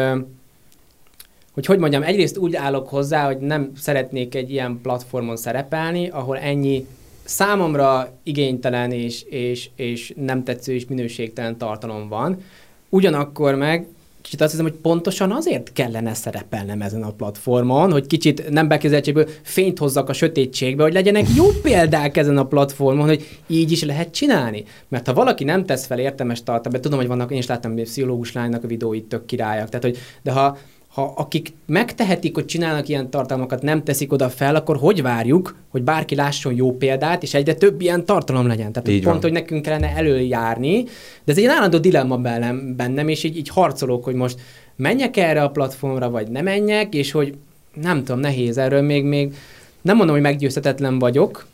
[1.53, 6.39] hogy hogy mondjam, egyrészt úgy állok hozzá, hogy nem szeretnék egy ilyen platformon szerepelni, ahol
[6.39, 6.87] ennyi
[7.25, 12.43] számomra igénytelen és, és, és nem tetsző és minőségtelen tartalom van.
[12.89, 13.87] Ugyanakkor meg
[14.27, 19.29] kicsit azt hiszem, hogy pontosan azért kellene szerepelnem ezen a platformon, hogy kicsit nem bekezeltségből
[19.43, 24.11] fényt hozzak a sötétségbe, hogy legyenek jó példák ezen a platformon, hogy így is lehet
[24.11, 24.65] csinálni.
[24.89, 27.83] Mert ha valaki nem tesz fel értelmes tartalmat, tudom, hogy vannak, én is láttam, hogy
[27.83, 30.59] pszichológus lánynak a videóit tök királyak, tehát hogy, de ha
[30.97, 35.83] ha akik megtehetik, hogy csinálnak ilyen tartalmakat, nem teszik oda fel, akkor hogy várjuk, hogy
[35.83, 38.73] bárki lásson jó példát, és egyre több ilyen tartalom legyen.
[38.73, 39.23] Tehát így pont, van.
[39.23, 40.83] hogy nekünk kellene előjárni,
[41.25, 44.41] de ez egy állandó dilemma bennem, bennem, és így, így harcolok, hogy most
[44.77, 47.35] menjek erre a platformra, vagy nem menjek, és hogy
[47.75, 49.35] nem tudom, nehéz erről még, még
[49.81, 51.47] nem mondom, hogy meggyőzhetetlen vagyok,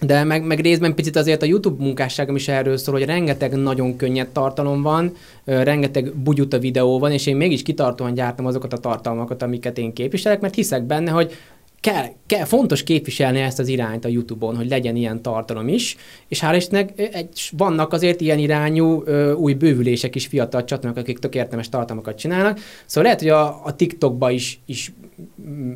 [0.00, 3.96] de meg, meg részben picit azért a YouTube munkásságom is erről szól, hogy rengeteg nagyon
[3.96, 5.12] könnyed tartalom van,
[5.44, 10.40] rengeteg bugyuta videó van, és én mégis kitartóan gyártam azokat a tartalmakat, amiket én képviselek,
[10.40, 11.32] mert hiszek benne, hogy
[11.80, 15.96] kell, kell, fontos képviselni ezt az irányt a YouTube-on, hogy legyen ilyen tartalom is,
[16.28, 19.02] és hál' Istennek egy, vannak azért ilyen irányú
[19.34, 23.76] új bővülések is fiatal csatornák, akik tök értelmes tartalmakat csinálnak, szóval lehet, hogy a, a
[23.76, 24.92] TikTokba is, is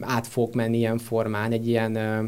[0.01, 2.23] át fog menni ilyen formán, egy ilyen ö,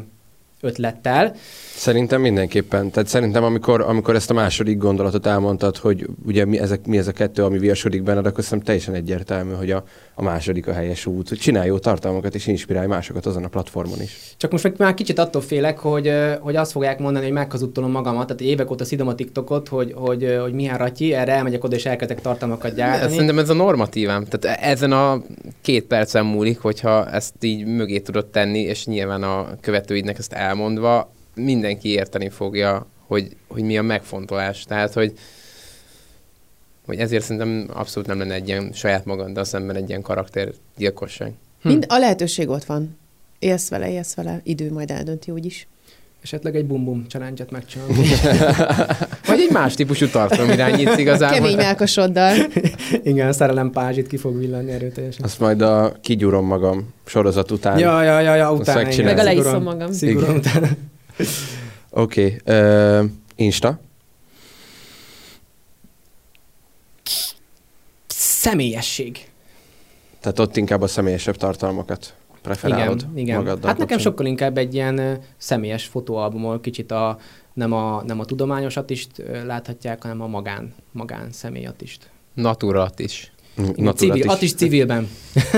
[0.65, 1.35] ötlettel.
[1.75, 2.91] Szerintem mindenképpen.
[2.91, 7.07] Tehát szerintem, amikor, amikor ezt a második gondolatot elmondtad, hogy ugye mi, ezek, mi ez
[7.07, 9.83] a kettő, ami viasodik benned, akkor szerintem teljesen egyértelmű, hogy a,
[10.13, 11.29] a második a helyes út.
[11.29, 14.35] Hogy csinálj jó tartalmakat és inspirálj másokat azon a platformon is.
[14.37, 18.27] Csak most meg már kicsit attól félek, hogy, hogy azt fogják mondani, hogy meghazudtolom magamat,
[18.27, 21.85] tehát évek óta szidom a TikTokot, hogy, hogy, hogy milyen ratyi, erre elmegyek oda és
[21.85, 23.11] elkezdek tartalmakat gyártani.
[23.11, 24.25] Szerintem ez a normatívám.
[24.25, 25.21] Tehát ezen a
[25.61, 31.11] két percen múlik, hogyha ezt így mögé tudod tenni, és nyilván a követőidnek ezt elmondva,
[31.33, 34.63] mindenki érteni fogja, hogy, hogy mi a megfontolás.
[34.63, 35.13] Tehát, hogy,
[36.85, 41.33] hogy ezért szerintem abszolút nem lenne egy ilyen saját magaddal szemben egy ilyen karaktergyilkosság.
[41.61, 41.67] Hm.
[41.67, 42.97] Mind, a lehetőség ott van.
[43.39, 45.67] Élsz vele, élsz vele, idő majd eldönti úgyis.
[46.25, 47.93] Esetleg egy bum-bum challenge-et megcsinálni.
[49.27, 51.37] Vagy egy más típusú tartalom irányít igazából.
[51.37, 52.35] Kemény melkasoddal.
[53.03, 55.23] Igen, szerelem pázsit ki fog villanni erőteljesen.
[55.23, 57.79] Azt majd a kigyúrom magam sorozat után.
[57.79, 59.03] Ja, ja, ja, ja utána.
[59.03, 59.91] Meg a leiszom magam.
[59.91, 60.67] Szigorúan utána.
[61.89, 62.39] Oké.
[62.43, 62.57] Okay.
[62.99, 63.79] Uh, Insta?
[68.07, 69.27] Személyesség.
[70.19, 72.13] Tehát ott inkább a személyesebb tartalmakat
[72.45, 73.37] preferálod igen, igen.
[73.37, 73.69] magaddal.
[73.69, 77.17] Hát nekem sokkal inkább egy ilyen személyes fotóalbumol, kicsit a,
[77.53, 82.09] nem, a, nem a tudományos atist láthatják, hanem a magán, magán személy atist.
[82.33, 83.33] Naturat is.
[83.95, 84.41] Civil, is.
[84.41, 85.07] is civilben.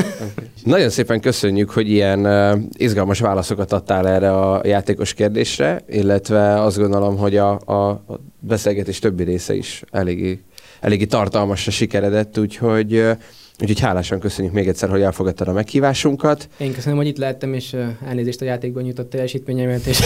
[0.64, 6.77] Nagyon szépen köszönjük, hogy ilyen uh, izgalmas válaszokat adtál erre a játékos kérdésre, illetve azt
[6.77, 10.43] gondolom, hogy a, a, a beszélgetés többi része is eléggé,
[10.80, 13.18] eléggé tartalmasra sikeredett, úgyhogy uh,
[13.62, 16.50] Úgyhogy hálásan köszönjük még egyszer, hogy elfogadtad a meghívásunkat.
[16.58, 17.76] Én köszönöm, hogy itt lehettem, és
[18.08, 20.00] elnézést a játékban nyújtott teljesítményemet, és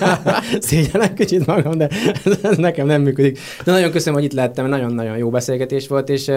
[0.60, 1.88] szégyenek kicsit magam, de
[2.42, 3.38] ez nekem nem működik.
[3.64, 6.30] De nagyon köszönöm, hogy itt lehettem, nagyon-nagyon jó beszélgetés volt, és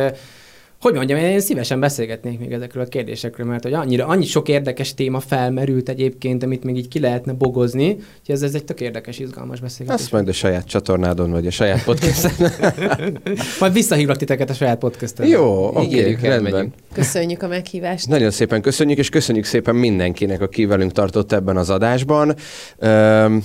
[0.82, 4.94] hogy mondjam, én szívesen beszélgetnék még ezekről a kérdésekről, mert hogy annyira, annyi sok érdekes
[4.94, 7.88] téma felmerült egyébként, amit még így ki lehetne bogozni,
[8.26, 10.02] hogy ez, ez egy tök érdekes, izgalmas beszélgetés.
[10.02, 12.52] Azt majd a saját csatornádon, vagy a saját podcasten.
[13.60, 15.28] majd visszahívlak titeket a saját podcasten.
[15.28, 16.74] Jó, oké, okay, rendben.
[16.94, 18.08] Köszönjük a meghívást.
[18.08, 22.36] Nagyon szépen köszönjük, és köszönjük szépen mindenkinek, aki velünk tartott ebben az adásban.
[22.82, 23.44] Um,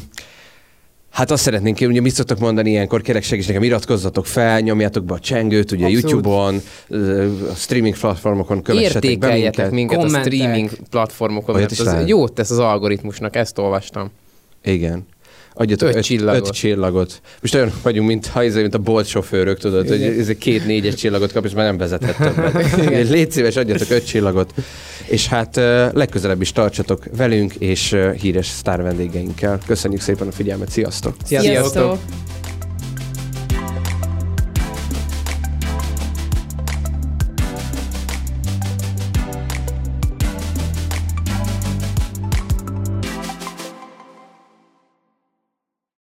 [1.13, 5.05] Hát azt szeretnénk, hogy ugye mit szoktak mondani ilyenkor, kérek segíts nekem, iratkozzatok fel, nyomjátok
[5.05, 6.11] be a csengőt, ugye Abszolút.
[6.11, 6.61] YouTube-on,
[7.51, 12.51] a streaming platformokon kövessetek Értékeljetek be minket, minket a streaming platformokon, mert az jót tesz
[12.51, 14.11] az algoritmusnak, ezt olvastam.
[14.65, 15.07] Igen.
[15.55, 16.47] Adjatok öt, öt, csillagot.
[16.47, 17.21] öt csillagot.
[17.41, 20.09] Most olyan vagyunk, mint, ha ez, mint a bolt sofőrök, tudod, Igen.
[20.09, 22.77] hogy ez két négyes csillagot kap, és már nem vezethet többet.
[23.11, 24.55] Légy szíves, adjatok öt csillagot.
[25.07, 25.57] És hát
[25.93, 29.59] legközelebb is tartsatok velünk és híres sztár vendégeinkkel.
[29.67, 31.15] Köszönjük szépen a figyelmet, sziasztok!
[31.25, 31.53] Sziasztok!
[31.53, 31.99] sziasztok.